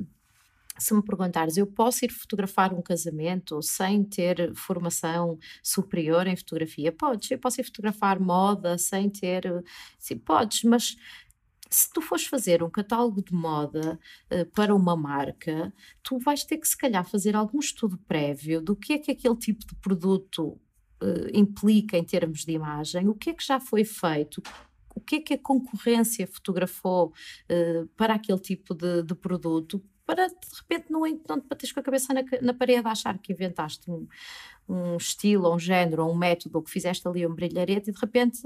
se 0.79 0.93
me 0.93 1.03
perguntares, 1.03 1.57
eu 1.57 1.67
posso 1.67 2.05
ir 2.05 2.11
fotografar 2.11 2.73
um 2.73 2.81
casamento 2.81 3.61
sem 3.61 4.03
ter 4.03 4.53
formação 4.55 5.37
superior 5.61 6.25
em 6.27 6.35
fotografia? 6.35 6.91
Podes, 6.91 7.29
eu 7.29 7.37
posso 7.39 7.61
ir 7.61 7.65
fotografar 7.65 8.19
moda 8.19 8.77
sem 8.77 9.09
ter. 9.09 9.43
Sim, 9.97 10.17
podes, 10.17 10.63
mas 10.63 10.95
se 11.69 11.91
tu 11.93 12.01
fores 12.01 12.25
fazer 12.25 12.63
um 12.63 12.69
catálogo 12.69 13.23
de 13.23 13.33
moda 13.33 13.99
uh, 14.31 14.45
para 14.51 14.75
uma 14.75 14.95
marca, 14.95 15.71
tu 16.01 16.17
vais 16.17 16.43
ter 16.43 16.57
que, 16.57 16.67
se 16.67 16.77
calhar, 16.77 17.05
fazer 17.05 17.35
algum 17.35 17.59
estudo 17.59 17.97
prévio 18.07 18.61
do 18.61 18.75
que 18.75 18.93
é 18.93 18.97
que 18.97 19.11
aquele 19.11 19.35
tipo 19.35 19.65
de 19.67 19.75
produto 19.75 20.59
uh, 21.01 21.29
implica 21.31 21.97
em 21.97 22.03
termos 22.03 22.43
de 22.43 22.53
imagem, 22.53 23.07
o 23.07 23.13
que 23.13 23.29
é 23.29 23.33
que 23.33 23.45
já 23.45 23.59
foi 23.59 23.83
feito, 23.83 24.41
o 24.95 24.99
que 24.99 25.17
é 25.17 25.21
que 25.21 25.33
a 25.35 25.37
concorrência 25.37 26.25
fotografou 26.25 27.13
uh, 27.51 27.87
para 27.95 28.15
aquele 28.15 28.39
tipo 28.39 28.73
de, 28.73 29.03
de 29.03 29.13
produto, 29.13 29.83
para 30.09 30.27
de 30.27 30.35
repente 30.57 30.85
não, 30.89 31.01
não 31.01 31.39
te 31.39 31.47
bateres 31.47 31.71
com 31.71 31.79
a 31.79 31.83
cabeça 31.83 32.11
na, 32.15 32.23
na 32.41 32.51
parede 32.51 32.87
a 32.87 32.91
achar 32.91 33.15
que 33.19 33.31
inventaste 33.31 33.91
um, 33.91 34.07
um 34.67 34.97
estilo, 34.97 35.53
um 35.53 35.59
género, 35.59 36.03
um 36.07 36.15
método, 36.15 36.57
ou 36.57 36.63
que 36.63 36.71
fizeste 36.71 37.07
ali 37.07 37.27
um 37.27 37.35
brilharete 37.35 37.91
e 37.91 37.93
de 37.93 37.99
repente 37.99 38.41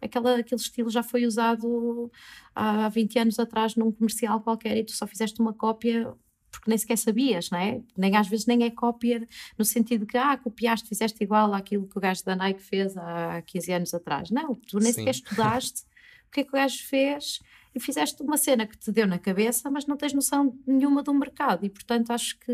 aquela, 0.00 0.38
aquele 0.38 0.60
estilo 0.60 0.88
já 0.88 1.02
foi 1.02 1.26
usado 1.26 2.08
há 2.54 2.88
20 2.88 3.18
anos 3.18 3.38
atrás 3.40 3.74
num 3.74 3.90
comercial 3.90 4.40
qualquer 4.40 4.76
e 4.76 4.84
tu 4.84 4.92
só 4.92 5.08
fizeste 5.08 5.40
uma 5.40 5.52
cópia 5.52 6.14
porque 6.52 6.70
nem 6.70 6.78
sequer 6.78 6.96
sabias, 6.96 7.50
não 7.50 7.58
é? 7.58 7.82
Nem 7.98 8.16
às 8.16 8.28
vezes 8.28 8.46
nem 8.46 8.62
é 8.62 8.70
cópia 8.70 9.28
no 9.58 9.64
sentido 9.64 10.06
que, 10.06 10.16
ah, 10.16 10.36
copiaste, 10.36 10.88
fizeste 10.88 11.22
igual 11.22 11.52
àquilo 11.52 11.88
que 11.88 11.98
o 11.98 12.00
gajo 12.00 12.24
da 12.24 12.36
Nike 12.36 12.62
fez 12.62 12.96
há 12.96 13.42
15 13.42 13.72
anos 13.72 13.92
atrás. 13.92 14.30
Não, 14.30 14.54
tu 14.54 14.78
nem 14.78 14.92
Sim. 14.92 15.00
sequer 15.00 15.10
estudaste 15.10 15.82
o 16.28 16.30
que 16.30 16.40
é 16.40 16.44
que 16.44 16.50
o 16.50 16.52
gajo 16.52 16.78
fez 16.84 17.40
e 17.76 17.80
fizeste 17.80 18.22
uma 18.22 18.38
cena 18.38 18.66
que 18.66 18.78
te 18.78 18.90
deu 18.90 19.06
na 19.06 19.18
cabeça, 19.18 19.70
mas 19.70 19.86
não 19.86 19.98
tens 19.98 20.14
noção 20.14 20.58
nenhuma 20.66 21.02
do 21.02 21.12
mercado 21.12 21.66
e 21.66 21.68
portanto 21.68 22.10
acho 22.10 22.38
que 22.38 22.52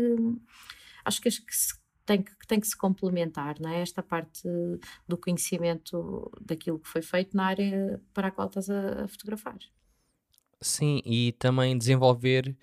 acho 1.05 1.21
que, 1.21 1.29
que 1.29 1.55
se 1.55 1.73
tem 2.05 2.21
que, 2.21 2.33
tem 2.45 2.59
que 2.59 2.67
se 2.67 2.75
complementar, 2.75 3.55
não 3.61 3.69
é? 3.69 3.81
Esta 3.81 4.03
parte 4.03 4.43
do 5.07 5.17
conhecimento 5.17 6.29
daquilo 6.41 6.77
que 6.77 6.89
foi 6.89 7.01
feito 7.01 7.37
na 7.37 7.45
área 7.45 8.01
para 8.13 8.27
a 8.27 8.31
qual 8.31 8.47
estás 8.47 8.69
a, 8.69 9.05
a 9.05 9.07
fotografar. 9.07 9.57
Sim, 10.59 11.01
e 11.05 11.31
também 11.33 11.77
desenvolver 11.77 12.57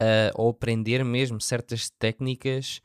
uh, 0.00 0.30
ou 0.36 0.50
aprender 0.50 1.04
mesmo 1.04 1.40
certas 1.40 1.90
técnicas 1.90 2.80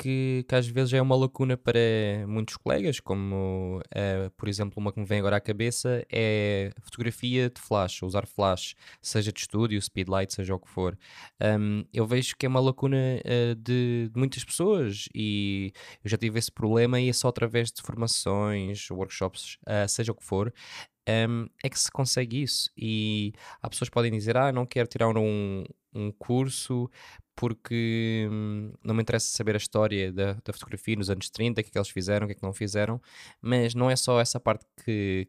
que, 0.00 0.46
que 0.48 0.54
às 0.54 0.66
vezes 0.66 0.94
é 0.94 1.02
uma 1.02 1.14
lacuna 1.14 1.58
para 1.58 1.78
muitos 2.26 2.56
colegas, 2.56 2.98
como 3.00 3.80
uh, 3.80 4.30
por 4.34 4.48
exemplo 4.48 4.80
uma 4.80 4.90
que 4.90 4.98
me 4.98 5.04
vem 5.04 5.18
agora 5.18 5.36
à 5.36 5.40
cabeça 5.40 6.02
é 6.10 6.72
fotografia 6.80 7.50
de 7.50 7.60
flash, 7.60 8.02
usar 8.02 8.26
flash, 8.26 8.74
seja 9.02 9.30
de 9.30 9.40
estúdio, 9.40 9.80
speedlight, 9.80 10.32
seja 10.32 10.54
o 10.54 10.58
que 10.58 10.70
for. 10.70 10.98
Um, 11.38 11.84
eu 11.92 12.06
vejo 12.06 12.34
que 12.34 12.46
é 12.46 12.48
uma 12.48 12.60
lacuna 12.60 12.96
uh, 12.96 13.54
de, 13.56 14.08
de, 14.10 14.18
muitas 14.18 14.42
pessoas 14.42 15.06
e 15.14 15.70
eu 16.02 16.08
já 16.08 16.16
tive 16.16 16.38
esse 16.38 16.50
problema 16.50 16.98
e 16.98 17.10
é 17.10 17.12
só 17.12 17.28
através 17.28 17.70
de 17.70 17.82
formações, 17.82 18.90
workshops, 18.90 19.58
uh, 19.66 19.86
seja 19.86 20.12
o 20.12 20.14
que 20.14 20.24
for, 20.24 20.50
um, 21.28 21.46
é 21.62 21.68
que 21.68 21.78
se 21.78 21.90
consegue 21.90 22.42
isso. 22.42 22.70
E 22.76 23.34
há 23.60 23.68
pessoas 23.68 23.90
que 23.90 23.94
podem 23.94 24.12
dizer: 24.12 24.36
Ah, 24.36 24.52
não 24.52 24.64
quero 24.64 24.88
tirar 24.88 25.08
um, 25.16 25.64
um 25.92 26.12
curso 26.12 26.90
porque 27.36 28.28
hum, 28.30 28.72
não 28.84 28.94
me 28.94 29.02
interessa 29.02 29.34
saber 29.36 29.54
a 29.54 29.58
história 29.58 30.12
da, 30.12 30.34
da, 30.34 30.52
fotografia 30.52 30.96
nos 30.96 31.10
anos 31.10 31.30
30, 31.30 31.60
o 31.60 31.64
que 31.64 31.70
é 31.70 31.72
que 31.72 31.78
eles 31.78 31.88
fizeram, 31.88 32.24
o 32.24 32.28
que 32.28 32.32
é 32.32 32.36
que 32.36 32.42
não 32.42 32.52
fizeram, 32.52 33.00
mas 33.40 33.74
não 33.74 33.90
é 33.90 33.96
só 33.96 34.20
essa 34.20 34.38
parte 34.38 34.66
que, 34.84 35.28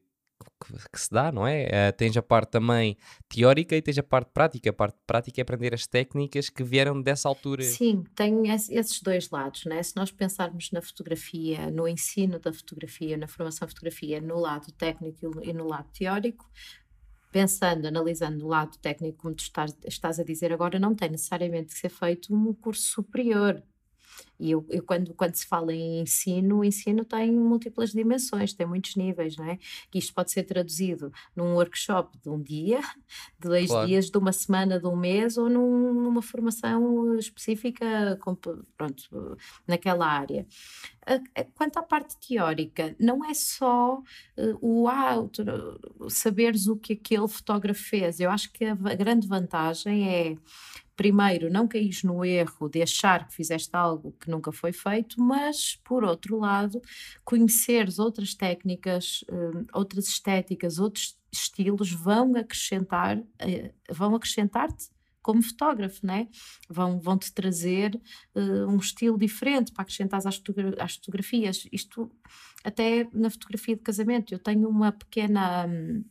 que, 0.60 0.90
que 0.92 1.00
se 1.00 1.10
dá, 1.10 1.32
não 1.32 1.48
é? 1.48 1.66
Uh, 1.66 1.98
tens 1.98 2.18
a 2.18 2.22
parte 2.22 2.52
também 2.52 2.98
teórica 3.30 3.76
e 3.76 3.82
tens 3.82 3.98
a 3.98 4.04
parte 4.04 4.30
prática. 4.34 4.70
A 4.70 4.74
parte 4.74 4.98
prática 5.06 5.40
é 5.40 5.44
aprender 5.44 5.74
as 5.74 5.88
técnicas 5.88 6.50
que 6.50 6.64
vieram 6.64 7.02
dessa 7.02 7.30
altura. 7.30 7.64
Sim, 7.64 8.04
tem 8.16 8.50
esses 8.50 9.02
dois 9.02 9.30
lados, 9.30 9.64
não 9.66 9.76
é? 9.76 9.84
Se 9.84 9.96
nós 9.96 10.12
pensarmos 10.12 10.72
na 10.72 10.82
fotografia, 10.82 11.70
no 11.72 11.88
ensino 11.88 12.40
da 12.40 12.52
fotografia, 12.52 13.18
na 13.18 13.28
formação 13.28 13.68
de 13.68 13.74
fotografia, 13.74 14.20
no 14.20 14.40
lado 14.40 14.72
técnico 14.74 15.40
e 15.44 15.54
no 15.54 15.68
lado 15.68 15.90
teórico, 15.94 16.50
pensando, 17.32 17.88
analisando 17.88 18.46
o 18.46 18.50
lado 18.50 18.78
técnico, 18.80 19.20
como 19.24 19.36
tu 19.36 19.44
estás, 19.44 19.78
estás 19.86 20.20
a 20.20 20.24
dizer 20.24 20.54
agora, 20.54 20.80
não 20.80 20.96
tem 20.96 21.10
necessariamente 21.10 21.74
que 21.74 21.80
ser 21.80 21.90
feito 21.90 22.34
um 22.36 22.54
curso 22.54 22.84
superior. 22.84 23.64
E 24.40 24.52
eu, 24.52 24.66
eu, 24.70 24.84
quando, 24.84 25.14
quando 25.14 25.36
se 25.36 25.46
fala 25.46 25.72
em 25.72 26.02
ensino, 26.02 26.60
o 26.60 26.66
ensino 26.66 27.06
tem 27.06 27.32
múltiplas 27.32 27.92
dimensões, 27.92 28.54
tem 28.54 28.66
muitos 28.66 28.96
níveis, 28.96 29.38
não 29.38 29.46
é? 29.46 29.60
Que 29.92 30.00
isto 30.00 30.14
pode 30.14 30.32
ser 30.32 30.44
traduzido 30.44 31.14
num 31.36 31.54
workshop 31.54 32.18
de 32.18 32.30
um 32.30 32.42
dia, 32.42 32.80
de 33.40 33.48
dois 33.48 33.68
claro. 33.68 33.88
dias, 33.88 34.10
de 34.10 34.18
uma 34.18 34.32
semana, 34.32 34.80
de 34.80 34.88
um 34.88 34.96
mês, 34.96 35.38
ou 35.38 35.48
num, 35.48 35.94
numa 35.94 36.22
formação 36.24 37.16
específica, 37.18 38.20
pronto, 38.76 39.38
naquela 39.68 40.08
área. 40.08 40.48
Quanto 41.56 41.78
à 41.78 41.84
parte 41.84 42.18
teórica, 42.18 42.96
não 43.00 43.24
é 43.24 43.34
só 43.34 43.98
uh, 43.98 44.58
o 44.62 44.88
ah, 44.88 45.18
saberes 46.10 46.68
o 46.68 46.76
que 46.76 46.94
aquele 46.94 47.28
fotógrafo 47.28 47.84
fez. 47.84 48.20
Eu 48.20 48.30
acho 48.30 48.52
que 48.52 48.66
a 48.66 48.76
grande 48.76 49.28
vantagem 49.28 50.10
é 50.10 50.38
primeiro, 51.02 51.50
não 51.50 51.68
caís 51.68 52.04
no 52.04 52.24
erro 52.24 52.70
de 52.70 52.80
achar 52.80 53.28
que 53.28 53.34
fizeste 53.34 53.76
algo 53.76 54.16
que 54.20 54.30
nunca 54.30 54.52
foi 54.52 54.72
feito, 54.72 55.20
mas, 55.20 55.76
por 55.84 56.04
outro 56.04 56.38
lado, 56.38 56.80
conheceres 57.26 57.98
outras 57.98 58.36
técnicas, 58.36 59.26
hum, 59.28 59.66
outras 59.74 60.08
estéticas, 60.08 60.78
outros 60.78 61.18
estilos 61.32 61.92
vão 61.92 62.36
acrescentar, 62.36 63.20
eh, 63.40 63.74
vão 63.90 64.14
acrescentar-te 64.14 64.92
como 65.24 65.42
fotógrafo, 65.42 66.06
né? 66.06 66.28
vão, 66.70 67.00
vão 67.00 67.18
te 67.18 67.34
trazer 67.34 68.00
uh, 68.36 68.68
um 68.68 68.78
estilo 68.78 69.18
diferente 69.18 69.72
para 69.72 69.82
acrescentar 69.82 70.20
às, 70.24 70.36
fotogra 70.36 70.76
às, 70.84 70.98
fotografias. 70.98 71.68
Isto 71.72 72.12
até 72.64 73.08
na 73.12 73.32
fotografia 73.32 73.76
de 73.76 73.82
casamento. 73.82 74.36
Eu 74.36 74.40
tenho 74.40 74.70
uma 74.70 74.92
pequena. 74.92 75.66
Um, 75.66 76.04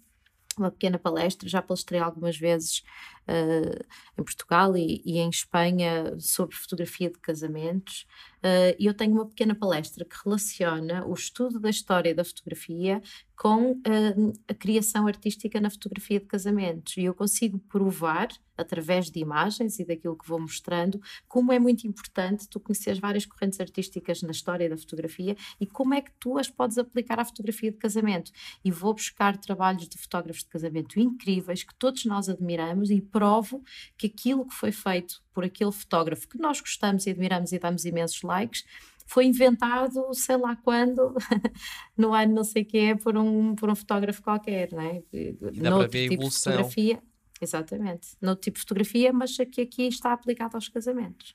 uma 0.58 0.70
pequena 0.70 0.98
palestra, 0.98 1.48
já 1.48 1.62
palestrei 1.62 2.00
algumas 2.00 2.36
vezes 2.36 2.82
uh, 3.28 3.84
em 4.18 4.24
Portugal 4.24 4.76
e, 4.76 5.02
e, 5.04 5.18
em 5.18 5.28
Espanha 5.28 6.16
sobre 6.18 6.56
fotografia 6.56 7.10
de 7.10 7.18
casamentos. 7.18 8.06
Uh, 8.38 8.74
e 8.78 8.86
eu 8.86 8.94
tenho 8.94 9.12
uma 9.12 9.26
pequena 9.26 9.54
palestra 9.54 10.04
que 10.04 10.16
relaciona 10.24 11.04
o 11.06 11.12
estudo 11.12 11.60
da 11.60 11.68
história 11.68 12.14
da 12.14 12.24
fotografia 12.24 13.02
com 13.36 13.72
uh, 13.72 14.32
a 14.48 14.54
criação 14.54 15.06
artística 15.06 15.58
na 15.60 15.70
fotografia 15.70 16.20
de 16.20 16.26
casamentos. 16.26 16.96
E 16.98 17.04
eu 17.04 17.14
consigo 17.14 17.58
provar, 17.58 18.28
através 18.56 19.10
de 19.10 19.18
imagens 19.18 19.78
e 19.78 19.84
daquilo 19.84 20.16
que 20.16 20.28
vou 20.28 20.38
mostrando, 20.38 21.00
como 21.26 21.50
é 21.50 21.58
muito 21.58 21.86
importante 21.86 22.46
tu 22.46 22.60
conheceres 22.60 22.98
várias 22.98 23.24
correntes 23.24 23.58
artísticas 23.58 24.20
na 24.20 24.30
história 24.30 24.68
da 24.68 24.76
fotografia 24.76 25.34
e 25.58 25.66
como 25.66 25.94
é 25.94 26.02
que 26.02 26.12
tu 26.20 26.36
as 26.36 26.50
podes 26.50 26.76
aplicar 26.76 27.18
à 27.18 27.24
fotografia 27.24 27.70
de 27.70 27.78
casamento. 27.78 28.30
E 28.62 28.70
vou 28.70 28.92
buscar 28.92 29.38
trabalhos 29.38 29.88
de 29.88 29.96
fotógrafos 29.96 30.42
de 30.42 30.48
casamento 30.50 31.00
incríveis 31.00 31.62
que 31.62 31.74
todos 31.74 32.04
nós 32.04 32.28
admiramos 32.28 32.90
e 32.90 33.00
provo 33.10 33.62
que 33.96 34.06
aquilo 34.06 34.46
que 34.46 34.54
foi 34.54 34.72
feito 34.72 35.22
por 35.32 35.44
aquele 35.44 35.72
fotógrafo 35.72 36.28
que 36.28 36.38
nós 36.38 36.60
gostamos 36.60 37.06
e 37.06 37.10
admiramos 37.10 37.52
e 37.52 37.58
damos 37.58 37.84
imensos 37.84 38.22
likes 38.22 38.64
foi 39.10 39.26
inventado, 39.26 40.14
sei 40.14 40.36
lá 40.36 40.54
quando, 40.54 41.14
no 41.98 42.14
ano 42.14 42.32
não 42.32 42.44
sei 42.44 42.66
é, 42.74 42.94
por 42.94 43.16
um, 43.16 43.56
por 43.56 43.68
um 43.68 43.74
fotógrafo 43.74 44.22
qualquer, 44.22 44.70
não 44.70 44.82
é? 44.82 45.02
E 45.12 45.32
dá 45.32 45.76
para 45.76 45.88
ver 45.88 46.06
a 46.06 46.08
tipo 46.10 46.14
evolução. 46.14 46.52
fotografia, 46.52 47.02
exatamente, 47.40 48.10
no 48.20 48.36
tipo 48.36 48.54
de 48.54 48.60
fotografia, 48.60 49.12
mas 49.12 49.36
que 49.36 49.62
aqui 49.62 49.88
está 49.88 50.12
aplicado 50.12 50.56
aos 50.56 50.68
casamentos. 50.68 51.34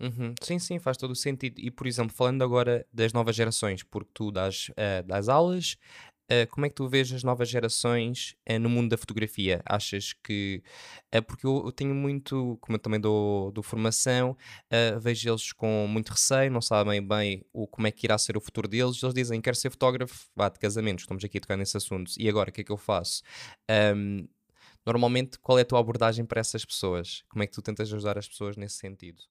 Uhum. 0.00 0.34
Sim, 0.42 0.58
sim, 0.58 0.78
faz 0.80 0.96
todo 0.96 1.12
o 1.12 1.16
sentido. 1.16 1.60
E, 1.60 1.70
por 1.70 1.86
exemplo, 1.86 2.14
falando 2.14 2.42
agora 2.42 2.84
das 2.92 3.12
novas 3.12 3.36
gerações, 3.36 3.84
porque 3.84 4.10
tu 4.12 4.32
dás, 4.32 4.70
uh, 4.70 5.06
dás 5.06 5.28
aulas, 5.28 5.76
Uh, 6.24 6.48
como 6.50 6.64
é 6.64 6.70
que 6.70 6.74
tu 6.74 6.88
vês 6.88 7.12
as 7.12 7.22
novas 7.22 7.50
gerações 7.50 8.34
uh, 8.48 8.58
no 8.58 8.70
mundo 8.70 8.88
da 8.88 8.96
fotografia? 8.96 9.62
Achas 9.66 10.14
que. 10.14 10.62
Uh, 11.14 11.22
porque 11.22 11.46
eu, 11.46 11.62
eu, 11.66 11.72
tenho 11.72 11.94
muito, 11.94 12.56
como 12.62 12.76
eu 12.76 12.80
também 12.80 12.98
dou, 12.98 13.52
dou 13.52 13.62
formação, 13.62 14.36
vejo 15.00 15.28
eles 15.28 15.52
com 15.52 15.86
muito 15.86 16.10
receio, 16.10 16.50
não 16.50 16.62
sabem 16.62 17.06
bem 17.06 17.44
o, 17.52 17.66
como 17.66 17.86
é 17.86 17.90
que 17.90 18.06
irá 18.06 18.16
ser 18.16 18.36
o 18.36 18.40
futuro 18.40 18.66
deles. 18.66 19.02
Eles 19.02 19.14
dizem: 19.14 19.40
Quero 19.40 19.56
ser 19.56 19.70
fotógrafo, 19.70 20.28
vá 20.34 20.48
de 20.48 20.58
casamentos, 20.58 21.02
estamos 21.04 21.22
aqui 21.22 21.38
a 21.38 21.40
tocar 21.42 21.56
nesse 21.58 21.76
assunto. 21.76 22.12
E 22.18 22.28
agora, 22.28 22.48
o 22.48 22.52
que 22.52 22.62
é 22.62 22.64
que 22.64 22.72
eu 22.72 22.78
faço? 22.78 23.22
Um, 23.94 24.26
normalmente, 24.86 25.38
qual 25.40 25.58
é 25.58 25.62
a 25.62 25.64
tua 25.64 25.78
abordagem 25.78 26.24
para 26.24 26.40
essas 26.40 26.64
pessoas? 26.64 27.22
Como 27.28 27.42
é 27.42 27.46
que 27.46 27.52
tu 27.52 27.60
tentas 27.60 27.92
ajudar 27.92 28.16
as 28.16 28.26
pessoas 28.26 28.56
nesse 28.56 28.76
sentido? 28.76 29.22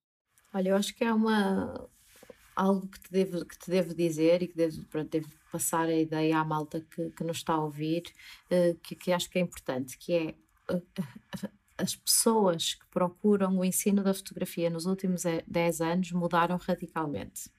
Olha, 0.54 0.70
eu 0.70 0.76
acho 0.76 0.94
que 0.94 1.04
é 1.04 1.12
uma, 1.12 1.90
algo 2.56 2.88
que 2.88 3.00
te 3.00 3.12
devo, 3.12 3.46
que 3.46 3.58
te 3.58 3.70
devo 3.70 3.94
dizer 3.94 4.44
e 4.44 4.48
que 4.48 4.56
devo, 4.56 4.86
devo 5.10 5.30
passar 5.52 5.88
a 5.88 5.96
ideia 5.96 6.38
à 6.40 6.44
malta 6.44 6.82
que, 6.82 7.10
que 7.12 7.24
nos 7.24 7.38
está 7.38 7.54
a 7.54 7.64
ouvir, 7.64 8.04
uh, 8.52 8.76
que, 8.82 8.96
que 8.96 9.12
acho 9.12 9.30
que 9.30 9.40
é 9.40 9.42
importante, 9.42 9.98
que 9.98 10.14
é 10.14 10.36
uh, 10.74 10.78
uh, 10.78 11.50
as 11.78 11.96
pessoas 11.96 12.76
que 12.76 12.86
procuram 12.88 13.58
o 13.58 13.66
ensino 13.66 14.04
da 14.04 14.14
fotografia 14.14 14.70
nos 14.70 14.86
últimos 14.86 15.24
10 15.48 15.82
anos 15.82 16.12
mudaram 16.12 16.58
radicalmente. 16.58 17.50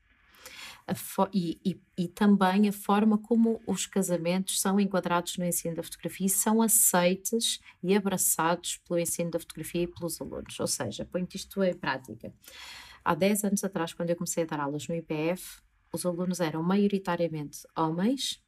E, 1.33 1.59
e, 1.65 1.81
e, 1.97 2.09
também 2.09 2.69
a 2.69 2.73
forma 2.73 3.17
como 3.17 3.59
os 3.67 3.87
casamentos 3.87 4.61
são 4.61 4.79
enquadrados 4.79 5.39
no 5.39 5.45
ensino 5.47 5.77
da 5.77 5.83
fotografia 5.83 6.27
e 6.27 6.31
são 6.31 6.61
aceites 6.61 7.59
e 7.83 7.97
abraçados 7.97 8.77
pelo 8.87 9.01
ensino 9.01 9.31
da 9.31 9.39
fotografia 9.39 9.83
e 9.83 9.87
pelos 9.87 10.21
alunos. 10.21 10.61
Ou 10.61 10.67
seja, 10.67 11.07
põe-te 11.07 11.39
isto 11.39 11.63
em 11.63 11.73
prática. 11.73 12.31
Há 13.05 13.15
10 13.15 13.45
anos 13.45 13.63
atrás, 13.63 13.93
quando 13.93 14.09
eu 14.09 14.17
comecei 14.17 14.45
a 14.45 14.47
dar 14.47 14.61
aulas 14.61 14.89
no 14.89 14.95
IPF, 14.95 15.61
os 15.93 16.07
alunos 16.07 16.41
eram 16.41 16.63
maioritariamente 16.63 17.59
homens, 17.77 18.43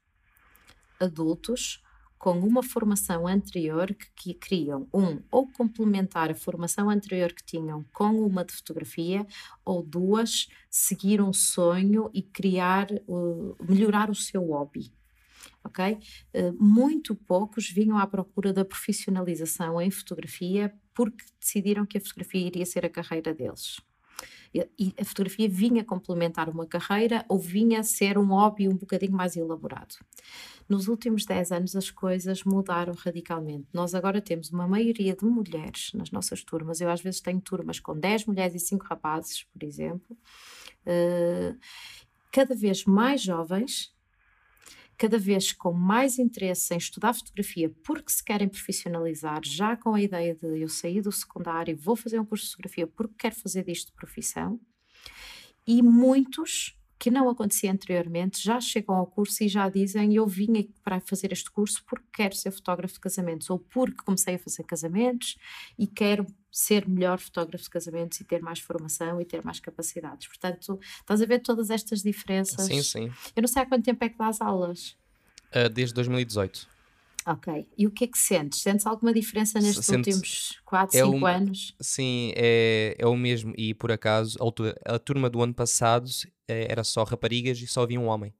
adultos, 0.99 1.83
com 2.19 2.39
uma 2.41 2.63
formação 2.63 3.27
anterior 3.29 3.95
que, 3.95 4.07
que, 4.17 4.35
queriam, 4.35 4.89
um, 4.95 5.23
ou 5.31 5.47
complementar 5.47 6.31
a 6.31 6.35
formação 6.35 6.89
anterior 6.89 7.35
que 7.35 7.45
tinham 7.45 7.85
com 7.93 8.19
uma 8.27 8.47
de 8.47 8.55
fotografia, 8.55 9.27
ou 9.63 9.83
duas, 9.83 10.49
seguir 10.71 11.21
um 11.21 11.35
sonho 11.35 12.11
e 12.15 12.23
criar, 12.23 12.87
uh, 13.07 13.55
melhorar 13.63 14.09
o 14.09 14.15
seu 14.15 14.43
hobby. 14.47 14.91
Ok? 15.63 15.99
Uh, 16.35 16.65
muito 16.65 17.15
poucos 17.15 17.69
vinham 17.69 17.99
à 17.99 18.07
procura 18.07 18.55
da 18.55 18.65
profissionalização 18.65 19.79
em 19.83 19.91
fotografia 19.91 20.75
porque 20.95 21.27
decidiram 21.39 21.85
que 21.85 21.99
a 21.99 22.01
fotografia 22.01 22.47
iria 22.47 22.65
ser 22.65 22.87
a 22.87 22.89
carreira 22.89 23.35
deles 23.35 23.77
e 24.55 24.95
a 24.99 25.05
fotografia 25.05 25.49
vinha 25.49 25.85
complementar 25.85 26.49
uma 26.49 26.67
carreira 26.67 27.25
ou 27.29 27.39
vinha 27.39 27.83
ser 27.83 28.17
um 28.17 28.27
hobby 28.27 28.69
um 28.69 28.77
bocadinho 28.77 29.13
mais 29.13 29.37
elaborado. 29.37 29.97
Nos 30.69 30.89
últimos 30.89 31.25
10 31.25 31.53
anos 31.53 31.77
as 31.77 31.91
coisas 31.91 32.43
mudaram 32.43 32.95
radicalmente. 32.95 33.69
Nós 33.73 33.95
agora 33.95 34.21
temos 34.21 34.51
uma 34.51 34.67
maioria 34.67 35.15
de 35.15 35.25
mulheres 35.25 35.93
nas 35.95 36.11
nossas 36.11 36.43
turmas. 36.43 36.81
Eu 36.81 36.91
às 36.91 37.01
vezes 37.01 37.21
tenho 37.21 37.41
turmas 37.41 37.79
com 37.79 37.97
10 37.97 38.27
mulheres 38.27 38.55
e 38.55 38.59
5 38.67 38.85
rapazes, 38.85 39.45
por 39.45 39.63
exemplo. 39.63 40.17
Uh, 40.87 41.57
cada 42.33 42.55
vez 42.55 42.85
mais 42.85 43.23
jovens 43.23 43.96
cada 44.97 45.19
vez 45.19 45.53
com 45.53 45.73
mais 45.73 46.19
interesse 46.19 46.75
em 46.75 46.79
estudar 46.79 47.13
fotografia 47.13 47.71
porque 47.85 48.11
se 48.11 48.25
querem 48.25 48.49
profissionalizar, 48.49 49.41
já 49.45 49.77
com 49.77 49.95
a 49.95 50.01
ideia 50.01 50.35
de 50.35 50.61
eu 50.61 50.69
sair 50.69 51.03
do 51.03 51.13
secundário, 51.13 51.77
vou 51.77 51.97
fazer 51.97 52.19
um 52.19 52.25
curso 52.25 52.45
de 52.45 52.51
fotografia 52.51 52.87
porque 52.87 53.15
quero 53.19 53.35
fazer 53.35 53.65
disto 53.65 53.89
de 53.89 53.93
profissão, 53.93 54.61
e 55.67 55.83
muitos 55.83 56.79
que 56.99 57.11
não 57.11 57.29
acontecia 57.29 57.71
anteriormente 57.71 58.43
já 58.43 58.61
chegam 58.61 58.95
ao 58.95 59.07
curso 59.07 59.45
e 59.45 59.49
já 59.49 59.69
dizem 59.69 60.15
eu 60.15 60.27
vim 60.27 60.71
para 60.83 61.01
fazer 61.01 61.33
este 61.33 61.51
curso 61.51 61.83
porque 61.87 62.07
quero 62.13 62.35
ser 62.35 62.51
fotógrafo 62.51 62.95
de 62.95 63.01
casamentos 63.01 63.51
ou 63.51 63.59
porque 63.59 64.03
comecei 64.05 64.37
a 64.37 64.39
fazer 64.39 64.65
casamentos 64.65 65.37
e 65.79 65.87
quero 65.87 66.27
ser 66.51 66.89
melhor 66.89 67.19
fotógrafo 67.19 67.65
de 67.65 67.71
casamentos 67.71 68.19
e 68.21 68.25
ter 68.25 68.41
mais 68.41 68.61
formação 68.61 69.21
e 69.21 69.27
ter 69.27 69.45
mais 69.45 69.61
capacidades. 69.61 70.27
Portanto, 70.27 70.81
estás 71.01 71.21
a 71.21 71.27
ver 71.27 71.41
todas 71.41 71.69
estas 71.69 72.03
diferenças. 72.03 72.65
Sim, 72.65 72.83
sim. 72.83 73.13
Eu 73.35 73.43
não 73.43 73.49
sei 73.49 73.63
há 73.63 73.67
quanto 73.67 73.85
tempo 73.85 74.03
é 74.03 74.09
que 74.09 74.17
dás 74.17 74.41
aulas. 74.41 74.97
Uh, 75.55 75.69
desde 75.69 75.95
2018. 75.95 76.76
Ok. 77.27 77.67
E 77.77 77.87
o 77.87 77.91
que 77.91 78.05
é 78.05 78.07
que 78.07 78.17
sentes? 78.19 78.61
Sentes 78.61 78.87
alguma 78.87 79.13
diferença 79.13 79.59
nestes 79.61 79.85
Sente- 79.85 80.11
últimos 80.11 80.61
4, 80.65 80.97
é 80.97 81.03
5 81.03 81.17
um- 81.17 81.27
anos? 81.27 81.75
Sim, 81.81 82.33
é, 82.37 82.95
é 82.99 83.07
o 83.07 83.17
mesmo. 83.17 83.53
E 83.57 83.75
por 83.75 83.91
acaso, 83.91 84.39
a, 84.41 84.95
a 84.95 84.99
turma 84.99 85.29
do 85.29 85.43
ano 85.43 85.53
passado 85.53 86.09
eh, 86.47 86.69
era 86.71 86.85
só 86.85 87.03
raparigas 87.03 87.59
e 87.59 87.67
só 87.67 87.83
havia 87.83 87.99
um 88.01 88.07
homem. 88.07 88.33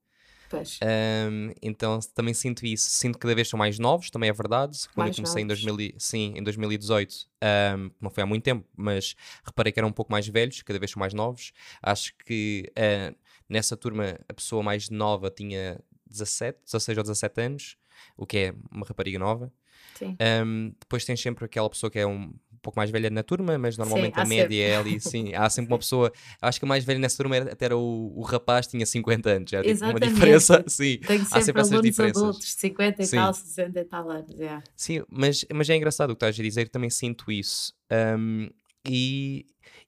Pois. 0.49 0.79
Ahm, 0.81 1.51
então 1.61 1.99
também 2.15 2.33
sinto 2.33 2.65
isso. 2.65 2.89
Sinto 2.91 3.15
que 3.15 3.23
cada 3.23 3.35
vez 3.35 3.49
são 3.49 3.59
mais 3.59 3.77
novos, 3.81 4.09
também 4.11 4.31
é 4.31 4.33
verdade. 4.33 4.79
Quando 4.95 5.07
Mais 5.07 5.19
eu 5.19 5.25
comecei 5.25 5.43
em, 5.43 5.45
novos. 5.45 5.63
2000, 5.65 5.81
e- 5.81 5.95
sim, 5.99 6.35
em 6.37 6.43
2018, 6.45 7.27
ahm, 7.43 7.91
não 8.01 8.09
foi 8.09 8.23
há 8.23 8.27
muito 8.27 8.45
tempo, 8.45 8.65
mas 8.77 9.17
reparei 9.45 9.73
que 9.73 9.81
eram 9.81 9.89
um 9.89 9.93
pouco 9.93 10.13
mais 10.13 10.29
velhos, 10.29 10.63
cada 10.63 10.79
vez 10.79 10.93
são 10.93 11.01
mais 11.01 11.13
novos. 11.13 11.51
Acho 11.83 12.13
que 12.25 12.71
ah, 12.77 13.13
nessa 13.49 13.77
turma 13.77 14.17
a 14.29 14.33
pessoa 14.33 14.63
mais 14.63 14.89
nova 14.91 15.29
tinha 15.29 15.81
17, 16.07 16.61
16 16.65 16.97
ou 16.99 17.03
17 17.03 17.41
anos, 17.41 17.77
o 18.17 18.27
que 18.27 18.39
é 18.39 18.55
uma 18.71 18.87
rapariga 18.87 19.19
nova. 19.19 19.53
Sim. 19.99 20.17
Um, 20.45 20.73
depois 20.81 21.05
tens 21.05 21.21
sempre 21.21 21.45
aquela 21.45 21.69
pessoa 21.71 21.91
que 21.91 21.99
é 21.99 22.07
um 22.07 22.33
pouco 22.61 22.79
mais 22.79 22.91
velha 22.91 23.09
na 23.11 23.23
turma, 23.23 23.57
mas 23.57 23.79
normalmente 23.79 24.19
há 24.19 24.23
a 24.23 24.27
média 24.27 24.61
é 24.61 24.77
ali, 24.77 24.99
sim, 25.01 25.33
há 25.35 25.49
sempre 25.49 25.73
uma 25.73 25.79
pessoa, 25.79 26.13
acho 26.43 26.59
que 26.59 26.65
a 26.65 26.69
mais 26.69 26.85
velha 26.85 26.99
nessa 26.99 27.17
turma 27.17 27.37
era, 27.37 27.53
até 27.53 27.67
era 27.67 27.77
o, 27.77 28.13
o 28.19 28.23
rapaz, 28.23 28.67
tinha 28.67 28.85
50 28.85 29.31
anos, 29.31 29.53
era 29.53 29.63
tipo 29.63 29.85
uma 29.85 29.93
Exatamente. 29.93 30.13
diferença, 30.13 30.65
sim, 30.67 30.99
Tenho 30.99 31.23
há 31.23 31.25
sempre, 31.27 31.45
sempre 31.45 31.61
essas 31.63 31.81
diferenças. 31.81 32.23
adultos, 32.23 32.55
50 32.55 33.03
e 33.03 33.07
Sim. 33.07 33.17
tal, 33.17 33.35
60 33.35 33.81
e 33.81 33.85
tal 33.85 34.11
anos. 34.11 34.35
yeah. 34.35 34.65
Sim, 34.75 35.03
mas, 35.09 35.45
mas 35.55 35.71
é 35.71 35.77
engraçado 35.77 36.11
o 36.11 36.15
que 36.15 36.25
estás 36.25 36.39
a 36.39 36.43
dizer, 36.43 36.69
também 36.69 36.91
sinto 36.91 37.31
isso. 37.31 37.73
Um, 38.19 38.51
e, 38.89 39.47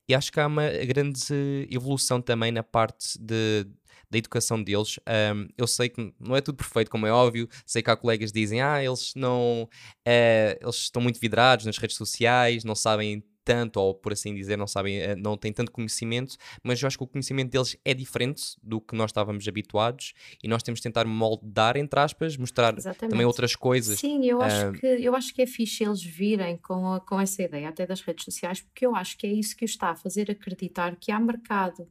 e 0.08 0.14
acho 0.14 0.30
que 0.32 0.38
há 0.38 0.46
uma 0.46 0.68
grande 0.86 1.66
evolução 1.70 2.20
também 2.20 2.52
na 2.52 2.62
parte 2.62 3.18
de, 3.20 3.66
da 4.10 4.18
educação 4.18 4.62
deles. 4.62 4.98
Um, 5.34 5.48
eu 5.56 5.66
sei 5.66 5.88
que 5.88 6.12
não 6.18 6.34
é 6.36 6.40
tudo 6.40 6.56
perfeito, 6.56 6.90
como 6.90 7.06
é 7.06 7.12
óbvio. 7.12 7.48
Sei 7.66 7.82
que 7.82 7.90
há 7.90 7.96
colegas 7.96 8.30
que 8.32 8.38
dizem, 8.40 8.60
ah, 8.62 8.82
eles 8.82 9.12
não. 9.14 9.68
eh, 10.04 10.58
eles 10.60 10.76
estão 10.76 11.02
muito 11.02 11.20
vidrados 11.20 11.66
nas 11.66 11.76
redes 11.78 11.96
sociais, 11.96 12.64
não 12.64 12.74
sabem 12.74 13.22
tanto, 13.44 13.80
ou 13.80 13.94
por 13.94 14.12
assim 14.12 14.34
dizer, 14.34 14.58
não 14.58 14.66
sabem, 14.66 14.98
eh, 15.00 15.16
não 15.16 15.34
têm 15.34 15.50
tanto 15.54 15.72
conhecimento, 15.72 16.36
mas 16.62 16.82
eu 16.82 16.86
acho 16.86 16.98
que 16.98 17.04
o 17.04 17.06
conhecimento 17.06 17.50
deles 17.50 17.78
é 17.82 17.94
diferente 17.94 18.42
do 18.62 18.78
que 18.78 18.94
nós 18.94 19.08
estávamos 19.10 19.48
habituados 19.48 20.12
e 20.42 20.46
nós 20.48 20.62
temos 20.62 20.80
de 20.80 20.82
tentar 20.82 21.06
moldar, 21.06 21.78
entre 21.78 21.98
aspas, 21.98 22.36
mostrar 22.36 22.76
Exatamente. 22.76 23.10
também 23.10 23.24
outras 23.24 23.56
coisas. 23.56 23.98
Sim, 24.00 24.22
eu 24.26 24.42
acho, 24.42 24.66
Ah, 24.66 24.72
que, 24.72 24.86
eu 24.86 25.14
acho 25.16 25.34
que 25.34 25.40
é 25.40 25.46
fixe 25.46 25.82
eles 25.82 26.02
virem 26.02 26.58
com, 26.58 27.00
com 27.08 27.18
essa 27.18 27.42
ideia, 27.42 27.70
até 27.70 27.86
das 27.86 28.02
redes 28.02 28.26
sociais, 28.26 28.60
porque 28.60 28.84
eu 28.84 28.94
acho 28.94 29.16
que 29.16 29.26
é 29.26 29.32
isso 29.32 29.56
que 29.56 29.64
os 29.64 29.70
está 29.70 29.90
a 29.92 29.96
fazer 29.96 30.30
acreditar 30.30 30.94
que 30.96 31.10
há 31.10 31.18
mercado. 31.18 31.88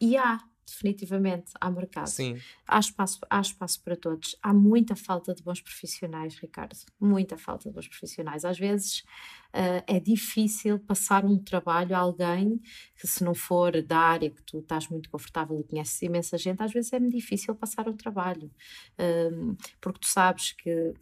E 0.00 0.16
há, 0.16 0.40
definitivamente, 0.70 1.52
há 1.60 1.70
mercado. 1.70 2.08
Sim. 2.08 2.38
Há 2.66 2.78
espaço, 2.78 3.18
há 3.28 3.40
espaço 3.40 3.82
para 3.82 3.96
todos. 3.96 4.36
Há 4.42 4.52
muita 4.52 4.96
falta 4.96 5.34
de 5.34 5.42
bons 5.42 5.60
profissionais, 5.60 6.36
Ricardo. 6.36 6.76
Muita 7.00 7.36
falta 7.36 7.68
de 7.68 7.74
bons 7.74 7.88
profissionais. 7.88 8.44
Às 8.44 8.58
vezes 8.58 9.04
ah, 9.52 9.82
é 9.86 9.98
difícil 9.98 10.78
passar 10.78 11.24
um 11.24 11.36
trabalho 11.38 11.94
a 11.94 11.98
alguém 11.98 12.60
que, 12.96 13.06
se 13.06 13.24
não 13.24 13.34
for 13.34 13.82
da 13.82 13.98
área 13.98 14.30
que 14.30 14.42
tu 14.42 14.58
estás 14.60 14.88
muito 14.88 15.10
confortável 15.10 15.58
e 15.58 15.64
conheces 15.64 16.00
imensa 16.02 16.38
gente, 16.38 16.62
às 16.62 16.72
vezes 16.72 16.92
é 16.92 17.00
difícil 17.00 17.54
passar 17.54 17.88
o 17.88 17.94
trabalho. 17.94 18.50
Ahm, 18.98 19.56
porque 19.80 20.00
tu 20.00 20.06
sabes 20.06 20.52
que. 20.52 20.94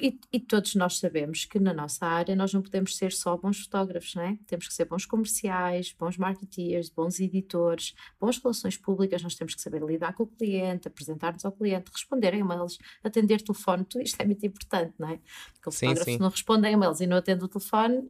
E, 0.00 0.18
e 0.32 0.38
todos 0.38 0.74
nós 0.74 0.98
sabemos 0.98 1.44
que 1.44 1.58
na 1.58 1.74
nossa 1.74 2.06
área 2.06 2.36
nós 2.36 2.52
não 2.52 2.62
podemos 2.62 2.96
ser 2.96 3.12
só 3.12 3.36
bons 3.36 3.60
fotógrafos, 3.64 4.14
não 4.14 4.22
é? 4.22 4.38
Temos 4.46 4.68
que 4.68 4.74
ser 4.74 4.84
bons 4.84 5.04
comerciais, 5.04 5.92
bons 5.98 6.16
marketeers, 6.16 6.88
bons 6.88 7.18
editores, 7.18 7.94
boas 8.20 8.38
relações 8.38 8.76
públicas, 8.76 9.22
nós 9.22 9.34
temos 9.34 9.54
que 9.54 9.60
saber 9.60 9.82
lidar 9.82 10.14
com 10.14 10.22
o 10.22 10.26
cliente, 10.26 10.86
apresentar-nos 10.86 11.44
ao 11.44 11.52
cliente, 11.52 11.90
responder 11.92 12.32
a 12.34 12.36
e-mails, 12.36 12.78
atender 13.02 13.42
telefone, 13.42 13.84
tudo 13.84 14.02
isto 14.02 14.20
é 14.20 14.24
muito 14.24 14.44
importante, 14.46 14.94
não 14.98 15.10
é? 15.10 15.18
Porque 15.54 15.68
o 15.68 15.72
Sim, 15.72 15.86
fotógrafo 15.86 16.10
sim. 16.10 16.16
se 16.16 16.20
não 16.20 16.28
responde 16.28 16.66
a 16.66 16.70
e-mails 16.70 17.00
e 17.00 17.06
não 17.06 17.16
atende 17.16 17.44
o 17.44 17.48
telefone, 17.48 18.08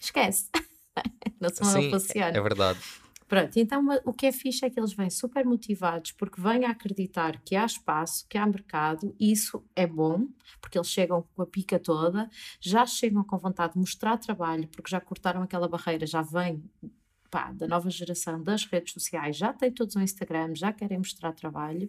esquece. 0.00 0.48
não 1.40 1.48
se 1.48 1.64
Sim, 1.64 1.90
funciona. 1.90 2.36
é 2.36 2.40
verdade. 2.40 2.80
Pronto, 3.32 3.56
então 3.56 3.86
o 4.04 4.12
que 4.12 4.26
é 4.26 4.30
fixe 4.32 4.66
é 4.66 4.68
que 4.68 4.78
eles 4.78 4.92
vêm 4.92 5.08
super 5.08 5.42
motivados 5.46 6.12
porque 6.12 6.38
vêm 6.38 6.66
a 6.66 6.70
acreditar 6.70 7.40
que 7.42 7.56
há 7.56 7.64
espaço, 7.64 8.26
que 8.28 8.36
há 8.36 8.44
mercado, 8.46 9.16
e 9.18 9.32
isso 9.32 9.64
é 9.74 9.86
bom, 9.86 10.28
porque 10.60 10.76
eles 10.76 10.90
chegam 10.90 11.26
com 11.34 11.40
a 11.40 11.46
pica 11.46 11.78
toda, 11.78 12.28
já 12.60 12.84
chegam 12.84 13.24
com 13.24 13.38
vontade 13.38 13.72
de 13.72 13.78
mostrar 13.78 14.18
trabalho, 14.18 14.68
porque 14.68 14.90
já 14.90 15.00
cortaram 15.00 15.40
aquela 15.42 15.66
barreira, 15.66 16.06
já 16.06 16.20
vêm 16.20 16.62
pá, 17.32 17.50
da 17.50 17.66
nova 17.66 17.88
geração 17.88 18.42
das 18.42 18.66
redes 18.66 18.92
sociais, 18.92 19.38
já 19.38 19.54
têm 19.54 19.72
todos 19.72 19.96
um 19.96 20.02
Instagram, 20.02 20.54
já 20.54 20.70
querem 20.70 20.98
mostrar 20.98 21.32
trabalho, 21.32 21.88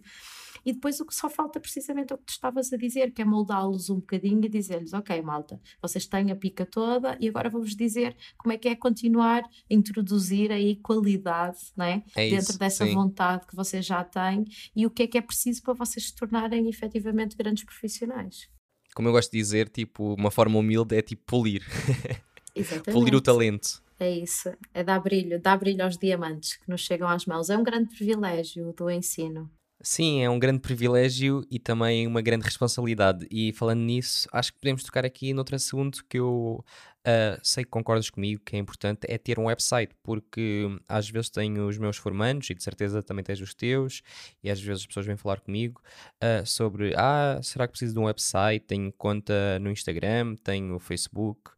e 0.64 0.72
depois 0.72 0.98
o 1.00 1.04
que 1.04 1.14
só 1.14 1.28
falta 1.28 1.60
precisamente 1.60 2.12
é 2.12 2.16
o 2.16 2.18
que 2.18 2.24
tu 2.24 2.30
estavas 2.30 2.72
a 2.72 2.78
dizer, 2.78 3.12
que 3.12 3.20
é 3.20 3.24
moldá-los 3.26 3.90
um 3.90 3.96
bocadinho 3.96 4.42
e 4.42 4.48
dizer-lhes, 4.48 4.94
ok 4.94 5.20
malta, 5.20 5.60
vocês 5.82 6.06
têm 6.06 6.30
a 6.30 6.36
pica 6.36 6.64
toda 6.64 7.18
e 7.20 7.28
agora 7.28 7.50
vou-vos 7.50 7.76
dizer 7.76 8.16
como 8.38 8.54
é 8.54 8.56
que 8.56 8.68
é 8.68 8.74
continuar 8.74 9.42
a 9.44 9.48
introduzir 9.68 10.50
aí 10.50 10.76
qualidade, 10.76 11.58
não 11.76 11.84
é? 11.84 12.02
É 12.16 12.30
dentro 12.30 12.52
isso, 12.52 12.58
dessa 12.58 12.86
sim. 12.86 12.94
vontade 12.94 13.46
que 13.46 13.54
vocês 13.54 13.84
já 13.84 14.02
têm 14.02 14.46
e 14.74 14.86
o 14.86 14.90
que 14.90 15.02
é 15.02 15.06
que 15.06 15.18
é 15.18 15.20
preciso 15.20 15.62
para 15.62 15.74
vocês 15.74 16.06
se 16.06 16.14
tornarem 16.14 16.70
efetivamente 16.70 17.36
grandes 17.36 17.64
profissionais. 17.64 18.48
Como 18.94 19.08
eu 19.08 19.12
gosto 19.12 19.30
de 19.30 19.36
dizer, 19.36 19.68
tipo, 19.68 20.14
uma 20.14 20.30
forma 20.30 20.58
humilde 20.58 20.96
é 20.96 21.02
tipo 21.02 21.22
polir, 21.26 21.62
Exatamente. 22.56 22.92
polir 22.92 23.14
o 23.14 23.20
talento. 23.20 23.83
É 23.98 24.10
isso, 24.10 24.52
é 24.72 24.82
dar 24.82 24.98
brilho, 24.98 25.40
dar 25.40 25.56
brilho 25.56 25.84
aos 25.84 25.96
diamantes 25.96 26.56
que 26.56 26.68
nos 26.68 26.80
chegam 26.80 27.08
às 27.08 27.26
mãos. 27.26 27.48
É 27.48 27.56
um 27.56 27.62
grande 27.62 27.94
privilégio 27.94 28.72
do 28.72 28.90
ensino. 28.90 29.50
Sim, 29.80 30.22
é 30.22 30.30
um 30.30 30.38
grande 30.38 30.60
privilégio 30.60 31.44
e 31.50 31.58
também 31.58 32.06
uma 32.06 32.22
grande 32.22 32.44
responsabilidade. 32.44 33.26
E 33.30 33.52
falando 33.52 33.80
nisso, 33.80 34.26
acho 34.32 34.52
que 34.52 34.58
podemos 34.58 34.82
tocar 34.82 35.04
aqui 35.04 35.34
noutro 35.34 35.54
assunto 35.54 36.04
que 36.08 36.18
eu 36.18 36.64
ah, 37.06 37.38
sei 37.42 37.64
que 37.64 37.70
concordas 37.70 38.08
comigo 38.08 38.40
que 38.42 38.56
é 38.56 38.58
importante, 38.58 39.00
é 39.06 39.18
ter 39.18 39.38
um 39.38 39.44
website, 39.44 39.94
porque 40.02 40.66
às 40.88 41.08
vezes 41.10 41.28
tenho 41.28 41.68
os 41.68 41.76
meus 41.76 41.98
formandos 41.98 42.48
e 42.48 42.54
de 42.54 42.62
certeza 42.62 43.02
também 43.02 43.22
tens 43.22 43.40
os 43.42 43.54
teus, 43.54 44.00
e 44.42 44.50
às 44.50 44.58
vezes 44.58 44.82
as 44.82 44.86
pessoas 44.86 45.04
vêm 45.04 45.16
falar 45.16 45.40
comigo 45.40 45.82
ah, 46.18 46.44
sobre, 46.46 46.94
ah, 46.96 47.38
será 47.42 47.66
que 47.66 47.72
preciso 47.72 47.92
de 47.92 48.00
um 48.00 48.04
website? 48.04 48.64
Tenho 48.66 48.90
conta 48.92 49.58
no 49.60 49.70
Instagram, 49.70 50.34
tenho 50.36 50.78
Facebook. 50.78 51.50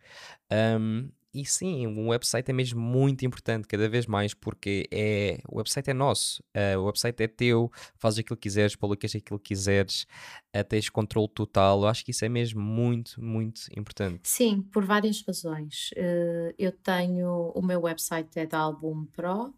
Ahm, 0.51 1.11
e 1.37 1.45
sim, 1.45 1.87
um 1.87 2.09
website 2.09 2.51
é 2.51 2.53
mesmo 2.55 2.80
muito 2.80 3.26
importante, 3.26 3.68
cada 3.68 3.87
vez 3.91 4.07
mais, 4.07 4.32
porque 4.32 4.89
é, 4.91 5.39
o 5.47 5.59
website 5.59 5.91
é 5.91 5.93
nosso, 5.93 6.43
ah, 6.55 6.78
o 6.78 6.84
website 6.84 7.22
é 7.22 7.28
teu, 7.28 7.70
fazes 7.99 8.20
aquilo 8.20 8.39
que 8.39 8.45
quiseres, 8.45 8.74
publicas 8.74 9.14
aquilo 9.14 9.39
que 9.39 9.49
quiseres, 9.49 10.07
ah, 10.55 10.64
tens 10.64 10.89
controle 10.89 11.28
total. 11.28 11.82
Eu 11.82 11.89
acho 11.89 12.03
que 12.03 12.11
isso 12.11 12.24
é 12.24 12.28
mesmo 12.28 12.62
muito, 12.62 13.22
muito 13.22 13.62
importante. 13.76 14.26
Sim, 14.26 14.62
por 14.62 14.82
várias 14.82 15.22
razões. 15.22 15.91
Eh, 15.95 16.55
eu 16.59 16.72
tenho 16.72 17.53
o 17.55 17.61
meu 17.61 17.82
website 17.82 18.39
é 18.39 18.47
da 18.47 18.59
Album 18.59 19.05
Pro. 19.12 19.53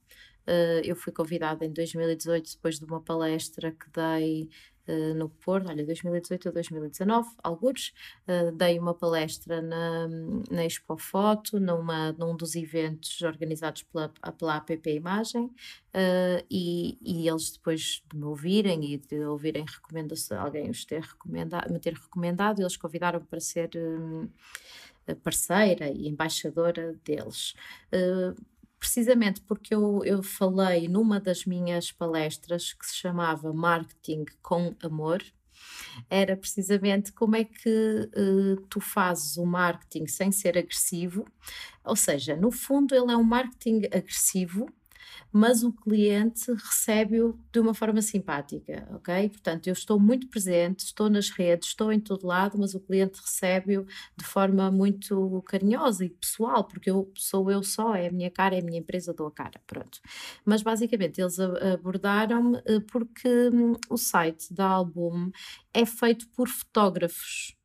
Eu 0.82 0.96
fui 0.96 1.12
convidada 1.12 1.66
em 1.66 1.70
2018 1.70 2.54
depois 2.54 2.78
de 2.78 2.84
uma 2.86 3.02
palestra 3.02 3.70
que 3.70 3.86
dei 3.90 4.48
eh, 4.88 5.12
no 5.12 5.28
Porto, 5.28 5.68
olha, 5.68 5.84
2018 5.84 6.46
ou 6.48 6.52
2019, 6.54 7.28
alguns, 7.42 7.92
eh, 8.26 8.50
dei 8.52 8.78
uma 8.78 8.94
palestra 8.94 9.60
na, 9.60 10.08
na 10.50 10.64
Expo 10.64 10.96
Foto, 10.96 11.60
numa, 11.60 12.12
num 12.12 12.34
dos 12.34 12.56
eventos 12.56 13.20
organizados 13.20 13.82
pela, 13.82 14.08
pela 14.38 14.56
APP 14.56 14.94
Imagem, 14.94 15.50
eh, 15.92 16.42
e, 16.50 16.98
e 17.02 17.28
eles 17.28 17.50
depois 17.50 18.02
de 18.10 18.16
me 18.16 18.24
ouvirem 18.24 18.94
e 18.94 18.96
de 18.96 19.24
ouvirem 19.26 19.66
recomendação, 19.66 20.40
alguém 20.40 20.70
os 20.70 20.86
ter 20.86 21.02
recomendado, 21.02 21.70
me 21.70 21.78
ter 21.78 21.92
recomendado, 21.92 22.60
eles 22.60 22.76
convidaram-me 22.76 23.26
para 23.26 23.40
ser 23.40 23.70
a 25.06 25.14
parceira 25.16 25.88
e 25.90 26.08
embaixadora 26.08 26.94
deles. 27.04 27.54
Uh, 27.92 28.34
precisamente 28.78 29.40
porque 29.42 29.74
eu, 29.74 30.02
eu 30.04 30.22
falei 30.22 30.88
numa 30.88 31.18
das 31.20 31.44
minhas 31.44 31.90
palestras 31.90 32.72
que 32.72 32.86
se 32.86 32.96
chamava 32.96 33.52
Marketing 33.52 34.24
com 34.42 34.74
Amor, 34.82 35.22
era 36.08 36.36
precisamente 36.36 37.12
como 37.12 37.36
é 37.36 37.44
que 37.44 38.10
uh, 38.16 38.60
tu 38.68 38.80
fazes 38.80 39.36
o 39.36 39.44
marketing 39.44 40.06
sem 40.06 40.30
ser 40.30 40.56
agressivo, 40.56 41.24
ou 41.84 41.96
seja, 41.96 42.36
no 42.36 42.50
fundo 42.50 42.94
ele 42.94 43.12
é 43.12 43.16
um 43.16 43.24
marketing 43.24 43.86
agressivo, 43.86 44.66
mas 45.32 45.62
o 45.62 45.72
cliente 45.72 46.50
recebe-o 46.52 47.38
de 47.52 47.60
uma 47.60 47.74
forma 47.74 48.00
simpática, 48.02 48.88
ok? 48.94 49.28
Portanto, 49.28 49.66
eu 49.66 49.72
estou 49.72 49.98
muito 50.00 50.28
presente, 50.28 50.80
estou 50.84 51.10
nas 51.10 51.30
redes, 51.30 51.68
estou 51.68 51.92
em 51.92 52.00
todo 52.00 52.26
lado, 52.26 52.58
mas 52.58 52.74
o 52.74 52.80
cliente 52.80 53.20
recebe-o 53.20 53.86
de 54.16 54.24
forma 54.24 54.70
muito 54.70 55.42
carinhosa 55.46 56.04
e 56.04 56.10
pessoal, 56.10 56.64
porque 56.64 56.90
eu 56.90 57.10
sou 57.14 57.50
eu 57.50 57.62
só, 57.62 57.94
é 57.94 58.08
a 58.08 58.12
minha 58.12 58.30
cara, 58.30 58.56
é 58.56 58.60
a 58.60 58.64
minha 58.64 58.78
empresa, 58.78 59.12
dou 59.12 59.26
a 59.26 59.32
cara, 59.32 59.60
pronto. 59.66 60.00
Mas 60.44 60.62
basicamente 60.62 61.20
eles 61.20 61.38
abordaram-me 61.38 62.58
eh, 62.66 62.80
porque 62.90 63.28
hum, 63.52 63.74
o 63.90 63.96
site 63.96 64.52
da 64.52 64.66
Album 64.66 65.30
é 65.72 65.84
feito 65.84 66.28
por 66.30 66.48
fotógrafos. 66.48 67.57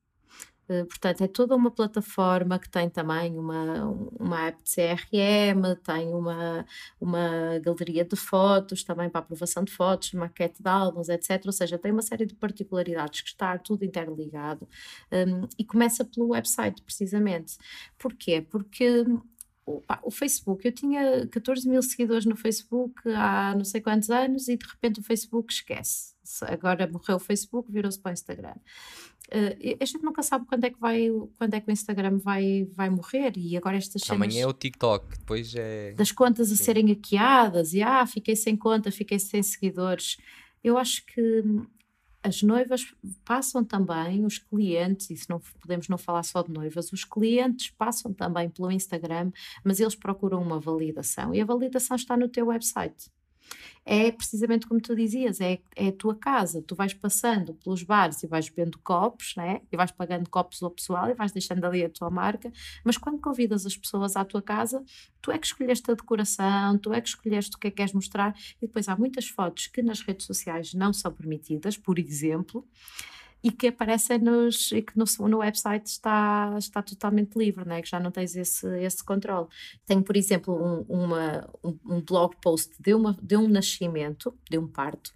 Uh, 0.70 0.86
portanto, 0.86 1.24
é 1.24 1.28
toda 1.28 1.55
uma 1.55 1.70
plataforma 1.70 2.57
que 2.57 2.70
tem 2.70 2.89
também 2.89 3.38
uma, 3.38 3.89
uma 4.20 4.47
app 4.47 4.64
de 4.64 4.70
CRM, 4.70 5.76
tem 5.84 6.14
uma, 6.14 6.66
uma 6.99 7.59
galeria 7.59 8.05
de 8.05 8.16
fotos, 8.16 8.84
também 8.84 9.09
para 9.09 9.20
aprovação 9.20 9.64
de 9.64 9.72
fotos, 9.72 10.14
maquete 10.14 10.61
de 10.61 10.70
álbuns, 10.70 11.09
etc. 11.09 11.41
Ou 11.45 11.51
seja, 11.51 11.78
tem 11.78 11.91
uma 11.91 12.01
série 12.01 12.26
de 12.26 12.36
particularidades 12.36 13.22
que 13.22 13.30
está 13.30 13.57
tudo 13.57 13.84
interligado. 13.84 14.68
Um, 15.11 15.47
e 15.57 15.64
começa 15.66 16.05
pelo 16.05 16.30
website, 16.30 16.82
precisamente. 16.82 17.57
Porquê? 17.97 18.41
Porque 18.41 19.05
o 19.66 20.11
Facebook, 20.11 20.66
eu 20.66 20.72
tinha 20.74 21.26
14 21.28 21.68
mil 21.70 21.82
seguidores 21.82 22.26
no 22.26 22.36
Facebook 22.36 22.93
há 23.16 23.55
não 23.55 23.64
sei 23.64 23.80
quantos 23.80 24.09
anos 24.09 24.47
e 24.47 24.57
de 24.57 24.66
repente 24.66 24.99
o 24.99 25.03
Facebook 25.03 25.53
esquece. 25.53 26.14
Agora 26.41 26.88
morreu 26.88 27.16
o 27.16 27.20
Facebook, 27.20 27.72
virou-se 27.72 27.99
para 27.99 28.11
o 28.11 28.14
Instagram. 28.14 28.55
Uh, 29.34 29.77
a 29.79 29.86
gente 29.86 30.03
nunca 30.03 30.21
sabe 30.21 30.45
quando 30.45 30.63
é 30.63 30.69
que 30.69 30.79
vai 30.79 31.09
quando 31.39 31.55
é 31.55 31.59
que 31.59 31.67
o 31.67 31.71
Instagram 31.71 32.19
vai, 32.19 32.67
vai 32.75 32.89
morrer. 32.89 33.34
E 33.36 33.57
agora 33.57 33.77
estas 33.77 34.03
cenas 34.03 34.21
amanhã 34.21 34.43
é 34.43 34.47
o 34.47 34.53
TikTok 34.53 35.17
depois 35.17 35.55
é 35.55 35.93
das 35.93 36.11
contas 36.11 36.51
a 36.51 36.55
Sim. 36.55 36.63
serem 36.63 36.88
hackeadas 36.89 37.73
e 37.73 37.81
ah 37.81 38.05
fiquei 38.05 38.36
sem 38.36 38.55
conta 38.55 38.91
fiquei 38.91 39.17
sem 39.17 39.41
seguidores. 39.41 40.17
Eu 40.63 40.77
acho 40.77 41.03
que 41.07 41.43
as 42.21 42.41
noivas 42.41 42.93
passam 43.25 43.65
também, 43.65 44.25
os 44.25 44.38
clientes, 44.38 45.09
e 45.09 45.17
se 45.17 45.29
não 45.29 45.41
podemos 45.59 45.89
não 45.89 45.97
falar 45.97 46.23
só 46.23 46.41
de 46.41 46.51
noivas, 46.51 46.93
os 46.93 47.03
clientes 47.03 47.69
passam 47.71 48.13
também 48.13 48.49
pelo 48.49 48.71
Instagram, 48.71 49.29
mas 49.61 49.81
eles 49.81 49.93
procuram 49.93 50.41
uma 50.41 50.57
validação 50.57 51.36
e 51.36 51.41
a 51.41 51.45
validação 51.45 51.97
está 51.97 52.15
no 52.15 52.29
teu 52.29 52.47
website 52.47 53.11
é 53.86 54.12
precisamente 54.12 54.66
como 54.66 54.80
tu 54.80 54.96
dizias, 54.96 55.41
é, 55.41 55.60
é 55.76 55.89
a 55.89 55.91
tua 55.91 56.16
casa, 56.16 56.62
tu 56.62 56.76
vais 56.76 56.94
passando 56.94 57.54
pelos 57.56 57.84
bares 57.84 58.24
e 58.24 58.28
vais 58.28 58.48
bebendo 58.50 58.80
copos, 58.80 59.36
né? 59.36 59.62
e 59.72 59.76
vais 59.76 59.91
pagando 59.91 60.30
copos 60.30 60.62
ao 60.64 60.72
pessoal 60.72 61.10
e 61.10 61.14
vais 61.14 61.32
deixando 61.32 61.66
ali 61.66 61.84
a 61.84 61.89
tua 61.89 62.10
marca, 62.10 62.52
mas 62.84 62.98
quando 62.98 63.20
convidas 63.20 63.66
as 63.66 63.76
pessoas 63.76 64.16
à 64.16 64.24
tua 64.24 64.41
casa, 64.41 64.84
tu 65.22 65.32
é 65.32 65.38
que 65.38 65.46
escolheste 65.46 65.91
a 65.91 65.94
decoração, 65.94 66.78
tu 66.78 66.94
é 66.94 67.02
que 67.02 67.10
escolheste 67.10 67.56
o 67.56 67.60
que 67.60 67.68
é 67.68 67.70
que 67.70 67.78
queres 67.78 67.94
mostrar, 67.94 68.36
e 68.62 68.68
depois 68.68 68.88
há 68.88 68.96
muitas 68.96 69.28
fotos 69.28 69.68
que 69.68 69.82
nas 69.82 70.02
redes 70.02 70.26
sociais 70.26 70.74
não 70.74 70.94
são 70.94 71.12
permitidas, 71.12 71.78
por 71.78 72.00
exemplo, 72.00 72.66
e 73.44 73.52
que 73.52 73.68
aparecem 73.68 74.20
nos 74.20 74.72
e 74.72 74.82
que 74.82 74.98
no, 74.98 75.06
no 75.28 75.39
website 75.39 75.88
está, 75.88 76.56
está 76.58 76.82
totalmente 76.82 77.38
livre, 77.38 77.66
né? 77.66 77.82
que 77.82 77.89
já 77.89 78.00
não 78.00 78.10
tens 78.10 78.36
esse, 78.36 78.66
esse 78.80 79.04
controle. 79.04 79.48
Tenho, 79.86 80.02
por 80.02 80.16
exemplo, 80.16 80.56
um, 80.56 81.04
uma, 81.04 81.50
um, 81.64 81.78
um 81.86 82.02
blog 82.02 82.36
post 82.41 82.74
de, 82.80 82.94
uma, 82.94 83.18
de 83.22 83.36
um 83.36 83.48
nascimento, 83.48 84.34
de 84.50 84.58
um 84.58 84.68
parto, 84.68 85.14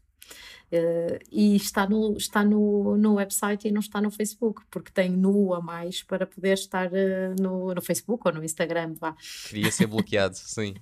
Uh, 0.69 1.17
e 1.31 1.55
está, 1.55 1.87
no, 1.87 2.17
está 2.17 2.43
no, 2.43 2.97
no 2.97 3.13
website 3.13 3.69
e 3.69 3.71
não 3.71 3.79
está 3.79 4.01
no 4.01 4.11
Facebook, 4.11 4.63
porque 4.69 4.91
tem 4.91 5.09
nu 5.09 5.53
a 5.53 5.61
mais 5.61 6.03
para 6.03 6.27
poder 6.27 6.55
estar 6.55 6.87
uh, 6.87 7.41
no, 7.41 7.73
no 7.73 7.81
Facebook 7.81 8.27
ou 8.27 8.33
no 8.33 8.43
Instagram. 8.43 8.93
Vá. 8.99 9.15
Queria 9.47 9.71
ser 9.71 9.87
bloqueado, 9.87 10.35
sim. 10.43 10.75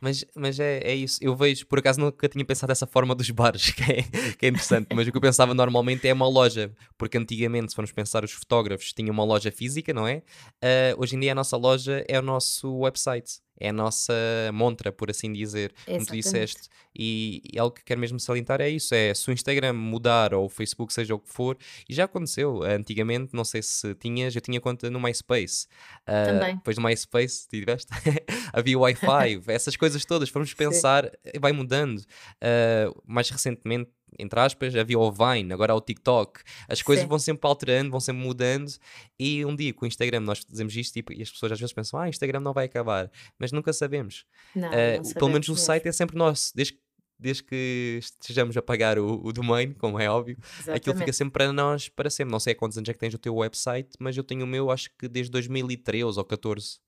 Mas, 0.00 0.24
mas 0.34 0.58
é, 0.58 0.78
é 0.78 0.94
isso. 0.94 1.18
Eu 1.20 1.36
vejo, 1.36 1.66
por 1.66 1.78
acaso 1.78 2.00
nunca 2.00 2.28
tinha 2.28 2.44
pensado 2.44 2.68
dessa 2.68 2.86
forma 2.86 3.14
dos 3.14 3.30
bares, 3.30 3.70
que 3.72 3.82
é, 3.82 4.02
que 4.32 4.46
é 4.46 4.48
interessante. 4.48 4.88
mas 4.94 5.06
o 5.06 5.10
que 5.10 5.16
eu 5.16 5.20
pensava 5.20 5.54
normalmente 5.54 6.08
é 6.08 6.12
uma 6.12 6.28
loja, 6.28 6.72
porque 6.98 7.18
antigamente, 7.18 7.70
se 7.70 7.76
formos 7.76 7.92
pensar, 7.92 8.24
os 8.24 8.32
fotógrafos 8.32 8.92
tinham 8.92 9.12
uma 9.12 9.24
loja 9.24 9.50
física, 9.50 9.92
não 9.92 10.06
é? 10.06 10.22
Uh, 10.62 10.98
hoje 10.98 11.16
em 11.16 11.20
dia 11.20 11.32
a 11.32 11.34
nossa 11.34 11.56
loja 11.56 12.04
é 12.08 12.18
o 12.18 12.22
nosso 12.22 12.78
website 12.78 13.40
é 13.58 13.68
a 13.68 13.72
nossa 13.72 14.12
montra, 14.52 14.90
por 14.90 15.10
assim 15.10 15.32
dizer, 15.32 15.72
Exatamente. 15.72 16.06
como 16.06 16.06
tu 16.06 16.22
disseste. 16.22 16.68
E, 16.94 17.42
e, 17.52 17.58
algo 17.58 17.74
que 17.74 17.84
quero 17.84 18.00
mesmo 18.00 18.20
salientar 18.20 18.60
é 18.60 18.68
isso: 18.68 18.94
é 18.94 19.14
se 19.14 19.30
o 19.30 19.32
Instagram 19.32 19.72
mudar 19.72 20.34
ou 20.34 20.46
o 20.46 20.48
Facebook, 20.48 20.92
seja 20.92 21.14
o 21.14 21.18
que 21.18 21.30
for, 21.30 21.56
e 21.88 21.94
já 21.94 22.04
aconteceu 22.04 22.62
antigamente, 22.62 23.34
não 23.34 23.44
sei 23.44 23.62
se 23.62 23.94
tinhas, 23.94 24.34
eu 24.34 24.40
tinha 24.40 24.60
conta 24.60 24.90
no 24.90 25.00
MySpace. 25.00 25.66
Uh, 26.02 26.26
Também. 26.26 26.56
Depois 26.56 26.76
do 26.76 26.82
MySpace, 26.82 27.48
tiveste? 27.48 27.90
havia 28.52 28.78
Wi-Fi, 28.78 29.42
essas 29.48 29.76
coisas 29.76 30.04
todas, 30.04 30.28
formos 30.28 30.52
pensar, 30.54 31.04
Sim. 31.04 31.40
vai 31.40 31.52
mudando. 31.52 31.98
Uh, 31.98 33.02
mais 33.06 33.30
recentemente 33.30 33.90
entre 34.18 34.38
aspas, 34.40 34.74
havia 34.76 34.98
o 34.98 35.10
Vine, 35.10 35.52
agora 35.52 35.72
há 35.72 35.76
o 35.76 35.80
TikTok. 35.80 36.40
As 36.68 36.82
coisas 36.82 37.02
Sim. 37.02 37.08
vão 37.08 37.18
sempre 37.18 37.48
alterando, 37.48 37.90
vão 37.90 38.00
sempre 38.00 38.22
mudando. 38.22 38.72
E 39.18 39.44
um 39.44 39.54
dia 39.54 39.72
com 39.72 39.84
o 39.84 39.88
Instagram 39.88 40.20
nós 40.20 40.44
dizemos 40.44 40.74
isto 40.76 40.94
tipo, 40.94 41.12
e 41.12 41.22
as 41.22 41.30
pessoas 41.30 41.52
às 41.52 41.60
vezes 41.60 41.72
pensam: 41.72 41.98
ah, 41.98 42.08
Instagram 42.08 42.40
não 42.40 42.52
vai 42.52 42.66
acabar. 42.66 43.10
Mas 43.38 43.52
nunca 43.52 43.72
sabemos. 43.72 44.24
Não, 44.54 44.68
uh, 44.68 44.70
não 44.70 44.76
sabemos 44.76 45.12
pelo 45.14 45.30
menos 45.30 45.48
o 45.48 45.56
site 45.56 45.88
é 45.88 45.92
sempre 45.92 46.16
nosso. 46.16 46.52
Desde, 46.54 46.78
desde 47.18 47.44
que 47.44 47.98
estejamos 48.00 48.56
a 48.56 48.62
pagar 48.62 48.98
o, 48.98 49.24
o 49.24 49.32
domain, 49.32 49.72
como 49.74 49.98
é 49.98 50.10
óbvio, 50.10 50.36
Exatamente. 50.40 50.76
aquilo 50.76 50.96
fica 50.96 51.12
sempre 51.12 51.32
para 51.32 51.52
nós, 51.52 51.88
para 51.88 52.10
sempre. 52.10 52.32
Não 52.32 52.40
sei 52.40 52.52
há 52.52 52.56
quantos 52.56 52.76
anos 52.76 52.88
é 52.88 52.92
que 52.92 52.98
tens 52.98 53.14
o 53.14 53.18
teu 53.18 53.36
website, 53.36 53.90
mas 53.98 54.16
eu 54.16 54.24
tenho 54.24 54.44
o 54.44 54.46
meu, 54.46 54.70
acho 54.70 54.90
que 54.98 55.08
desde 55.08 55.30
2013 55.30 56.18
ou 56.18 56.24
14. 56.24 56.78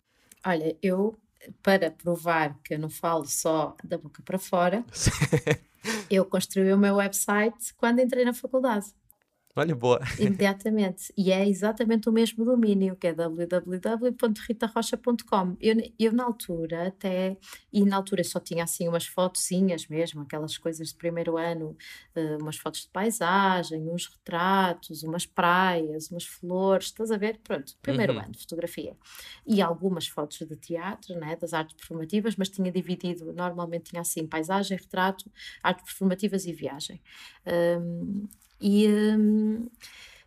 Olha, 0.44 0.76
eu, 0.82 1.16
para 1.62 1.90
provar 1.90 2.58
que 2.62 2.74
eu 2.74 2.78
não 2.78 2.90
falo 2.90 3.24
só 3.26 3.76
da 3.84 3.96
boca 3.96 4.22
para 4.22 4.38
fora. 4.38 4.84
Eu 6.14 6.24
construí 6.24 6.72
o 6.72 6.78
meu 6.78 6.96
website 6.96 7.74
quando 7.76 8.00
entrei 8.00 8.24
na 8.24 8.32
faculdade. 8.32 8.86
Olha, 9.56 9.72
boa. 9.72 10.00
Imediatamente. 10.18 11.12
E 11.16 11.30
é 11.30 11.48
exatamente 11.48 12.08
o 12.08 12.12
mesmo 12.12 12.44
domínio, 12.44 12.96
que 12.96 13.06
é 13.06 13.14
www.ritarocha.com. 13.14 15.56
Eu, 15.60 15.76
eu, 15.96 16.12
na 16.12 16.24
altura, 16.24 16.88
até, 16.88 17.36
e 17.72 17.84
na 17.84 17.94
altura 17.96 18.24
só 18.24 18.40
tinha 18.40 18.64
assim 18.64 18.88
umas 18.88 19.06
fotozinhas 19.06 19.86
mesmo, 19.86 20.22
aquelas 20.22 20.58
coisas 20.58 20.88
de 20.88 20.96
primeiro 20.96 21.36
ano, 21.36 21.76
uh, 22.16 22.42
umas 22.42 22.56
fotos 22.56 22.80
de 22.80 22.88
paisagem, 22.88 23.88
uns 23.88 24.08
retratos, 24.08 25.04
umas 25.04 25.24
praias, 25.24 26.10
umas 26.10 26.24
flores, 26.24 26.86
estás 26.86 27.12
a 27.12 27.16
ver? 27.16 27.38
Pronto, 27.44 27.76
primeiro 27.80 28.14
uhum. 28.14 28.20
ano 28.20 28.36
fotografia. 28.36 28.96
E 29.46 29.62
algumas 29.62 30.08
fotos 30.08 30.38
de 30.38 30.56
teatro, 30.56 31.14
né, 31.14 31.36
das 31.36 31.54
artes 31.54 31.76
performativas, 31.76 32.34
mas 32.34 32.48
tinha 32.48 32.72
dividido, 32.72 33.32
normalmente 33.32 33.90
tinha 33.90 34.02
assim 34.02 34.26
paisagem, 34.26 34.76
retrato, 34.76 35.30
artes 35.62 35.84
performativas 35.84 36.44
e 36.44 36.52
viagem. 36.52 37.00
Um, 37.46 38.26
e, 38.64 38.88
hum, 38.88 39.68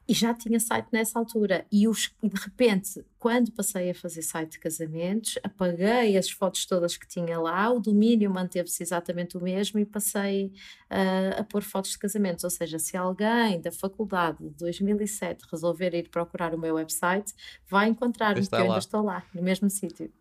e 0.07 0.13
já 0.13 0.31
tinha 0.31 0.59
site 0.59 0.88
nessa 0.93 1.17
altura. 1.17 1.65
E, 1.71 1.88
os, 1.88 2.11
e 2.21 2.29
de 2.29 2.39
repente, 2.39 3.03
quando 3.17 3.51
passei 3.51 3.89
a 3.89 3.95
fazer 3.95 4.21
site 4.21 4.51
de 4.51 4.59
casamentos, 4.59 5.39
apaguei 5.43 6.15
as 6.15 6.29
fotos 6.29 6.67
todas 6.67 6.95
que 6.95 7.07
tinha 7.07 7.39
lá, 7.39 7.69
o 7.71 7.79
domínio 7.79 8.29
manteve-se 8.29 8.83
exatamente 8.83 9.35
o 9.35 9.41
mesmo 9.41 9.79
e 9.79 9.85
passei 9.85 10.53
uh, 10.91 11.41
a 11.41 11.43
pôr 11.43 11.63
fotos 11.63 11.91
de 11.91 11.97
casamentos. 11.97 12.43
Ou 12.43 12.49
seja, 12.51 12.77
se 12.77 12.95
alguém 12.95 13.59
da 13.59 13.71
faculdade 13.71 14.38
de 14.38 14.51
2007 14.51 15.43
resolver 15.51 15.95
ir 15.95 16.07
procurar 16.09 16.53
o 16.53 16.59
meu 16.59 16.75
website, 16.75 17.33
vai 17.67 17.89
encontrar-me, 17.89 18.41
porque 18.41 18.55
eu 18.55 18.61
ainda 18.61 18.77
estou 18.77 19.01
lá, 19.01 19.25
no 19.33 19.41
mesmo 19.41 19.67
sítio. 19.67 20.11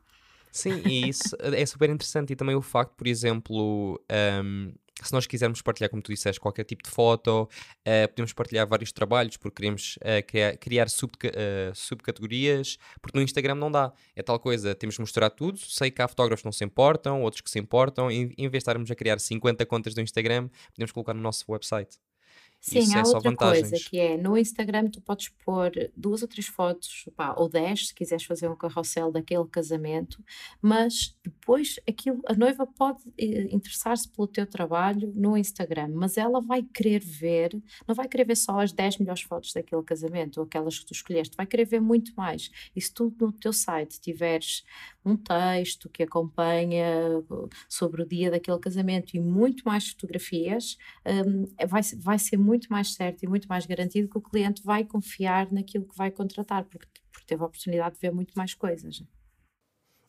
Sim, 0.51 0.81
e 0.87 1.11
isso 1.11 1.37
é 1.39 1.67
super 1.67 1.91
interessante. 1.91 2.33
E 2.33 2.37
também 2.37 2.57
o 2.57 2.63
facto, 2.63 2.95
por 2.95 3.07
exemplo, 3.07 4.01
um, 4.43 4.73
se 5.03 5.13
nós 5.13 5.27
quisermos 5.27 5.61
partilhar, 5.61 5.91
como 5.91 6.03
tu 6.03 6.13
disseste, 6.13 6.41
qualquer 6.41 6.65
tipo 6.65 6.83
de 6.83 6.91
foto, 6.91 7.43
uh, 7.43 8.09
podemos 8.09 8.33
partilhar 8.33 8.67
vários 8.67 8.93
trabalhos 8.93 9.37
porque 9.37 9.57
queremos 9.57 9.97
uh, 9.97 10.27
criar, 10.27 10.57
criar 10.57 10.89
sub, 10.89 11.13
uh, 11.13 11.75
subcategorias, 11.75 12.79
porque 13.01 13.17
no 13.19 13.23
Instagram 13.23 13.57
não 13.57 13.71
dá. 13.71 13.93
É 14.15 14.23
tal 14.23 14.39
coisa, 14.39 14.75
temos 14.75 14.95
de 14.95 15.01
mostrar 15.01 15.31
tudo. 15.31 15.59
Sei 15.59 15.91
que 15.91 16.01
há 16.01 16.09
fotógrafos 16.09 16.43
que 16.43 16.47
não 16.47 16.53
se 16.53 16.65
importam, 16.65 17.23
outros 17.23 17.43
que 17.43 17.51
se 17.51 17.59
importam. 17.59 18.11
Em, 18.11 18.33
em 18.39 18.49
vez 18.49 18.53
de 18.53 18.59
estarmos 18.59 18.91
a 18.91 18.95
criar 18.95 19.19
50 19.19 19.67
contas 19.67 19.95
do 19.95 20.01
Instagram, 20.01 20.49
podemos 20.75 20.93
colocar 20.93 21.13
no 21.13 21.21
nosso 21.21 21.45
website. 21.49 21.99
Sim, 22.61 22.81
Isso 22.81 22.99
há 22.99 23.01
é 23.01 23.05
outra 23.07 23.31
vantagens. 23.31 23.71
coisa 23.71 23.79
que 23.79 23.97
é 23.97 24.17
no 24.17 24.37
Instagram 24.37 24.91
tu 24.91 25.01
podes 25.01 25.29
pôr 25.45 25.71
duas 25.97 26.23
ou 26.23 26.27
três 26.29 26.49
fotos, 26.49 27.09
pá, 27.15 27.33
ou 27.39 27.49
dez, 27.49 27.89
se 27.89 27.95
quiseres 27.95 28.25
fazer 28.25 28.49
um 28.51 28.57
carrossel 28.57 29.13
daquele 29.13 29.47
casamento, 29.47 30.21
mas 30.61 31.17
depois 31.25 31.79
aquilo, 31.89 32.21
a 32.27 32.35
noiva 32.35 32.67
pode 32.67 33.05
eh, 33.17 33.47
interessar-se 33.55 34.09
pelo 34.09 34.27
teu 34.27 34.45
trabalho 34.49 35.13
no 35.15 35.37
Instagram, 35.37 35.91
mas 35.95 36.17
ela 36.19 36.41
vai 36.41 36.61
querer 36.65 36.99
ver, 36.99 37.53
não 37.87 37.95
vai 37.95 38.09
querer 38.09 38.25
ver 38.27 38.37
só 38.37 38.59
as 38.59 38.73
10 38.73 38.99
melhores 38.99 39.23
fotos 39.23 39.53
daquele 39.53 39.85
casamento, 39.85 40.39
ou 40.39 40.45
aquelas 40.45 40.77
que 40.77 40.87
tu 40.87 40.93
escolheste, 40.93 41.37
vai 41.37 41.47
querer 41.47 41.67
ver 41.67 41.81
muito 41.81 42.13
mais. 42.17 42.51
E 42.75 42.81
se 42.81 42.93
tu 42.93 43.15
no 43.21 43.31
teu 43.33 43.53
site 43.53 44.01
tiveres 44.01 44.65
um 45.07 45.17
texto 45.17 45.89
que 45.89 46.03
acompanha 46.03 47.21
uh, 47.31 47.49
sobre 47.69 48.03
o 48.03 48.07
dia 48.07 48.29
daquele 48.29 48.59
casamento 48.59 49.17
e 49.17 49.21
muito 49.21 49.63
mais 49.65 49.89
fotografias, 49.91 50.77
um, 51.07 51.45
vai, 51.69 51.81
vai 51.97 52.19
ser 52.19 52.37
muito 52.37 52.67
mais 52.69 52.93
certo 52.95 53.23
e 53.23 53.29
muito 53.29 53.47
mais 53.47 53.65
garantido 53.65 54.09
que 54.09 54.19
o 54.19 54.21
cliente 54.21 54.63
vai 54.65 54.85
confiar 54.85 55.53
naquilo 55.53 55.87
que 55.87 55.97
vai 55.97 56.11
contratar, 56.11 56.65
porque, 56.65 56.89
porque 57.13 57.27
teve 57.27 57.41
a 57.41 57.47
oportunidade 57.47 57.95
de 57.95 58.01
ver 58.01 58.13
muito 58.13 58.35
mais 58.37 58.53
coisas. 58.53 59.05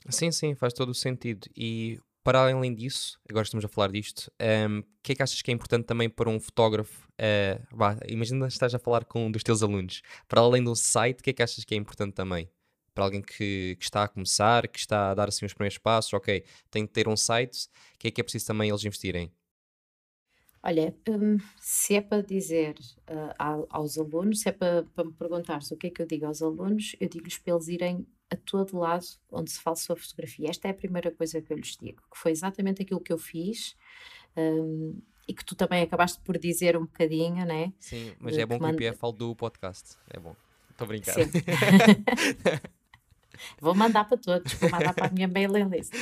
Sim, 0.09 0.31
sim, 0.31 0.55
faz 0.55 0.73
todo 0.73 0.89
o 0.89 0.95
sentido. 0.95 1.47
E 1.55 1.99
para 2.23 2.41
além 2.41 2.73
disso, 2.73 3.19
agora 3.29 3.43
estamos 3.43 3.63
a 3.63 3.67
falar 3.67 3.91
disto, 3.91 4.31
o 4.41 4.69
um, 4.69 4.83
que 5.03 5.11
é 5.11 5.15
que 5.15 5.23
achas 5.23 5.41
que 5.41 5.51
é 5.51 5.53
importante 5.53 5.85
também 5.85 6.09
para 6.09 6.29
um 6.29 6.39
fotógrafo? 6.39 7.07
Uh, 7.19 8.03
imagina 8.07 8.47
que 8.47 8.53
estás 8.53 8.73
a 8.73 8.79
falar 8.79 9.05
com 9.05 9.27
um 9.27 9.31
dos 9.31 9.43
teus 9.43 9.61
alunos. 9.61 10.01
Para 10.27 10.41
além 10.41 10.63
do 10.63 10.75
site, 10.75 11.19
o 11.19 11.23
que 11.23 11.29
é 11.29 11.33
que 11.33 11.43
achas 11.43 11.63
que 11.63 11.75
é 11.75 11.77
importante 11.77 12.13
também? 12.13 12.49
Para 12.97 13.05
alguém 13.05 13.21
que, 13.21 13.75
que, 13.75 13.83
está 13.83 14.05
a 14.05 14.07
começar, 14.07 14.67
que 14.67 14.79
está 14.79 15.11
a 15.11 15.13
dar 15.13 15.27
assim 15.27 15.45
os 15.45 15.53
primeiros 15.53 15.77
passos, 15.77 16.11
ok, 16.13 16.43
tem 16.71 16.87
que 16.87 16.91
ter 16.91 17.07
um 17.07 17.15
site, 17.15 17.67
o 17.93 17.99
que 17.99 18.07
é 18.07 18.11
que 18.11 18.19
é 18.19 18.23
preciso 18.23 18.47
também 18.47 18.69
eles 18.69 18.83
investirem? 18.83 19.31
Olha, 20.63 20.95
hum, 21.07 21.37
se 21.61 21.93
é 21.93 22.01
para 22.01 22.23
dizer 22.23 22.75
uh, 23.07 23.67
aos 23.69 23.99
alunos, 23.99 24.39
se 24.39 24.49
é 24.49 24.51
para, 24.51 24.81
para 24.95 25.05
me 25.05 25.13
perguntares 25.13 25.69
o 25.69 25.77
que 25.77 25.85
é 25.85 25.89
que 25.91 26.01
eu 26.01 26.07
digo 26.07 26.25
aos 26.25 26.41
alunos, 26.41 26.95
eu 26.99 27.07
digo-lhes 27.07 27.37
para 27.37 27.53
eles 27.53 27.67
irem 27.67 28.07
a 28.31 28.35
todo 28.35 28.79
lado 28.79 29.05
onde 29.31 29.51
se 29.51 29.59
fala 29.59 29.75
sobre 29.75 30.01
fotografia. 30.01 30.49
Esta 30.49 30.67
é 30.67 30.71
a 30.71 30.73
primeira 30.73 31.11
coisa 31.11 31.39
que 31.39 31.53
eu 31.53 31.57
lhes 31.57 31.77
digo, 31.79 32.01
que 32.11 32.17
foi 32.17 32.31
exatamente 32.31 32.81
aquilo 32.81 32.99
que 32.99 33.13
eu 33.13 33.19
fiz. 33.19 33.77
Um, 34.35 34.99
e 35.27 35.35
que 35.35 35.45
tu 35.45 35.55
também 35.55 35.83
acabaste 35.83 36.19
por 36.21 36.35
dizer 36.39 36.75
um 36.75 36.85
bocadinho, 36.85 37.45
né? 37.45 37.73
Sim, 37.79 38.15
mas 38.17 38.35
é 38.37 38.45
bom 38.45 38.57
que, 38.57 38.65
que 38.65 38.71
o 38.71 38.87
IPF 38.87 38.97
fale 38.97 39.17
do 39.17 39.35
podcast. 39.35 39.97
É 40.09 40.19
bom. 40.19 40.35
Estou 40.71 40.85
a 40.85 40.87
brincar. 40.87 41.15
Vou 43.59 43.75
mandar 43.75 44.07
para 44.07 44.17
todos, 44.17 44.53
vou 44.53 44.69
mandar 44.69 44.93
para 44.93 45.07
a 45.07 45.11
minha 45.11 45.27
mailing 45.27 45.69
list. 45.69 45.93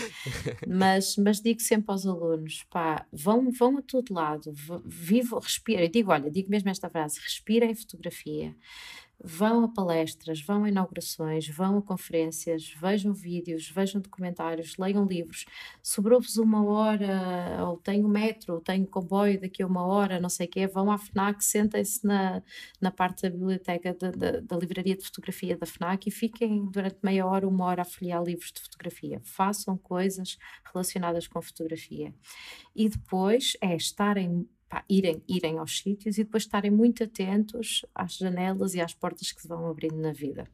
Mas, 0.67 1.15
mas 1.17 1.41
digo 1.41 1.59
sempre 1.59 1.91
aos 1.91 2.05
alunos: 2.05 2.63
pá, 2.69 3.05
vão, 3.11 3.51
vão 3.51 3.77
a 3.77 3.81
todo 3.81 4.13
lado, 4.13 4.53
vivam, 4.85 5.39
respirem. 5.39 5.89
Digo, 5.89 6.11
olha, 6.11 6.29
digo 6.31 6.49
mesmo 6.49 6.69
esta 6.69 6.89
frase: 6.89 7.19
respirem 7.19 7.75
fotografia 7.75 8.55
vão 9.23 9.63
a 9.63 9.67
palestras, 9.67 10.41
vão 10.41 10.63
a 10.63 10.69
inaugurações, 10.69 11.47
vão 11.47 11.77
a 11.77 11.81
conferências, 11.81 12.73
vejam 12.79 13.13
vídeos, 13.13 13.69
vejam 13.69 14.01
documentários, 14.01 14.77
leiam 14.77 15.05
livros. 15.05 15.45
Sobrou-vos 15.81 16.37
uma 16.37 16.63
hora, 16.65 17.65
ou 17.67 17.77
tenho 17.77 18.07
metro, 18.07 18.55
ou 18.55 18.61
tenho 18.61 18.85
comboio 18.85 19.39
daqui 19.39 19.63
a 19.63 19.67
uma 19.67 19.85
hora, 19.85 20.19
não 20.19 20.29
sei 20.29 20.47
o 20.47 20.49
quê, 20.49 20.67
vão 20.67 20.91
à 20.91 20.97
FNAC, 20.97 21.43
sentem-se 21.43 22.05
na, 22.05 22.43
na 22.79 22.91
parte 22.91 23.23
da 23.23 23.29
biblioteca 23.29 23.93
da, 23.93 24.11
da, 24.11 24.39
da, 24.41 24.57
livraria 24.57 24.95
de 24.95 25.03
fotografia 25.03 25.57
da 25.57 25.65
FNAC 25.65 26.07
e 26.07 26.11
fiquem 26.11 26.65
durante 26.65 26.97
meia 27.03 27.25
hora, 27.25 27.47
uma 27.47 27.65
hora 27.65 27.81
a 27.81 27.85
folhear 27.85 28.23
livros 28.23 28.51
de 28.51 28.61
fotografia. 28.61 29.21
Façam 29.23 29.77
coisas 29.77 30.37
relacionadas 30.71 31.27
com 31.27 31.41
fotografia. 31.41 32.13
E 32.75 32.89
depois 32.89 33.57
é 33.61 33.75
estarem 33.75 34.47
pá, 34.69 34.83
irem, 34.89 35.21
irem 35.27 35.57
aos 35.57 35.79
sítios 35.79 36.17
e 36.17 36.23
depois 36.23 36.43
estarem 36.43 36.71
muito 36.71 37.03
atentos 37.03 37.85
às 37.93 38.15
janelas 38.15 38.73
e 38.73 38.81
às 38.81 38.93
portas 38.93 39.31
que 39.31 39.41
se 39.41 39.47
vão 39.47 39.67
abrindo 39.67 39.97
na 39.97 40.11
vida. 40.11 40.47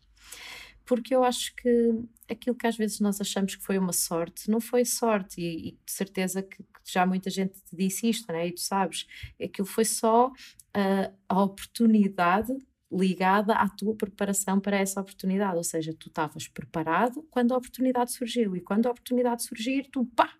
Porque 0.86 1.16
eu 1.16 1.24
acho 1.24 1.55
que 1.55 2.03
aquilo 2.30 2.55
que 2.55 2.68
às 2.68 2.76
vezes 2.76 2.99
nós 2.99 3.22
achamos 3.22 3.55
que 3.55 3.64
foi 3.64 3.78
uma 3.78 3.93
sorte, 3.93 4.49
não 4.49 4.59
foi 4.59 4.84
sorte, 4.84 5.39
e, 5.39 5.70
e 5.70 5.72
de 5.72 5.91
certeza 5.91 6.41
que, 6.41 6.57
que, 6.57 6.91
já 6.91 7.05
muita 7.05 7.30
gente 7.30 7.53
te 7.62 7.76
disse 7.76 8.09
isto, 8.09 8.32
né? 8.32 8.47
e 8.47 8.51
tu 8.51 8.62
sabes, 8.62 9.07
aquilo 9.41 9.68
foi 9.68 9.86
só 9.86 10.28
uh, 10.28 11.16
a 11.30 11.43
oportunidade 11.43 12.53
ligada 12.91 13.53
à 13.53 13.70
tua 13.70 13.95
preparação 13.95 14.59
para 14.59 14.78
essa 14.78 14.99
oportunidade, 14.99 15.55
ou 15.55 15.64
seja, 15.64 15.93
tu 15.93 16.09
estavas 16.09 16.47
preparado 16.47 17.24
quando 17.30 17.53
a 17.53 17.57
oportunidade 17.57 18.12
surgiu, 18.12 18.55
e 18.55 18.59
quando 18.59 18.88
a 18.88 18.91
oportunidade 18.91 19.43
surgir, 19.43 19.88
tu 19.89 20.05
pá, 20.07 20.34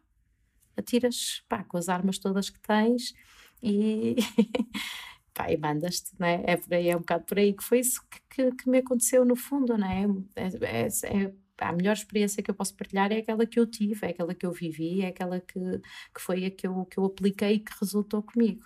atiras 0.76 1.44
pá, 1.48 1.64
com 1.64 1.78
as 1.78 1.88
armas 1.88 2.18
todas 2.18 2.50
que 2.50 2.60
tens 2.60 3.14
e, 3.62 4.16
pá, 5.34 5.52
e 5.52 5.58
mandas-te, 5.58 6.12
né? 6.20 6.44
É 6.46 6.58
por 6.58 6.74
aí, 6.74 6.90
é 6.90 6.96
um 6.96 7.00
bocado 7.00 7.26
por 7.26 7.40
aí 7.40 7.54
que 7.54 7.64
foi 7.64 7.80
isso 7.80 8.02
que, 8.10 8.20
que, 8.30 8.56
que 8.56 8.70
me 8.70 8.80
aconteceu 8.80 9.26
no 9.26 9.36
fundo, 9.36 9.78
né? 9.78 10.06
É, 10.36 10.48
é, 10.66 10.88
é, 10.88 11.34
a 11.60 11.72
melhor 11.74 11.94
experiência 11.94 12.42
que 12.44 12.50
eu 12.50 12.56
posso 12.56 12.76
partilhar 12.76 13.12
é 13.12 13.18
aquela 13.20 13.46
que 13.46 13.60
eu 13.60 13.68
tive, 13.68 14.06
é 14.06 14.10
aquela 14.10 14.34
que 14.34 14.46
eu 14.46 14.52
vivi, 14.52 15.02
é 15.02 15.08
aquela 15.08 15.40
que, 15.40 15.60
que 15.60 16.22
foi 16.22 16.46
a 16.46 16.52
que 16.52 16.68
eu, 16.68 16.86
que 16.86 16.98
eu 16.98 17.06
apliquei 17.06 17.54
e 17.56 17.60
que 17.60 17.72
resultou 17.80 18.24
comigo. 18.24 18.66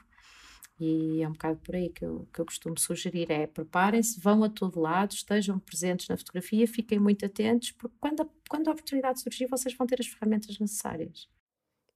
E 0.79 1.21
é 1.21 1.27
um 1.27 1.31
bocado 1.31 1.57
por 1.59 1.75
aí 1.75 1.89
que 1.89 2.03
eu, 2.03 2.27
que 2.33 2.41
eu 2.41 2.45
costumo 2.45 2.77
sugerir: 2.79 3.31
é 3.31 3.47
preparem-se, 3.47 4.19
vão 4.19 4.43
a 4.43 4.49
todo 4.49 4.79
lado, 4.79 5.13
estejam 5.13 5.59
presentes 5.59 6.07
na 6.07 6.17
fotografia, 6.17 6.67
fiquem 6.67 6.99
muito 6.99 7.25
atentos, 7.25 7.71
porque 7.71 7.95
quando 7.99 8.21
a, 8.23 8.27
quando 8.49 8.67
a 8.67 8.71
oportunidade 8.71 9.21
surgir, 9.21 9.47
vocês 9.47 9.75
vão 9.75 9.87
ter 9.87 9.99
as 9.99 10.07
ferramentas 10.07 10.59
necessárias. 10.59 11.29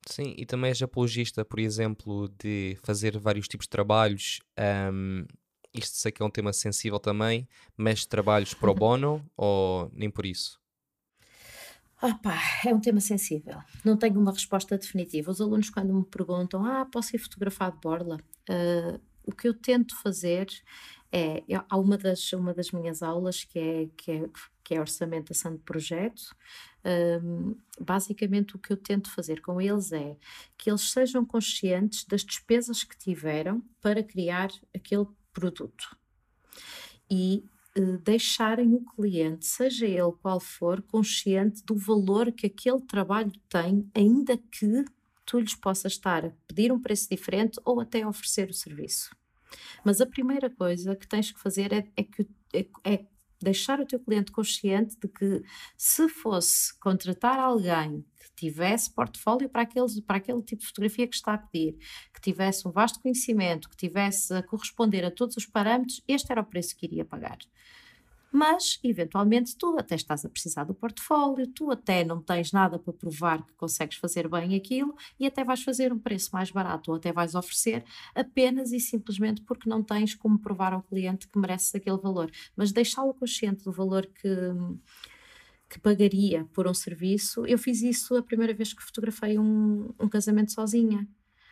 Sim, 0.06 0.34
e 0.38 0.46
também 0.46 0.70
és 0.70 0.82
apologista, 0.82 1.44
por 1.44 1.60
exemplo, 1.60 2.30
de 2.40 2.78
fazer 2.84 3.18
vários 3.18 3.48
tipos 3.48 3.66
de 3.66 3.70
trabalhos. 3.70 4.40
Um, 4.92 5.26
isto 5.74 5.98
sei 5.98 6.12
que 6.12 6.22
é 6.22 6.26
um 6.26 6.30
tema 6.30 6.54
sensível 6.54 7.00
também, 7.00 7.48
mas 7.78 8.06
trabalhos 8.06 8.54
pro 8.54 8.74
bono 8.76 9.24
ou 9.36 9.92
nem 9.94 10.10
por 10.10 10.26
isso? 10.26 10.60
Opa, 12.02 12.34
é 12.66 12.74
um 12.74 12.80
tema 12.80 13.02
sensível. 13.02 13.60
Não 13.84 13.98
tenho 13.98 14.20
uma 14.20 14.32
resposta 14.32 14.78
definitiva. 14.78 15.32
Os 15.32 15.42
alunos, 15.42 15.70
quando 15.70 15.94
me 15.94 16.06
perguntam, 16.06 16.66
ah, 16.66 16.86
posso 16.86 17.14
ir 17.16 17.20
fotografar 17.20 17.74
de 17.74 17.80
borla? 17.80 18.18
Uh, 18.50 19.00
o 19.26 19.36
que 19.36 19.48
eu 19.48 19.54
tento 19.54 20.02
fazer 20.02 20.48
é, 21.12 21.44
há 21.70 21.78
uma 21.78 21.98
das, 21.98 22.32
uma 22.34 22.54
das 22.54 22.72
minhas 22.72 23.02
aulas 23.02 23.44
que 23.44 23.60
é, 23.60 23.90
que 23.98 24.12
é, 24.12 24.30
que 24.70 24.76
é 24.76 24.80
orçamentação 24.80 25.56
de 25.56 25.64
projeto, 25.64 26.36
um, 27.24 27.56
basicamente 27.80 28.56
o 28.56 28.60
que 28.60 28.72
eu 28.72 28.78
tento 28.78 29.10
fazer 29.10 29.42
com 29.42 29.60
eles 29.60 29.92
é 29.92 30.16
que 30.56 30.70
eles 30.70 30.92
sejam 30.92 31.26
conscientes 31.26 32.06
das 32.06 32.24
despesas 32.24 32.84
que 32.84 32.96
tiveram 32.96 33.64
para 33.82 34.04
criar 34.04 34.50
aquele 34.72 35.08
produto 35.34 35.98
e 37.10 37.44
uh, 37.76 37.98
deixarem 37.98 38.76
o 38.76 38.86
cliente, 38.86 39.48
seja 39.48 39.88
ele 39.88 40.12
qual 40.22 40.40
for, 40.40 40.84
consciente 40.84 41.66
do 41.66 41.76
valor 41.76 42.32
que 42.32 42.46
aquele 42.46 42.82
trabalho 42.82 43.32
tem, 43.50 43.90
ainda 43.96 44.38
que 44.38 44.86
tu 45.26 45.40
lhes 45.40 45.56
possas 45.56 45.94
estar 45.94 46.26
a 46.26 46.32
pedir 46.48 46.72
um 46.72 46.80
preço 46.80 47.10
diferente 47.10 47.60
ou 47.66 47.80
até 47.80 48.06
oferecer 48.06 48.52
o 48.52 48.54
serviço. 48.54 49.10
Mas 49.84 50.00
a 50.00 50.06
primeira 50.06 50.48
coisa 50.48 50.96
que 50.96 51.08
tens 51.08 51.32
que 51.32 51.40
fazer 51.40 51.74
é, 51.74 51.88
é 51.98 52.04
que 52.04 52.28
é, 52.54 52.68
é 52.84 53.06
deixar 53.42 53.80
o 53.80 53.86
teu 53.86 54.00
cliente 54.00 54.32
consciente 54.32 54.98
de 55.00 55.08
que 55.08 55.42
se 55.78 56.08
fosse 56.10 56.78
contratar 56.80 57.40
alguém 57.40 58.06
que 58.20 58.32
tivesse 58.36 58.94
portfólio 58.94 59.50
para, 59.50 59.64
aqueles, 59.64 60.00
para 60.02 60.18
aquele 60.18 60.42
tipo 60.42 60.62
de 60.62 60.68
fotografia 60.68 61.08
que 61.08 61.16
está 61.16 61.34
a 61.34 61.38
pedir, 61.38 61.78
que 62.14 62.22
tivesse 62.22 62.68
um 62.68 62.72
vasto 62.72 63.00
conhecimento, 63.02 63.70
que 63.70 63.78
tivesse 63.78 64.34
a 64.34 64.44
corresponder 64.44 65.06
a 65.06 65.12
todos 65.12 65.38
os 65.38 65.46
parâmetros, 65.46 66.02
este 66.08 66.32
era 66.32 66.42
o 66.42 66.46
preço 66.46 66.76
que 66.76 66.86
iria 66.86 67.06
pagar 67.06 67.38
mas 68.32 68.80
eventualmente 68.84 69.56
tu 69.58 69.78
até 69.78 69.96
estás 69.96 70.26
a 70.26 70.30
precisar 70.30 70.64
do 70.64 70.74
portfólio, 70.74 71.48
tu 71.48 71.72
até 71.72 72.04
não 72.04 72.22
tens 72.22 72.52
nada 72.52 72.78
para 72.78 72.94
provar 72.94 73.46
que 73.46 73.54
consegues 73.54 73.98
fazer 73.98 74.28
bem 74.28 74.56
aquilo 74.56 74.96
e 75.20 75.26
até 75.26 75.44
vais 75.44 75.64
fazer 75.64 75.92
um 75.92 76.00
preço 76.00 76.30
mais 76.34 76.52
barato 76.52 76.92
ou 76.92 76.98
até 76.98 77.12
vais 77.12 77.36
oferecer 77.36 77.84
apenas 78.14 78.72
e 78.72 78.80
simplesmente 78.80 79.42
porque 79.42 79.70
não 79.70 79.84
tens 79.84 80.16
como 80.16 80.40
provar 80.40 80.74
ao 80.74 80.84
cliente 80.84 81.28
que 81.28 81.40
mereces 81.40 81.74
aquele 81.76 81.98
valor, 81.98 82.30
mas 82.56 82.72
deixá-lo 82.72 83.14
consciente 83.14 83.64
do 83.64 83.72
valor 83.72 84.06
que 84.06 84.30
que 85.70 85.80
pagaria 85.80 86.46
por 86.52 86.68
um 86.68 86.74
serviço. 86.74 87.46
Eu 87.46 87.58
fiz 87.58 87.84
isso 87.84 88.16
a 88.16 88.24
primeira 88.24 88.54
vez 88.54 88.74
que 88.74 88.82
fotografei 88.82 89.38
um, 89.38 89.94
um 90.00 90.10
casamento 90.10 90.52
sozinha 90.52 91.08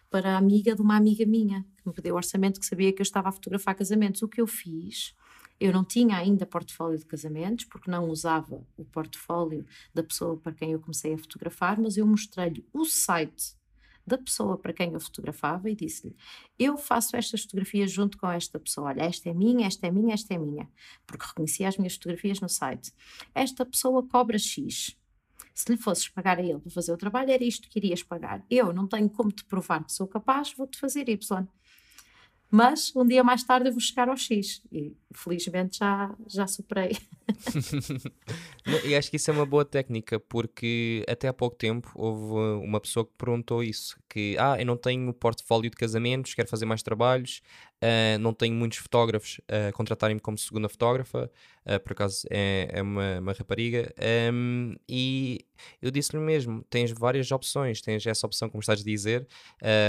para 0.10 0.34
a 0.34 0.38
amiga 0.38 0.74
de 0.74 0.82
uma 0.82 0.96
amiga 0.96 1.26
minha, 1.26 1.64
que 1.78 1.88
me 1.88 1.94
pediu 1.94 2.16
orçamento, 2.16 2.60
que 2.60 2.66
sabia 2.66 2.92
que 2.92 3.02
eu 3.02 3.04
estava 3.04 3.30
a 3.30 3.32
fotografar 3.32 3.76
casamentos. 3.76 4.22
O 4.24 4.28
que 4.28 4.42
eu 4.42 4.48
fiz 4.48 5.14
eu 5.60 5.74
não 5.74 5.84
tinha 5.84 6.18
ainda 6.18 6.46
portfólio 6.46 6.98
de 6.98 7.06
casamentos, 7.06 7.66
porque 7.66 7.90
não 7.90 8.10
usava 8.10 8.66
o 8.78 8.86
portfólio 8.86 9.66
da 9.94 10.04
pessoa 10.04 10.38
para 10.38 10.54
quem 10.54 10.72
eu 10.72 10.80
comecei 10.80 11.14
a 11.14 11.18
fotografar, 11.18 11.80
mas 11.80 11.98
eu 11.98 12.06
mostrei-lhe 12.06 12.66
o 12.74 12.86
site 12.86 13.58
da 14.08 14.18
pessoa 14.18 14.58
para 14.58 14.72
quem 14.72 14.94
eu 14.94 15.00
fotografava 15.02 15.70
e 15.70 15.76
disse-lhe: 15.76 16.16
Eu 16.58 16.78
faço 16.78 17.18
estas 17.18 17.42
fotografias 17.42 17.92
junto 17.92 18.18
com 18.18 18.32
esta 18.32 18.58
pessoa. 18.58 18.88
Olha, 18.88 19.04
esta 19.04 19.30
é 19.30 19.34
minha, 19.34 19.68
esta 19.68 19.86
é 19.86 19.92
minha, 19.92 20.14
esta 20.14 20.34
é 20.34 20.38
minha. 20.38 20.70
Porque 21.06 21.26
reconhecia 21.26 21.68
as 21.68 21.78
minhas 21.78 21.96
fotografias 21.96 22.40
no 22.40 22.48
site. 22.48 22.94
Esta 23.36 23.66
pessoa 23.66 24.08
cobra 24.08 24.40
X. 24.40 24.96
Se 25.54 25.72
lhe 25.72 25.78
fosses 25.78 26.08
pagar 26.08 26.38
a 26.38 26.42
ele 26.42 26.60
para 26.60 26.72
fazer 26.72 26.94
o 26.94 26.98
trabalho, 26.98 27.32
era 27.32 27.44
isto 27.44 27.68
que 27.68 27.80
irias 27.80 28.02
pagar. 28.02 28.46
Eu 28.50 28.72
não 28.72 28.88
tenho 28.88 29.10
como 29.10 29.32
te 29.32 29.44
provar 29.44 29.84
que 29.84 29.92
sou 29.92 30.08
capaz, 30.08 30.54
vou-te 30.54 30.80
fazer 30.80 31.10
Y. 31.10 31.48
Mas 32.50 32.96
um 32.96 33.06
dia 33.06 33.24
mais 33.24 33.44
tarde 33.44 33.68
eu 33.68 33.74
vou 33.74 33.82
chegar 33.82 34.08
ao 34.08 34.16
X 34.16 34.62
e 34.72 34.96
felizmente 35.14 35.80
já, 35.80 36.16
já 36.28 36.48
superei. 36.48 36.98
e 38.86 38.96
acho 38.96 39.10
que 39.10 39.18
isso 39.18 39.30
é 39.30 39.34
uma 39.34 39.46
boa 39.46 39.66
técnica 39.66 40.18
porque 40.18 41.04
até 41.10 41.28
há 41.28 41.34
pouco 41.34 41.58
tempo 41.58 41.92
houve 41.94 42.66
uma 42.66 42.80
pessoa 42.80 43.06
que 43.06 43.12
perguntou 43.18 43.62
isso: 43.62 44.00
que 44.08 44.38
ah, 44.40 44.56
eu 44.58 44.66
não 44.66 44.78
tenho 44.78 45.14
portfólio 45.14 45.70
de 45.70 45.76
casamentos, 45.76 46.34
quero 46.34 46.48
fazer 46.48 46.66
mais 46.66 46.82
trabalhos, 46.82 47.42
uh, 47.84 48.20
não 48.20 48.34
tenho 48.34 48.56
muitos 48.56 48.80
fotógrafos 48.80 49.40
a 49.48 49.70
uh, 49.70 49.74
contratarem-me 49.74 50.22
como 50.22 50.38
segunda 50.38 50.70
fotógrafa, 50.70 51.32
uh, 51.66 51.80
por 51.80 51.94
acaso 51.94 52.28
é, 52.30 52.70
é 52.72 52.82
uma, 52.82 53.20
uma 53.20 53.34
rapariga, 53.34 53.94
um, 54.34 54.76
e 54.88 55.46
eu 55.82 55.92
disse-lhe 55.92 56.22
mesmo: 56.22 56.64
tens 56.70 56.92
várias 56.92 57.32
opções, 57.32 57.82
tens 57.82 58.06
essa 58.06 58.26
opção, 58.26 58.50
como 58.50 58.62
estás 58.62 58.82
a 58.82 58.84
dizer, 58.84 59.28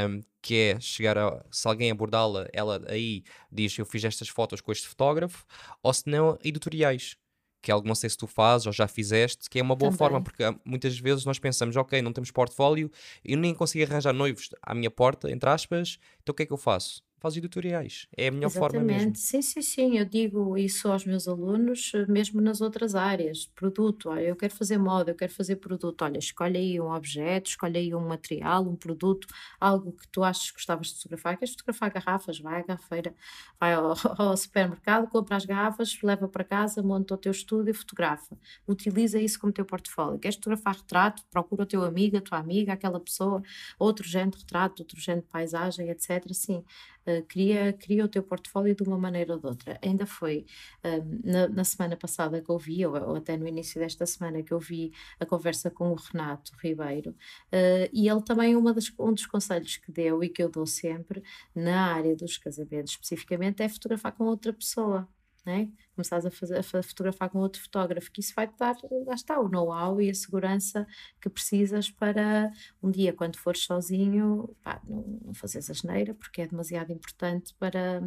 um, 0.09 0.21
que 0.43 0.55
é 0.55 0.81
chegar 0.81 1.19
a, 1.19 1.45
se 1.51 1.67
alguém 1.67 1.91
abordá-la, 1.91 2.49
ela 2.53 2.83
aí 2.89 3.23
diz 3.51 3.77
eu 3.79 3.87
fiz 3.87 4.05
estas 4.05 4.29
fotos 4.29 4.61
com 4.61 4.73
este 4.73 4.87
fotógrafo, 4.87 5.45
ou 5.83 5.93
se 5.93 6.09
não, 6.09 6.39
editoriais 6.45 7.17
que 7.61 7.71
é 7.73 7.75
algo 7.75 7.89
não 7.89 7.95
sei 7.95 8.09
se 8.09 8.17
tu 8.17 8.27
fazes 8.27 8.67
ou 8.67 8.73
já 8.73 8.87
fizeste, 8.87 9.51
que 9.51 9.59
é 9.59 9.63
uma 9.63 9.75
boa 9.75 9.91
Também. 9.91 9.99
forma, 9.99 10.23
porque 10.23 10.45
muitas 10.65 10.99
vezes 10.99 11.25
nós 11.25 11.39
pensamos, 11.39 11.77
ok, 11.77 12.01
não 12.01 12.13
temos 12.13 12.31
portfólio, 12.31 12.91
eu 13.25 13.37
nem 13.37 13.53
consigo 13.53 13.91
arranjar 13.91 14.13
noivos 14.13 14.51
à 14.63 14.75
minha 14.75 14.91
porta, 14.91 15.31
entre 15.31 15.51
aspas, 15.51 15.99
então 16.23 16.33
o 16.33 16.37
que 16.37 16.45
é 16.45 16.47
que 16.47 16.53
eu 16.53 16.57
faço? 16.57 17.03
Fazes 17.19 17.39
editoriais. 17.39 18.07
É 18.17 18.29
a 18.29 18.31
melhor 18.31 18.51
forma 18.51 18.81
mesmo. 18.81 18.91
Exatamente. 18.91 19.19
Sim, 19.19 19.43
sim, 19.43 19.63
sim. 19.63 19.99
Eu 19.99 20.05
digo 20.05 20.57
isso 20.57 20.89
aos 20.91 21.05
meus 21.05 21.27
alunos, 21.29 21.93
eh, 21.95 22.07
mesmo 22.07 22.41
nas 22.41 22.61
outras 22.61 22.95
áreas. 22.95 23.47
Produto, 23.55 24.09
olha, 24.11 24.23
eu 24.23 24.37
quero 24.37 24.55
fazer 24.55 24.79
moda, 24.79 25.11
eu 25.11 25.15
quero 25.15 25.33
fazer 25.33 25.57
produto. 25.57 26.03
Olha, 26.03 26.19
escolhe 26.19 26.57
aí 26.57 26.81
um 26.81 26.91
objeto, 26.93 27.51
escolhe 27.51 27.79
aí 27.79 27.95
um 27.95 28.07
material, 28.07 28.63
um 28.63 28.77
produto, 28.77 29.27
algo 29.61 29.93
que 29.93 30.07
tu 30.09 30.23
achas 30.23 30.51
que 30.51 30.55
gostavas 30.57 30.89
de 30.89 30.95
fotografar. 30.95 31.37
Queres 31.39 31.53
fotografar 31.53 31.91
garrafas? 31.93 32.39
Vai 32.41 32.61
à 32.61 32.65
garrafeira, 32.65 33.15
vai 33.59 33.75
ao, 33.75 33.95
ao 34.19 34.37
supermercado, 34.37 35.09
compra 35.09 35.37
as 35.37 35.45
garrafas, 35.45 35.99
leva 36.03 36.29
para 36.29 36.45
casa, 36.45 36.83
monta 36.83 37.15
o 37.15 37.17
teu 37.17 37.33
estúdio 37.33 37.71
e 37.71 37.75
fotografa. 37.75 38.37
Utiliza 38.67 39.21
isso 39.21 39.39
como 39.41 39.53
teu 39.53 39.65
portfólio. 39.65 40.19
Queres 40.19 40.37
fotografar 40.37 40.77
retrato? 40.77 41.25
Procura 41.31 41.63
o 41.63 41.67
teu 41.67 41.83
amigo, 41.85 42.17
a 42.17 42.21
tua 42.21 42.39
amiga, 42.39 42.73
aquela 42.73 43.01
pessoa, 43.01 43.43
outro 43.79 44.07
género 44.07 44.33
de 44.33 44.39
retrato, 44.39 44.83
outro 44.83 45.01
género 45.01 45.23
de 45.23 45.31
paisagem, 45.31 45.89
etc. 45.91 46.33
Sim, 46.33 46.65
uh, 47.09 47.25
cria, 47.27 47.73
cria 47.73 48.05
o 48.05 48.09
teu 48.09 48.23
portfólio 48.23 48.75
de 48.75 48.83
uma 48.83 48.99
maneira 48.99 49.35
ou 49.35 49.41
de 49.41 49.47
outra. 49.47 49.79
Ainda 49.83 50.07
foi 50.07 50.45
uh, 50.85 51.21
na, 51.25 51.49
na, 51.49 51.65
semana 51.65 51.97
passada 51.97 52.41
que 52.43 52.51
eu 52.51 52.59
vi, 52.59 52.85
ou, 52.85 52.95
ou, 52.95 53.17
até 53.17 53.37
no 53.37 53.49
início 53.49 53.81
desta 53.81 54.05
semana, 54.07 54.43
que 54.43 54.53
eu 54.53 54.61
vi 54.61 54.93
a 55.19 55.27
conversa 55.27 55.71
com 55.71 55.91
o 55.93 55.95
Renato 55.95 56.53
Ribeiro, 56.63 57.11
uh, 57.11 57.89
e 57.93 58.09
ele 58.09 58.23
também, 58.23 58.57
uma 58.57 58.73
das, 58.73 58.93
um 58.99 59.13
dos 59.13 59.27
conselhos 59.27 59.77
que 59.77 59.91
deu 59.91 60.23
e 60.23 60.29
que 60.29 60.43
eu 60.43 60.51
dou 60.51 60.67
sempre 60.67 61.23
na 61.55 61.95
área 61.95 62.15
dos 62.15 62.37
casamentos 62.37 62.93
especificamente 62.93 63.63
é 63.63 63.69
fotografar 63.69 64.13
com 64.13 64.25
outra 64.25 64.53
pessoa 64.53 65.09
né? 65.45 65.71
começares 65.99 66.25
a, 66.25 66.31
fazer, 66.31 66.59
a 66.59 66.83
fotografar 66.83 67.29
com 67.29 67.39
outro 67.39 67.61
fotógrafo, 67.61 68.11
que 68.13 68.21
isso 68.21 68.33
vai 68.35 68.47
te 68.47 68.57
dar, 68.57 68.77
lá 69.05 69.15
está, 69.15 69.41
o 69.41 69.49
know-how 69.49 70.01
e 70.01 70.09
a 70.09 70.15
segurança 70.15 70.87
que 71.21 71.29
precisas 71.29 71.91
para 71.91 72.53
um 72.81 72.91
dia, 72.91 73.13
quando 73.13 73.37
fores 73.37 73.65
sozinho, 73.65 74.55
pá, 74.63 74.81
não, 74.89 75.03
não 75.25 75.35
fazeres 75.35 75.69
a 75.69 75.73
geneira, 75.73 76.15
porque 76.15 76.43
é 76.43 76.47
demasiado 76.47 76.93
importante 76.93 77.53
para 77.59 78.01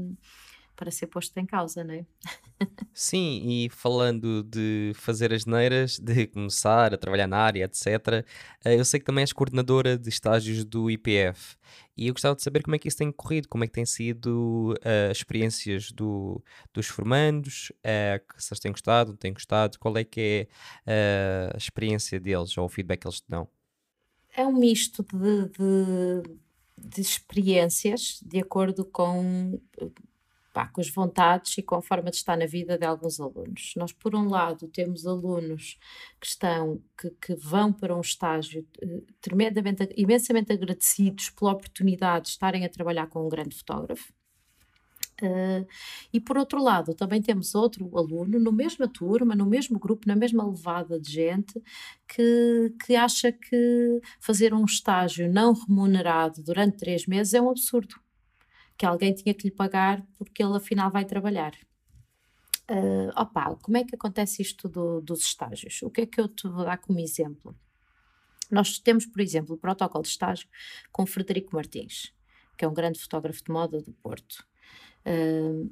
para 0.81 0.89
ser 0.89 1.05
posto 1.05 1.37
em 1.37 1.45
causa, 1.45 1.83
não 1.83 1.93
é? 1.93 2.03
Sim, 2.91 3.43
e 3.45 3.69
falando 3.69 4.41
de 4.41 4.93
fazer 4.95 5.31
as 5.31 5.45
neiras, 5.45 5.99
de 5.99 6.25
começar 6.25 6.91
a 6.91 6.97
trabalhar 6.97 7.27
na 7.27 7.37
área, 7.37 7.65
etc., 7.65 8.25
eh, 8.65 8.79
eu 8.79 8.83
sei 8.83 8.99
que 8.99 9.05
também 9.05 9.21
és 9.21 9.31
coordenadora 9.31 9.95
de 9.95 10.09
estágios 10.09 10.65
do 10.65 10.89
IPF 10.89 11.55
e 11.95 12.07
eu 12.07 12.15
gostava 12.15 12.35
de 12.35 12.41
saber 12.41 12.63
como 12.63 12.75
é 12.75 12.79
que 12.79 12.87
isso 12.87 12.97
tem 12.97 13.11
corrido, 13.11 13.47
como 13.47 13.63
é 13.63 13.67
que 13.67 13.73
têm 13.73 13.85
sido 13.85 14.73
uh, 14.79 15.11
as 15.11 15.17
experiências 15.17 15.91
do, 15.91 16.43
dos 16.73 16.87
formandos, 16.87 17.71
uh, 17.85 18.41
se 18.41 18.51
eles 18.51 18.59
têm 18.59 18.71
gostado, 18.71 19.11
não 19.11 19.17
têm 19.17 19.33
gostado, 19.33 19.77
qual 19.77 19.95
é 19.95 20.03
que 20.03 20.49
é 20.87 21.51
uh, 21.51 21.53
a 21.53 21.57
experiência 21.57 22.19
deles 22.19 22.57
ou 22.57 22.65
o 22.65 22.69
feedback 22.69 23.01
que 23.01 23.07
eles 23.07 23.21
te 23.21 23.29
dão? 23.29 23.47
É 24.35 24.43
um 24.47 24.53
misto 24.53 25.05
de, 25.13 25.47
de, 25.49 26.23
de 26.75 27.01
experiências 27.01 28.19
de 28.25 28.39
acordo 28.39 28.83
com 28.83 29.61
pá, 30.53 30.67
com 30.67 30.81
as 30.81 30.89
vontades 30.89 31.57
e 31.57 31.63
com 31.63 31.75
a 31.75 31.81
forma 31.81 32.09
de 32.09 32.17
estar 32.17 32.37
na 32.37 32.45
vida 32.45 32.77
de 32.77 32.85
alguns 32.85 33.19
alunos. 33.19 33.73
Nós, 33.77 33.91
por 33.91 34.15
um 34.15 34.27
lado, 34.27 34.67
temos 34.67 35.05
alunos 35.05 35.77
que 36.19 36.27
estão, 36.27 36.81
que, 36.97 37.09
que 37.11 37.35
vão 37.35 37.71
para 37.71 37.95
um 37.95 38.01
estágio 38.01 38.65
uh, 38.83 39.05
tremendamente, 39.21 39.89
imensamente 39.95 40.51
agradecidos 40.51 41.29
pela 41.29 41.53
oportunidade 41.53 42.25
de 42.25 42.31
estarem 42.31 42.65
a 42.65 42.69
trabalhar 42.69 43.07
com 43.07 43.25
um 43.25 43.29
grande 43.29 43.55
fotógrafo. 43.57 44.13
Uh, 45.21 45.67
e 46.11 46.19
por 46.19 46.35
outro 46.35 46.61
lado, 46.61 46.95
também 46.95 47.21
temos 47.21 47.53
outro 47.53 47.95
aluno 47.95 48.39
no 48.39 48.51
mesma 48.51 48.87
turma, 48.87 49.35
no 49.35 49.45
mesmo 49.45 49.77
grupo, 49.77 50.07
na 50.07 50.15
mesma 50.15 50.43
levada 50.43 50.99
de 50.99 51.11
gente, 51.11 51.61
que, 52.07 52.73
que 52.83 52.95
acha 52.95 53.31
que 53.31 54.01
fazer 54.19 54.51
um 54.53 54.65
estágio 54.65 55.31
não 55.31 55.53
remunerado 55.53 56.41
durante 56.43 56.77
três 56.77 57.05
meses 57.05 57.35
é 57.35 57.41
um 57.41 57.51
absurdo 57.51 57.95
que 58.81 58.85
alguém 58.87 59.13
tinha 59.13 59.31
que 59.31 59.47
lhe 59.47 59.53
pagar 59.53 60.03
porque 60.17 60.41
ele 60.41 60.57
afinal 60.57 60.89
vai 60.89 61.05
trabalhar. 61.05 61.53
Uh, 62.67 63.11
opa, 63.15 63.55
como 63.61 63.77
é 63.77 63.83
que 63.83 63.93
acontece 63.93 64.41
isto 64.41 64.67
do, 64.67 64.99
dos 65.01 65.19
estágios? 65.19 65.83
O 65.83 65.91
que 65.91 66.01
é 66.01 66.05
que 66.07 66.19
eu 66.19 66.27
te 66.27 66.47
vou 66.47 66.65
dar 66.65 66.79
como 66.79 66.99
exemplo? 66.99 67.55
Nós 68.49 68.79
temos, 68.79 69.05
por 69.05 69.21
exemplo, 69.21 69.53
o 69.53 69.57
protocolo 69.59 70.01
de 70.01 70.09
estágio 70.09 70.49
com 70.91 71.05
Frederico 71.05 71.55
Martins, 71.55 72.11
que 72.57 72.65
é 72.65 72.67
um 72.67 72.73
grande 72.73 72.99
fotógrafo 72.99 73.43
de 73.43 73.51
moda 73.51 73.79
do 73.83 73.93
Porto. 73.93 74.43
Uh, 75.05 75.71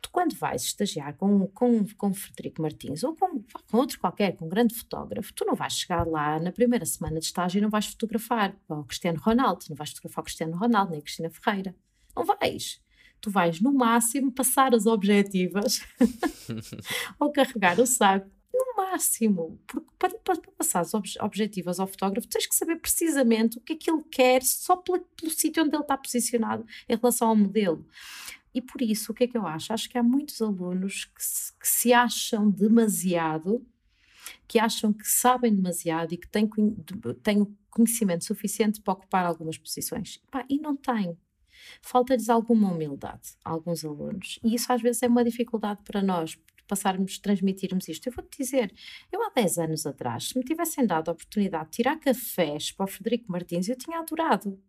tu, 0.00 0.08
quando 0.12 0.36
vais 0.36 0.62
estagiar 0.62 1.16
com, 1.16 1.48
com, 1.48 1.84
com 1.96 2.14
Frederico 2.14 2.62
Martins 2.62 3.02
ou 3.02 3.16
com, 3.16 3.42
com 3.68 3.76
outro 3.78 3.98
qualquer, 3.98 4.36
com 4.36 4.44
um 4.46 4.48
grande 4.48 4.76
fotógrafo, 4.76 5.34
tu 5.34 5.44
não 5.44 5.56
vais 5.56 5.72
chegar 5.72 6.06
lá 6.06 6.38
na 6.38 6.52
primeira 6.52 6.86
semana 6.86 7.18
de 7.18 7.26
estágio 7.26 7.58
e 7.58 7.62
não 7.62 7.68
vais 7.68 7.86
fotografar 7.86 8.56
o 8.68 8.84
Cristiano 8.84 9.18
Ronaldo, 9.20 9.64
não 9.68 9.76
vais 9.76 9.90
fotografar 9.90 10.22
o 10.22 10.24
Cristiano 10.24 10.56
Ronaldo 10.56 10.92
nem 10.92 11.00
a 11.00 11.02
Cristina 11.02 11.30
Ferreira. 11.30 11.74
Não 12.16 12.24
vais. 12.24 12.80
Tu 13.20 13.30
vais, 13.30 13.60
no 13.60 13.72
máximo, 13.72 14.32
passar 14.32 14.74
as 14.74 14.86
objetivas 14.86 15.80
ou 17.20 17.30
carregar 17.30 17.78
o 17.80 17.86
saco. 17.86 18.30
No 18.52 18.76
máximo. 18.76 19.60
Porque 19.66 19.90
para, 19.98 20.18
para 20.18 20.40
passar 20.56 20.80
as 20.80 20.94
ob 20.94 21.06
objetivas 21.20 21.78
ao 21.78 21.86
fotógrafo, 21.86 22.28
tens 22.28 22.46
que 22.46 22.54
saber 22.54 22.76
precisamente 22.76 23.58
o 23.58 23.60
que 23.60 23.74
é 23.74 23.76
que 23.76 23.90
ele 23.90 24.02
quer 24.10 24.42
só 24.42 24.76
pelo, 24.76 25.00
pelo 25.00 25.30
sítio 25.30 25.62
onde 25.62 25.76
ele 25.76 25.82
está 25.82 25.96
posicionado 25.96 26.64
em 26.88 26.96
relação 26.96 27.28
ao 27.28 27.36
modelo. 27.36 27.86
E 28.54 28.62
por 28.62 28.80
isso, 28.80 29.12
o 29.12 29.14
que 29.14 29.24
é 29.24 29.26
que 29.26 29.36
eu 29.36 29.46
acho? 29.46 29.74
Acho 29.74 29.90
que 29.90 29.98
há 29.98 30.02
muitos 30.02 30.40
alunos 30.40 31.04
que 31.04 31.22
se, 31.22 31.52
que 31.58 31.68
se 31.68 31.92
acham 31.92 32.50
demasiado, 32.50 33.66
que 34.48 34.58
acham 34.58 34.92
que 34.92 35.06
sabem 35.06 35.54
demasiado 35.54 36.14
e 36.14 36.16
que 36.16 36.28
têm, 36.28 36.48
têm 37.22 37.46
conhecimento 37.70 38.24
suficiente 38.24 38.80
para 38.80 38.94
ocupar 38.94 39.26
algumas 39.26 39.58
posições. 39.58 40.22
e 40.48 40.58
não 40.58 40.74
têm 40.74 41.18
falta-lhes 41.82 42.28
alguma 42.28 42.72
humildade 42.72 43.36
a 43.44 43.50
alguns 43.50 43.84
alunos. 43.84 44.38
E 44.42 44.54
isso 44.54 44.72
às 44.72 44.82
vezes 44.82 45.02
é 45.02 45.08
uma 45.08 45.24
dificuldade 45.24 45.80
para 45.84 46.02
nós, 46.02 46.38
passarmos, 46.66 47.18
transmitirmos 47.18 47.88
isto. 47.88 48.08
Eu 48.08 48.12
vou-te 48.12 48.38
dizer, 48.38 48.72
eu 49.10 49.22
há 49.22 49.30
10 49.30 49.58
anos 49.58 49.86
atrás, 49.86 50.28
se 50.28 50.38
me 50.38 50.44
tivessem 50.44 50.86
dado 50.86 51.08
a 51.08 51.12
oportunidade 51.12 51.70
de 51.70 51.76
tirar 51.76 51.98
cafés 51.98 52.72
para 52.72 52.84
o 52.84 52.88
Frederico 52.88 53.30
Martins, 53.30 53.68
eu 53.68 53.76
tinha 53.76 53.98
adorado. 53.98 54.60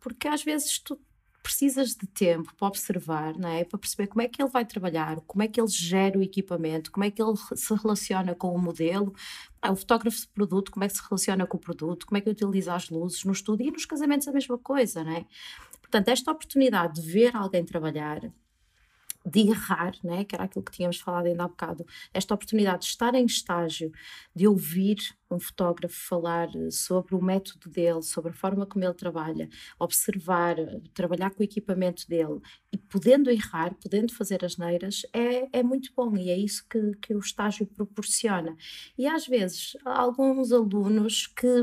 Porque 0.00 0.28
às 0.28 0.42
vezes 0.42 0.78
tu 0.78 1.00
precisas 1.44 1.90
de 1.94 2.06
tempo 2.06 2.54
para 2.56 2.68
observar, 2.68 3.36
não 3.36 3.50
é? 3.50 3.64
Para 3.64 3.78
perceber 3.78 4.06
como 4.06 4.22
é 4.22 4.28
que 4.28 4.42
ele 4.42 4.48
vai 4.48 4.64
trabalhar, 4.64 5.20
como 5.26 5.42
é 5.42 5.46
que 5.46 5.60
ele 5.60 5.68
gera 5.68 6.18
o 6.18 6.22
equipamento, 6.22 6.90
como 6.90 7.04
é 7.04 7.10
que 7.10 7.22
ele 7.22 7.36
se 7.36 7.74
relaciona 7.74 8.34
com 8.34 8.54
o 8.54 8.58
modelo, 8.58 9.14
ah, 9.60 9.70
o 9.70 9.76
fotógrafo 9.76 10.20
de 10.20 10.28
produto, 10.28 10.72
como 10.72 10.84
é 10.84 10.88
que 10.88 10.94
se 10.94 11.02
relaciona 11.02 11.46
com 11.46 11.58
o 11.58 11.60
produto, 11.60 12.06
como 12.06 12.16
é 12.16 12.22
que 12.22 12.30
utiliza 12.30 12.74
as 12.74 12.88
luzes 12.88 13.24
no 13.24 13.32
estúdio 13.32 13.66
e 13.66 13.70
nos 13.70 13.84
casamentos 13.84 14.26
a 14.26 14.32
mesma 14.32 14.56
coisa, 14.56 15.04
não 15.04 15.12
é? 15.12 15.26
Portanto, 15.94 16.08
esta 16.08 16.32
oportunidade 16.32 17.00
de 17.00 17.08
ver 17.08 17.36
alguém 17.36 17.64
trabalhar, 17.64 18.20
de 19.24 19.40
errar, 19.48 19.92
né, 20.02 20.24
que 20.24 20.34
era 20.34 20.42
aquilo 20.42 20.64
que 20.64 20.72
tínhamos 20.72 20.98
falado 20.98 21.26
ainda 21.26 21.44
há 21.44 21.46
bocado, 21.46 21.86
esta 22.12 22.34
oportunidade 22.34 22.82
de 22.82 22.88
estar 22.88 23.14
em 23.14 23.24
estágio, 23.24 23.92
de 24.34 24.48
ouvir 24.48 24.96
um 25.30 25.38
fotógrafo 25.38 25.94
falar 25.94 26.48
sobre 26.72 27.14
o 27.14 27.22
método 27.22 27.70
dele, 27.70 28.02
sobre 28.02 28.32
a 28.32 28.34
forma 28.34 28.66
como 28.66 28.84
ele 28.84 28.92
trabalha, 28.94 29.48
observar, 29.78 30.56
trabalhar 30.92 31.30
com 31.30 31.42
o 31.42 31.44
equipamento 31.44 32.08
dele 32.08 32.40
e 32.72 32.76
podendo 32.76 33.30
errar, 33.30 33.72
podendo 33.74 34.12
fazer 34.12 34.44
as 34.44 34.56
neiras, 34.56 35.02
é, 35.12 35.60
é 35.60 35.62
muito 35.62 35.92
bom 35.96 36.16
e 36.16 36.28
é 36.28 36.36
isso 36.36 36.66
que, 36.68 36.96
que 36.96 37.14
o 37.14 37.20
estágio 37.20 37.68
proporciona. 37.68 38.56
E 38.98 39.06
às 39.06 39.28
vezes, 39.28 39.76
alguns 39.84 40.50
alunos 40.50 41.28
que 41.28 41.62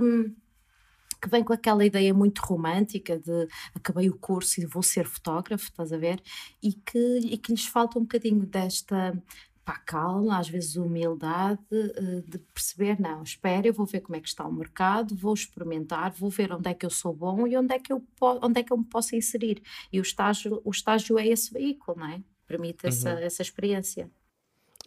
que 1.22 1.30
vem 1.30 1.44
com 1.44 1.54
aquela 1.54 1.86
ideia 1.86 2.14
muito 2.14 2.40
romântica 2.40 3.20
de 3.20 3.48
acabei 3.76 4.10
o 4.10 4.18
curso 4.18 4.60
e 4.60 4.66
vou 4.66 4.82
ser 4.82 5.06
fotógrafo, 5.06 5.66
estás 5.66 5.94
a 5.94 5.98
ver? 5.98 6.22
E 6.62 6.74
que, 6.74 7.20
e 7.20 7.38
que 7.38 7.52
lhes 7.52 7.66
falta 7.66 8.00
um 8.00 8.02
bocadinho 8.02 8.46
desta 8.46 9.14
pá, 9.64 9.78
calma, 9.78 10.40
às 10.40 10.50
vezes 10.50 10.76
humildade, 10.76 11.60
eh, 11.72 12.24
de 12.28 12.40
perceber, 12.40 13.00
não, 13.00 13.22
espera, 13.24 13.68
eu 13.68 13.74
vou 13.74 13.86
ver 13.86 14.02
como 14.02 14.16
é 14.16 14.20
que 14.20 14.28
está 14.28 14.46
o 14.46 14.52
mercado, 14.52 15.16
vou 15.16 15.34
experimentar, 15.34 16.12
vou 16.12 16.30
ver 16.30 16.52
onde 16.52 16.70
é 16.70 16.74
que 16.74 16.86
eu 16.86 16.90
sou 16.90 17.14
bom 17.14 17.46
e 17.48 17.56
onde 17.56 17.74
é 17.74 17.80
que 17.80 17.94
eu, 17.94 18.04
onde 18.42 18.60
é 18.60 18.64
que 18.64 18.74
eu 18.74 18.78
me 18.78 18.86
posso 18.86 19.16
inserir. 19.16 19.62
E 19.92 20.00
o 20.00 20.02
estágio, 20.02 20.62
o 20.66 20.72
estágio 20.72 21.18
é 21.20 21.28
esse 21.28 21.54
veículo, 21.54 22.00
não 22.00 22.08
é? 22.08 22.22
Permite 22.48 22.88
essa, 22.88 23.14
uhum. 23.14 23.20
essa 23.20 23.42
experiência. 23.42 24.10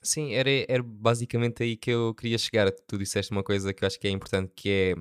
Sim, 0.03 0.35
era, 0.35 0.51
era 0.69 0.83
basicamente 0.83 1.63
aí 1.63 1.77
que 1.77 1.91
eu 1.91 2.15
queria 2.15 2.37
chegar. 2.37 2.71
Tu 2.71 2.99
disseste 2.99 3.33
uma 3.33 3.43
coisa 3.43 3.73
que 3.73 3.85
eu 3.85 3.87
acho 3.87 3.99
que 3.99 4.07
é 4.07 4.11
importante, 4.11 4.53
que 4.55 4.69
é 4.69 4.95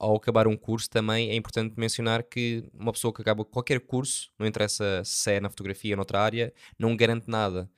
ao 0.00 0.16
acabar 0.16 0.48
um 0.48 0.56
curso 0.56 0.88
também 0.88 1.30
é 1.30 1.36
importante 1.36 1.74
mencionar 1.76 2.22
que 2.22 2.64
uma 2.72 2.90
pessoa 2.90 3.12
que 3.12 3.20
acaba 3.20 3.44
qualquer 3.44 3.80
curso, 3.80 4.30
não 4.38 4.46
interessa 4.46 5.02
se 5.04 5.32
é 5.32 5.40
na 5.40 5.50
fotografia 5.50 5.92
ou 5.92 5.98
noutra 5.98 6.20
área, 6.20 6.52
não 6.78 6.96
garante 6.96 7.28
nada. 7.28 7.70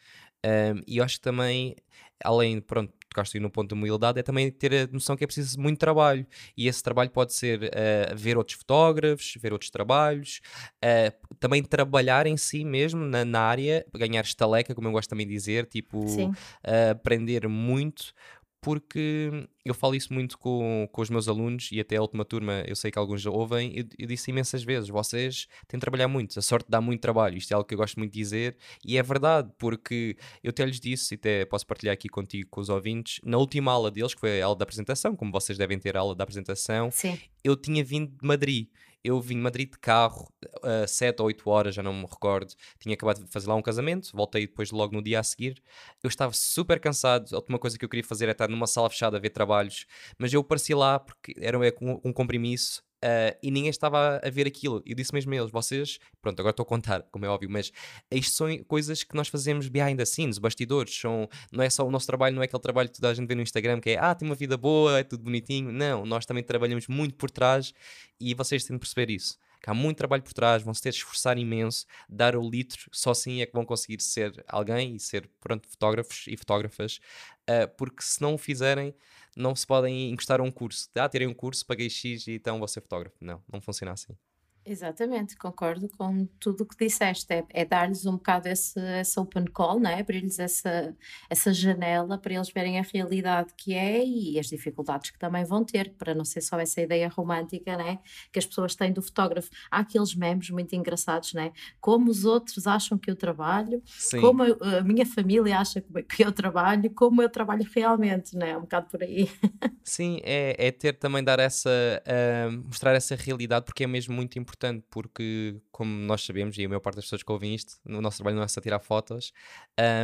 Um, 0.44 0.82
e 0.86 0.98
eu 0.98 1.04
acho 1.04 1.16
que 1.16 1.22
também, 1.22 1.76
além, 2.24 2.60
pronto, 2.60 2.92
tocaste 3.08 3.38
no 3.38 3.50
ponto 3.50 3.70
da 3.70 3.76
humildade, 3.76 4.18
é 4.18 4.22
também 4.22 4.50
ter 4.50 4.72
a 4.74 4.92
noção 4.92 5.16
que 5.16 5.24
é 5.24 5.26
preciso 5.26 5.60
muito 5.60 5.78
trabalho. 5.78 6.26
E 6.56 6.68
esse 6.68 6.82
trabalho 6.82 7.10
pode 7.10 7.32
ser 7.32 7.64
uh, 7.64 8.16
ver 8.16 8.38
outros 8.38 8.56
fotógrafos, 8.56 9.34
ver 9.40 9.52
outros 9.52 9.70
trabalhos, 9.70 10.40
uh, 10.84 11.36
também 11.38 11.62
trabalhar 11.62 12.26
em 12.26 12.36
si 12.36 12.64
mesmo 12.64 13.04
na, 13.04 13.24
na, 13.24 13.40
área, 13.40 13.84
ganhar 13.94 14.22
estaleca, 14.22 14.74
como 14.74 14.88
eu 14.88 14.92
gosto 14.92 15.10
também 15.10 15.26
de 15.26 15.32
dizer, 15.32 15.66
tipo, 15.66 16.04
uh, 16.04 16.32
aprender 16.90 17.46
muito, 17.48 18.12
porque 18.62 19.48
eu 19.64 19.74
falo 19.74 19.96
isso 19.96 20.14
muito 20.14 20.38
com, 20.38 20.88
com 20.92 21.02
os 21.02 21.10
meus 21.10 21.26
alunos 21.26 21.68
e 21.72 21.80
até 21.80 21.96
a 21.96 22.00
última 22.00 22.24
turma, 22.24 22.62
eu 22.64 22.76
sei 22.76 22.92
que 22.92 22.98
alguns 22.98 23.20
já 23.20 23.28
ouvem, 23.28 23.72
eu, 23.76 23.84
eu 23.98 24.06
disse 24.06 24.30
imensas 24.30 24.62
vezes, 24.62 24.88
vocês 24.88 25.48
têm 25.66 25.78
de 25.78 25.80
trabalhar 25.80 26.06
muito, 26.06 26.38
a 26.38 26.42
sorte 26.42 26.70
dá 26.70 26.80
muito 26.80 27.00
trabalho, 27.00 27.36
isto 27.36 27.50
é 27.50 27.54
algo 27.54 27.66
que 27.66 27.74
eu 27.74 27.78
gosto 27.78 27.98
muito 27.98 28.12
de 28.12 28.18
dizer 28.20 28.56
e 28.84 28.96
é 28.96 29.02
verdade, 29.02 29.50
porque 29.58 30.16
eu 30.44 30.50
até 30.50 30.64
lhes 30.64 30.78
disse, 30.78 31.14
e 31.14 31.16
até 31.16 31.44
posso 31.44 31.66
partilhar 31.66 31.92
aqui 31.92 32.08
contigo 32.08 32.48
com 32.50 32.60
os 32.60 32.68
ouvintes, 32.68 33.20
na 33.24 33.36
última 33.36 33.72
aula 33.72 33.90
deles, 33.90 34.14
que 34.14 34.20
foi 34.20 34.40
a 34.40 34.46
aula 34.46 34.56
da 34.56 34.62
apresentação, 34.62 35.16
como 35.16 35.32
vocês 35.32 35.58
devem 35.58 35.78
ter 35.80 35.96
a 35.96 36.00
aula 36.00 36.14
da 36.14 36.22
apresentação, 36.22 36.88
Sim. 36.92 37.18
eu 37.42 37.56
tinha 37.56 37.82
vindo 37.82 38.12
de 38.12 38.24
Madrid, 38.24 38.68
eu 39.04 39.20
vim 39.20 39.36
de 39.36 39.40
Madrid 39.40 39.70
de 39.70 39.78
carro, 39.78 40.32
uh, 40.62 40.86
7 40.86 41.20
ou 41.20 41.26
8 41.26 41.50
horas, 41.50 41.74
já 41.74 41.82
não 41.82 41.92
me 41.92 42.06
recordo. 42.06 42.54
Tinha 42.78 42.94
acabado 42.94 43.24
de 43.24 43.30
fazer 43.30 43.48
lá 43.48 43.54
um 43.54 43.62
casamento, 43.62 44.10
voltei 44.14 44.46
depois 44.46 44.70
logo 44.70 44.94
no 44.94 45.02
dia 45.02 45.20
a 45.20 45.22
seguir. 45.22 45.62
Eu 46.02 46.08
estava 46.08 46.32
super 46.32 46.78
cansado. 46.80 47.32
A 47.32 47.36
última 47.36 47.58
coisa 47.58 47.78
que 47.78 47.84
eu 47.84 47.88
queria 47.88 48.04
fazer 48.04 48.24
era 48.24 48.32
estar 48.32 48.48
numa 48.48 48.66
sala 48.66 48.88
fechada 48.88 49.16
a 49.16 49.20
ver 49.20 49.30
trabalhos, 49.30 49.86
mas 50.18 50.32
eu 50.32 50.40
apareci 50.40 50.74
lá 50.74 50.98
porque 50.98 51.34
era 51.38 51.58
um, 51.58 52.00
um 52.04 52.12
compromisso 52.12 52.82
Uh, 53.02 53.36
e 53.42 53.50
ninguém 53.50 53.68
estava 53.68 54.20
a 54.22 54.30
ver 54.30 54.46
aquilo. 54.46 54.80
Eu 54.86 54.94
disse 54.94 55.12
mesmo 55.12 55.32
a 55.32 55.36
eles: 55.36 55.50
vocês, 55.50 55.98
pronto, 56.20 56.38
agora 56.38 56.52
estou 56.52 56.62
a 56.62 56.66
contar, 56.66 57.02
como 57.10 57.24
é 57.24 57.28
óbvio, 57.28 57.50
mas 57.50 57.72
isto 58.10 58.34
são 58.34 58.56
coisas 58.64 59.02
que 59.02 59.16
nós 59.16 59.26
fazemos 59.26 59.68
behind 59.68 59.96
the 59.96 60.04
scenes, 60.04 60.38
bastidores. 60.38 60.94
São, 60.94 61.28
não 61.50 61.64
é 61.64 61.68
só 61.68 61.84
o 61.84 61.90
nosso 61.90 62.06
trabalho, 62.06 62.36
não 62.36 62.42
é 62.42 62.44
aquele 62.44 62.62
trabalho 62.62 62.88
que 62.88 62.94
toda 62.94 63.10
a 63.10 63.14
gente 63.14 63.26
vê 63.26 63.34
no 63.34 63.42
Instagram 63.42 63.80
que 63.80 63.90
é 63.90 63.98
ah, 63.98 64.14
tem 64.14 64.28
uma 64.28 64.36
vida 64.36 64.56
boa, 64.56 65.00
é 65.00 65.02
tudo 65.02 65.24
bonitinho. 65.24 65.72
Não, 65.72 66.06
nós 66.06 66.24
também 66.24 66.44
trabalhamos 66.44 66.86
muito 66.86 67.16
por 67.16 67.30
trás 67.30 67.74
e 68.20 68.34
vocês 68.34 68.64
têm 68.64 68.76
de 68.76 68.80
perceber 68.80 69.10
isso. 69.10 69.36
Que 69.62 69.70
há 69.70 69.74
muito 69.74 69.98
trabalho 69.98 70.22
por 70.22 70.32
trás, 70.32 70.62
vão 70.62 70.74
se 70.74 70.82
ter 70.82 70.90
de 70.90 70.96
esforçar 70.96 71.38
imenso, 71.38 71.86
dar 72.08 72.36
o 72.36 72.48
litro, 72.48 72.88
só 72.92 73.12
assim 73.12 73.40
é 73.40 73.46
que 73.46 73.52
vão 73.52 73.64
conseguir 73.64 74.00
ser 74.02 74.44
alguém 74.48 74.96
e 74.96 75.00
ser, 75.00 75.30
pronto, 75.40 75.68
fotógrafos 75.68 76.24
e 76.26 76.36
fotógrafas, 76.36 77.00
uh, 77.48 77.68
porque 77.76 78.02
se 78.02 78.20
não 78.20 78.34
o 78.34 78.38
fizerem 78.38 78.94
não 79.36 79.54
se 79.54 79.66
podem 79.66 80.10
encostar 80.10 80.40
a 80.40 80.42
um 80.42 80.50
curso. 80.50 80.90
Ah, 80.94 81.08
terem 81.08 81.28
um 81.28 81.34
curso, 81.34 81.64
paguei 81.64 81.88
X 81.88 82.26
e 82.26 82.32
então 82.32 82.58
vou 82.58 82.68
ser 82.68 82.80
fotógrafo. 82.82 83.16
Não, 83.20 83.42
não 83.50 83.60
funciona 83.60 83.92
assim. 83.92 84.14
Exatamente, 84.64 85.36
concordo 85.36 85.88
com 85.88 86.24
tudo 86.38 86.62
o 86.62 86.66
que 86.66 86.86
disseste. 86.86 87.26
É, 87.32 87.44
é 87.50 87.64
dar-lhes 87.64 88.06
um 88.06 88.12
bocado 88.12 88.48
esse, 88.48 88.78
esse 89.00 89.18
open 89.18 89.44
call, 89.46 89.80
né? 89.80 89.98
abrir-lhes 89.98 90.38
essa, 90.38 90.96
essa 91.28 91.52
janela 91.52 92.16
para 92.16 92.34
eles 92.34 92.48
verem 92.50 92.78
a 92.78 92.82
realidade 92.82 93.52
que 93.56 93.74
é 93.74 94.04
e 94.04 94.38
as 94.38 94.46
dificuldades 94.46 95.10
que 95.10 95.18
também 95.18 95.44
vão 95.44 95.64
ter, 95.64 95.92
para 95.94 96.14
não 96.14 96.24
ser 96.24 96.42
só 96.42 96.60
essa 96.60 96.80
ideia 96.80 97.08
romântica 97.08 97.76
né? 97.76 97.98
que 98.30 98.38
as 98.38 98.46
pessoas 98.46 98.76
têm 98.76 98.92
do 98.92 99.02
fotógrafo. 99.02 99.50
Há 99.68 99.80
aqueles 99.80 100.14
memes 100.14 100.48
muito 100.50 100.76
engraçados, 100.76 101.34
né? 101.34 101.52
como 101.80 102.08
os 102.08 102.24
outros 102.24 102.66
acham 102.68 102.96
que 102.96 103.10
eu 103.10 103.16
trabalho, 103.16 103.82
Sim. 103.84 104.20
como 104.20 104.44
a, 104.44 104.78
a, 104.78 104.82
minha 104.84 105.04
família 105.04 105.58
acha 105.58 105.80
que 105.80 106.22
eu 106.22 106.30
trabalho, 106.30 106.88
como 106.90 107.20
eu 107.20 107.28
trabalho 107.28 107.68
realmente, 107.74 108.36
né? 108.36 108.50
é 108.50 108.56
um 108.56 108.60
bocado 108.62 108.86
por 108.88 109.02
aí. 109.02 109.28
Sim, 109.82 110.20
é, 110.22 110.54
é 110.68 110.70
ter 110.70 110.92
também 110.92 111.24
dar 111.24 111.40
essa, 111.40 111.68
uh, 111.68 112.52
mostrar 112.64 112.94
essa 112.94 113.16
realidade, 113.16 113.64
porque 113.64 113.82
é 113.82 113.86
mesmo 113.88 114.14
muito 114.14 114.38
importante 114.38 114.51
importante 114.52 114.84
porque, 114.90 115.56
como 115.70 115.90
nós 115.90 116.24
sabemos, 116.24 116.56
e 116.58 116.64
a 116.64 116.68
maior 116.68 116.80
parte 116.80 116.96
das 116.96 117.06
pessoas 117.06 117.22
que 117.22 117.32
ouvem 117.32 117.54
isto, 117.54 117.78
o 117.86 118.00
nosso 118.00 118.18
trabalho 118.18 118.36
não 118.36 118.42
é 118.42 118.48
só 118.48 118.60
tirar 118.60 118.78
fotos, 118.78 119.32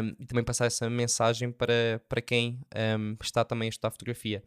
um, 0.02 0.14
e 0.18 0.26
também 0.26 0.42
passar 0.42 0.66
essa 0.66 0.88
mensagem 0.88 1.52
para, 1.52 2.00
para 2.08 2.22
quem 2.22 2.58
um, 2.98 3.16
está 3.22 3.44
também 3.44 3.66
a 3.66 3.68
estudar 3.68 3.90
fotografia. 3.90 4.42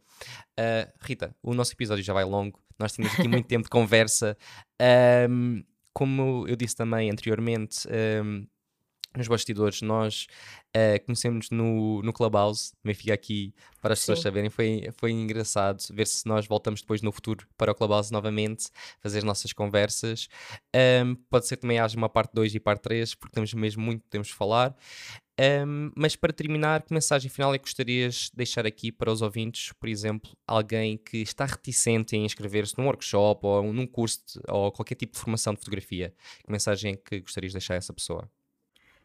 Uh, 0.58 0.92
Rita, 1.00 1.34
o 1.42 1.54
nosso 1.54 1.72
episódio 1.72 2.02
já 2.02 2.12
vai 2.12 2.24
longo, 2.24 2.60
nós 2.78 2.92
tínhamos 2.92 3.18
aqui 3.18 3.28
muito 3.28 3.46
tempo 3.48 3.64
de 3.64 3.70
conversa. 3.70 4.36
Um, 5.30 5.62
como 5.94 6.46
eu 6.48 6.56
disse 6.56 6.74
também 6.74 7.10
anteriormente, 7.10 7.86
nos 9.16 9.28
bastidores, 9.28 9.82
nós 9.82 10.26
uh, 10.76 11.04
conhecemos 11.04 11.50
no, 11.50 12.02
no 12.02 12.12
Clubhouse, 12.12 12.72
também 12.82 12.94
fica 12.94 13.14
aqui 13.14 13.54
para 13.80 13.92
as 13.92 14.00
Sim. 14.00 14.02
pessoas 14.02 14.20
saberem, 14.20 14.50
foi, 14.50 14.88
foi 14.96 15.10
engraçado 15.10 15.82
ver 15.92 16.06
se 16.06 16.26
nós 16.26 16.46
voltamos 16.46 16.80
depois 16.80 17.02
no 17.02 17.12
futuro 17.12 17.46
para 17.56 17.72
o 17.72 17.74
Clubhouse 17.74 18.12
novamente, 18.12 18.68
fazer 19.00 19.18
as 19.18 19.24
nossas 19.24 19.52
conversas. 19.52 20.28
Um, 21.04 21.14
pode 21.30 21.46
ser 21.46 21.56
que 21.56 21.62
também 21.62 21.78
haja 21.78 21.96
uma 21.96 22.08
parte 22.08 22.32
2 22.34 22.54
e 22.54 22.60
parte 22.60 22.82
3, 22.82 23.14
porque 23.14 23.34
temos 23.34 23.52
mesmo 23.54 23.82
muito 23.82 24.02
que 24.02 24.10
temos 24.10 24.28
de 24.28 24.34
falar. 24.34 24.76
Um, 25.40 25.90
mas 25.96 26.14
para 26.14 26.32
terminar, 26.32 26.82
que 26.82 26.92
mensagem 26.92 27.30
final 27.30 27.54
é 27.54 27.58
que 27.58 27.64
gostarias 27.64 28.30
de 28.30 28.36
deixar 28.36 28.66
aqui 28.66 28.92
para 28.92 29.10
os 29.10 29.22
ouvintes? 29.22 29.72
Por 29.72 29.88
exemplo, 29.88 30.30
alguém 30.46 30.98
que 30.98 31.18
está 31.18 31.46
reticente 31.46 32.14
em 32.14 32.24
inscrever-se 32.24 32.78
num 32.78 32.84
workshop 32.84 33.46
ou 33.46 33.72
num 33.72 33.86
curso 33.86 34.20
de, 34.26 34.40
ou 34.48 34.70
qualquer 34.70 34.94
tipo 34.94 35.14
de 35.14 35.18
formação 35.18 35.54
de 35.54 35.60
fotografia. 35.60 36.14
Que 36.44 36.52
mensagem 36.52 36.92
é 36.92 36.96
que 36.96 37.20
gostarias 37.20 37.52
de 37.52 37.58
deixar 37.58 37.74
a 37.74 37.76
essa 37.78 37.92
pessoa? 37.92 38.30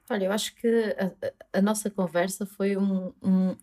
Olha, 0.09 0.25
eu 0.25 0.31
acho 0.31 0.55
que 0.55 0.95
a, 0.97 1.59
a 1.59 1.61
nossa 1.61 1.89
conversa 1.89 2.45
foi 2.45 2.77
um, 2.77 3.13
um, 3.21 3.55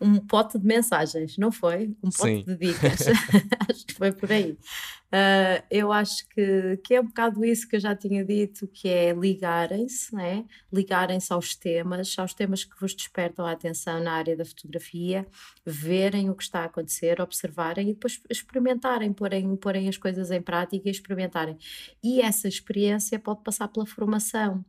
um 0.00 0.18
pote 0.18 0.58
de 0.58 0.66
mensagens, 0.66 1.38
não 1.38 1.50
foi? 1.50 1.96
Um 2.02 2.10
pote 2.10 2.36
Sim. 2.36 2.44
de 2.44 2.56
dicas. 2.56 3.06
acho 3.70 3.86
que 3.86 3.94
foi 3.94 4.12
por 4.12 4.30
aí. 4.30 4.52
Uh, 4.52 5.62
eu 5.70 5.92
acho 5.92 6.28
que, 6.28 6.76
que 6.84 6.94
é 6.94 7.00
um 7.00 7.06
bocado 7.06 7.44
isso 7.44 7.68
que 7.68 7.76
eu 7.76 7.80
já 7.80 7.94
tinha 7.94 8.24
dito, 8.24 8.66
que 8.66 8.88
é 8.88 9.12
ligarem-se, 9.12 10.14
né? 10.14 10.44
ligarem-se 10.72 11.32
aos 11.32 11.54
temas, 11.54 12.18
aos 12.18 12.34
temas 12.34 12.64
que 12.64 12.78
vos 12.80 12.94
despertam 12.94 13.46
a 13.46 13.52
atenção 13.52 14.02
na 14.02 14.12
área 14.12 14.36
da 14.36 14.44
fotografia, 14.44 15.26
verem 15.64 16.30
o 16.30 16.34
que 16.34 16.42
está 16.42 16.62
a 16.62 16.64
acontecer, 16.64 17.20
observarem 17.20 17.90
e 17.90 17.94
depois 17.94 18.20
experimentarem, 18.28 19.12
porem, 19.12 19.56
porem 19.56 19.88
as 19.88 19.96
coisas 19.96 20.32
em 20.32 20.42
prática 20.42 20.88
e 20.88 20.90
experimentarem. 20.90 21.56
E 22.02 22.20
essa 22.20 22.48
experiência 22.48 23.18
pode 23.18 23.42
passar 23.44 23.68
pela 23.68 23.86
formação 23.86 24.64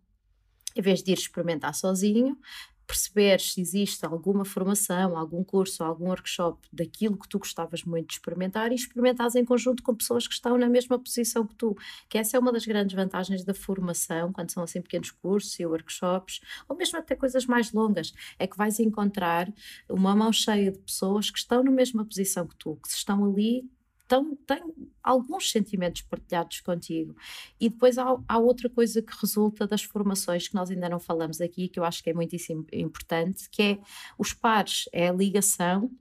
em 0.76 0.82
vez 0.82 1.01
de 1.01 1.11
ir 1.11 1.17
experimentar 1.17 1.73
sozinho, 1.73 2.38
perceber 2.86 3.39
se 3.39 3.59
existe 3.59 4.05
alguma 4.05 4.45
formação, 4.45 5.17
algum 5.17 5.43
curso, 5.43 5.84
algum 5.84 6.05
workshop 6.05 6.67
daquilo 6.71 7.17
que 7.17 7.28
tu 7.28 7.39
gostavas 7.39 7.84
muito 7.84 8.07
de 8.07 8.13
experimentar 8.13 8.71
e 8.71 8.76
experimentares 8.76 9.36
em 9.36 9.43
conjunto 9.43 9.84
com 9.84 9.95
pessoas 9.95 10.28
que 10.28 10.34
estão 10.34 10.57
na 10.57 10.69
mesma 10.69 10.97
posição 10.99 11.45
que 11.45 11.55
tu. 11.55 11.76
Que 12.07 12.17
essa 12.17 12.38
é 12.38 12.39
uma 12.39 12.51
das 12.51 12.65
grandes 12.65 12.95
vantagens 12.95 13.43
da 13.43 13.53
formação, 13.53 14.32
quando 14.32 14.51
são 14.51 14.63
assim 14.63 14.82
pequenos 14.82 15.11
cursos 15.11 15.59
e 15.59 15.65
workshops, 15.65 16.41
ou 16.67 16.76
mesmo 16.76 16.99
até 16.99 17.15
coisas 17.15 17.45
mais 17.45 17.71
longas, 17.71 18.13
é 18.38 18.47
que 18.47 18.57
vais 18.57 18.80
encontrar 18.80 19.51
uma 19.89 20.15
mão 20.15 20.32
cheia 20.32 20.71
de 20.71 20.80
pessoas 20.80 21.30
que 21.30 21.39
estão 21.39 21.63
na 21.63 21.71
mesma 21.71 22.05
posição 22.05 22.47
que 22.47 22.55
tu, 22.55 22.76
que 22.76 22.89
estão 22.89 23.26
ali 23.26 23.69
tão, 24.08 24.38
alguns 25.03 25.51
sentimentos 25.51 26.01
partilhados 26.01 26.62
contigo. 26.62 27.16
E 27.60 27.70
depois 27.70 27.97
há, 27.97 28.18
há, 28.28 28.38
outra 28.38 28.70
coisa 28.70 29.01
que 29.01 29.14
resulta 29.20 29.68
das 29.68 29.84
formações 29.84 30.47
que 30.47 30.56
nós 30.56 30.70
ainda 30.70 30.89
não 30.89 30.99
falamos 30.99 31.41
aqui, 31.41 31.68
que 31.68 31.80
eu 31.80 31.84
acho 31.84 32.03
que 32.03 32.10
é 32.10 32.14
muitíssimo 32.14 32.66
importante, 32.74 33.49
que 33.49 33.62
é 33.62 33.80
os 34.18 34.34
pares, 34.34 34.86
é 34.91 35.10
a 35.10 35.14
ligação 35.14 35.91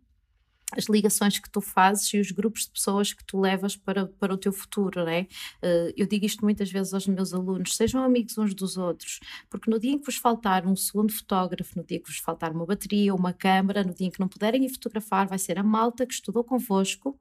as 0.76 0.86
ligações 0.86 1.38
que 1.38 1.48
tu 1.48 1.60
fazes 1.60 2.12
e 2.14 2.18
os 2.18 2.30
grupos 2.30 2.64
de 2.64 2.70
pessoas 2.70 3.12
que 3.12 3.24
tu 3.24 3.38
levas 3.38 3.76
para, 3.76 4.06
para 4.06 4.34
o 4.34 4.36
teu 4.36 4.52
futuro, 4.52 5.04
né? 5.04 5.26
Eu 5.96 6.06
digo 6.06 6.24
isto 6.24 6.44
muitas 6.44 6.70
vezes 6.70 6.92
aos 6.92 7.06
meus 7.06 7.32
alunos: 7.32 7.76
sejam 7.76 8.02
amigos 8.02 8.36
uns 8.38 8.54
dos 8.54 8.76
outros, 8.76 9.20
porque 9.48 9.70
no 9.70 9.78
dia 9.78 9.92
em 9.92 9.98
que 9.98 10.06
vos 10.06 10.16
faltar 10.16 10.66
um 10.66 10.74
segundo 10.74 11.12
fotógrafo, 11.12 11.78
no 11.78 11.84
dia 11.84 12.00
que 12.00 12.08
vos 12.08 12.18
faltar 12.18 12.52
uma 12.52 12.66
bateria, 12.66 13.14
uma 13.14 13.32
câmera, 13.32 13.84
no 13.84 13.94
dia 13.94 14.06
em 14.08 14.10
que 14.10 14.20
não 14.20 14.28
puderem 14.28 14.64
ir 14.64 14.70
fotografar, 14.70 15.26
vai 15.28 15.38
ser 15.38 15.58
a 15.58 15.62
malta 15.62 16.06
que 16.06 16.14
estudou 16.14 16.42
convosco 16.42 17.18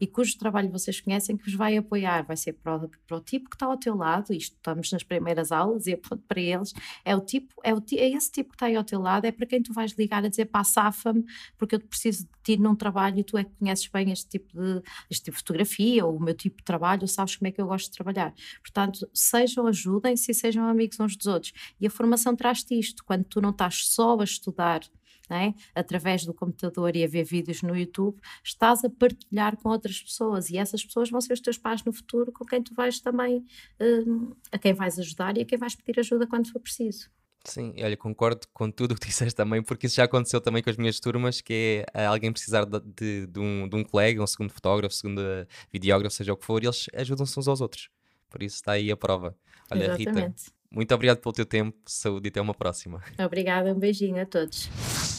e 0.00 0.06
cujo 0.06 0.36
trabalho 0.38 0.70
vocês 0.70 1.00
conhecem 1.00 1.36
que 1.36 1.44
vos 1.44 1.54
vai 1.54 1.76
apoiar, 1.76 2.22
vai 2.22 2.36
ser 2.36 2.52
para 2.54 2.76
o, 2.76 2.88
para 3.06 3.16
o 3.16 3.20
tipo 3.20 3.48
que 3.48 3.56
está 3.56 3.66
ao 3.66 3.76
teu 3.76 3.96
lado, 3.96 4.32
isto 4.32 4.54
estamos 4.54 4.90
nas 4.92 5.02
primeiras 5.02 5.50
aulas 5.50 5.86
e 5.86 5.94
aponto 5.94 6.22
para 6.28 6.40
eles, 6.40 6.72
é 7.04 7.16
o 7.16 7.20
tipo, 7.20 7.54
é, 7.62 7.74
o, 7.74 7.82
é 7.92 8.08
esse 8.10 8.30
tipo 8.30 8.50
que 8.50 8.56
está 8.56 8.66
aí 8.66 8.76
ao 8.76 8.84
teu 8.84 9.00
lado, 9.00 9.24
é 9.24 9.32
para 9.32 9.46
quem 9.46 9.62
tu 9.62 9.72
vais 9.72 9.92
ligar 9.92 10.24
a 10.24 10.28
dizer 10.28 10.46
pá, 10.46 10.62
safa-me, 10.64 11.24
porque 11.56 11.76
eu 11.76 11.80
preciso 11.80 12.24
de 12.24 12.30
ti 12.42 12.56
num 12.56 12.74
trabalho 12.74 13.18
e 13.18 13.24
tu 13.24 13.38
é 13.38 13.44
que 13.44 13.54
conheces 13.58 13.86
bem 13.88 14.10
este 14.10 14.28
tipo 14.28 14.60
de, 14.60 14.82
este 15.10 15.24
tipo 15.24 15.36
de 15.36 15.42
fotografia 15.42 16.04
ou 16.04 16.16
o 16.16 16.22
meu 16.22 16.34
tipo 16.34 16.58
de 16.58 16.64
trabalho, 16.64 17.06
sabes 17.08 17.36
como 17.36 17.48
é 17.48 17.50
que 17.50 17.60
eu 17.60 17.66
gosto 17.66 17.90
de 17.90 17.96
trabalhar. 17.96 18.34
Portanto, 18.60 19.08
sejam, 19.12 19.66
ajudem-se 19.66 20.30
e 20.30 20.34
sejam 20.34 20.64
amigos 20.68 21.00
uns 21.00 21.16
dos 21.16 21.26
outros. 21.26 21.52
E 21.80 21.86
a 21.86 21.90
formação 21.90 22.36
traz-te 22.36 22.78
isto, 22.78 23.04
quando 23.04 23.24
tu 23.24 23.40
não 23.40 23.50
estás 23.50 23.86
só 23.88 24.18
a 24.20 24.24
estudar 24.24 24.80
é? 25.30 25.54
através 25.74 26.24
do 26.24 26.32
computador 26.32 26.94
e 26.94 27.04
a 27.04 27.08
ver 27.08 27.24
vídeos 27.24 27.62
no 27.62 27.76
YouTube, 27.76 28.16
estás 28.44 28.84
a 28.84 28.90
partilhar 28.90 29.56
com 29.56 29.68
outras 29.68 30.00
pessoas 30.00 30.50
e 30.50 30.56
essas 30.56 30.84
pessoas 30.84 31.10
vão 31.10 31.20
ser 31.20 31.32
os 31.32 31.40
teus 31.40 31.58
pais 31.58 31.82
no 31.84 31.92
futuro 31.92 32.30
com 32.32 32.44
quem 32.44 32.62
tu 32.62 32.74
vais 32.74 33.00
também, 33.00 33.44
um, 33.80 34.32
a 34.52 34.58
quem 34.58 34.72
vais 34.72 34.98
ajudar 34.98 35.36
e 35.36 35.42
a 35.42 35.44
quem 35.44 35.58
vais 35.58 35.74
pedir 35.74 35.98
ajuda 36.00 36.26
quando 36.26 36.50
for 36.50 36.60
preciso. 36.60 37.10
Sim, 37.44 37.74
olha, 37.80 37.96
concordo 37.96 38.46
com 38.52 38.70
tudo 38.70 38.92
o 38.92 38.94
que 38.96 39.06
disseste 39.06 39.34
também, 39.34 39.62
porque 39.62 39.86
isso 39.86 39.96
já 39.96 40.04
aconteceu 40.04 40.40
também 40.40 40.62
com 40.62 40.70
as 40.70 40.76
minhas 40.76 40.98
turmas, 40.98 41.40
que 41.40 41.84
é 41.94 42.02
eh, 42.02 42.06
alguém 42.06 42.32
precisar 42.32 42.64
de, 42.64 42.80
de, 42.80 43.26
de, 43.26 43.40
um, 43.40 43.68
de 43.68 43.76
um 43.76 43.84
colega, 43.84 44.22
um 44.22 44.26
segundo 44.26 44.52
fotógrafo, 44.52 44.94
segundo 44.94 45.20
videógrafo, 45.72 46.14
seja 46.14 46.32
o 46.32 46.36
que 46.36 46.44
for, 46.44 46.62
e 46.62 46.66
eles 46.66 46.86
ajudam-se 46.94 47.38
uns 47.38 47.48
aos 47.48 47.60
outros. 47.60 47.88
Por 48.28 48.42
isso 48.42 48.56
está 48.56 48.72
aí 48.72 48.90
a 48.90 48.96
prova. 48.96 49.36
Olha, 49.70 49.84
Exatamente. 49.84 50.44
Rita, 50.44 50.56
muito 50.70 50.94
obrigado 50.94 51.18
pelo 51.18 51.32
teu 51.32 51.46
tempo, 51.46 51.76
saúde 51.86 52.26
e 52.26 52.30
até 52.30 52.40
uma 52.40 52.54
próxima. 52.54 53.02
Obrigada, 53.18 53.72
um 53.72 53.78
beijinho 53.78 54.20
a 54.20 54.26
todos. 54.26 55.15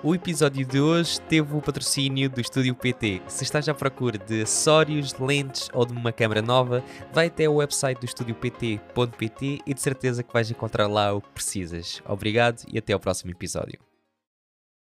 O 0.00 0.14
episódio 0.14 0.64
de 0.64 0.80
hoje 0.80 1.20
teve 1.22 1.56
o 1.56 1.60
patrocínio 1.60 2.30
do 2.30 2.40
Estúdio 2.40 2.72
PT. 2.72 3.20
Se 3.26 3.42
estás 3.42 3.68
à 3.68 3.74
procura 3.74 4.16
de 4.16 4.42
acessórios, 4.42 5.12
lentes 5.18 5.68
ou 5.74 5.84
de 5.84 5.92
uma 5.92 6.12
câmera 6.12 6.40
nova, 6.40 6.84
vai 7.12 7.26
até 7.26 7.48
o 7.48 7.54
website 7.54 7.98
do 7.98 8.06
estúdiopt.pt 8.06 9.60
e 9.66 9.74
de 9.74 9.80
certeza 9.80 10.22
que 10.22 10.32
vais 10.32 10.52
encontrar 10.52 10.86
lá 10.86 11.12
o 11.12 11.20
que 11.20 11.30
precisas. 11.30 12.00
Obrigado 12.06 12.62
e 12.72 12.78
até 12.78 12.92
ao 12.92 13.00
próximo 13.00 13.32
episódio. 13.32 13.87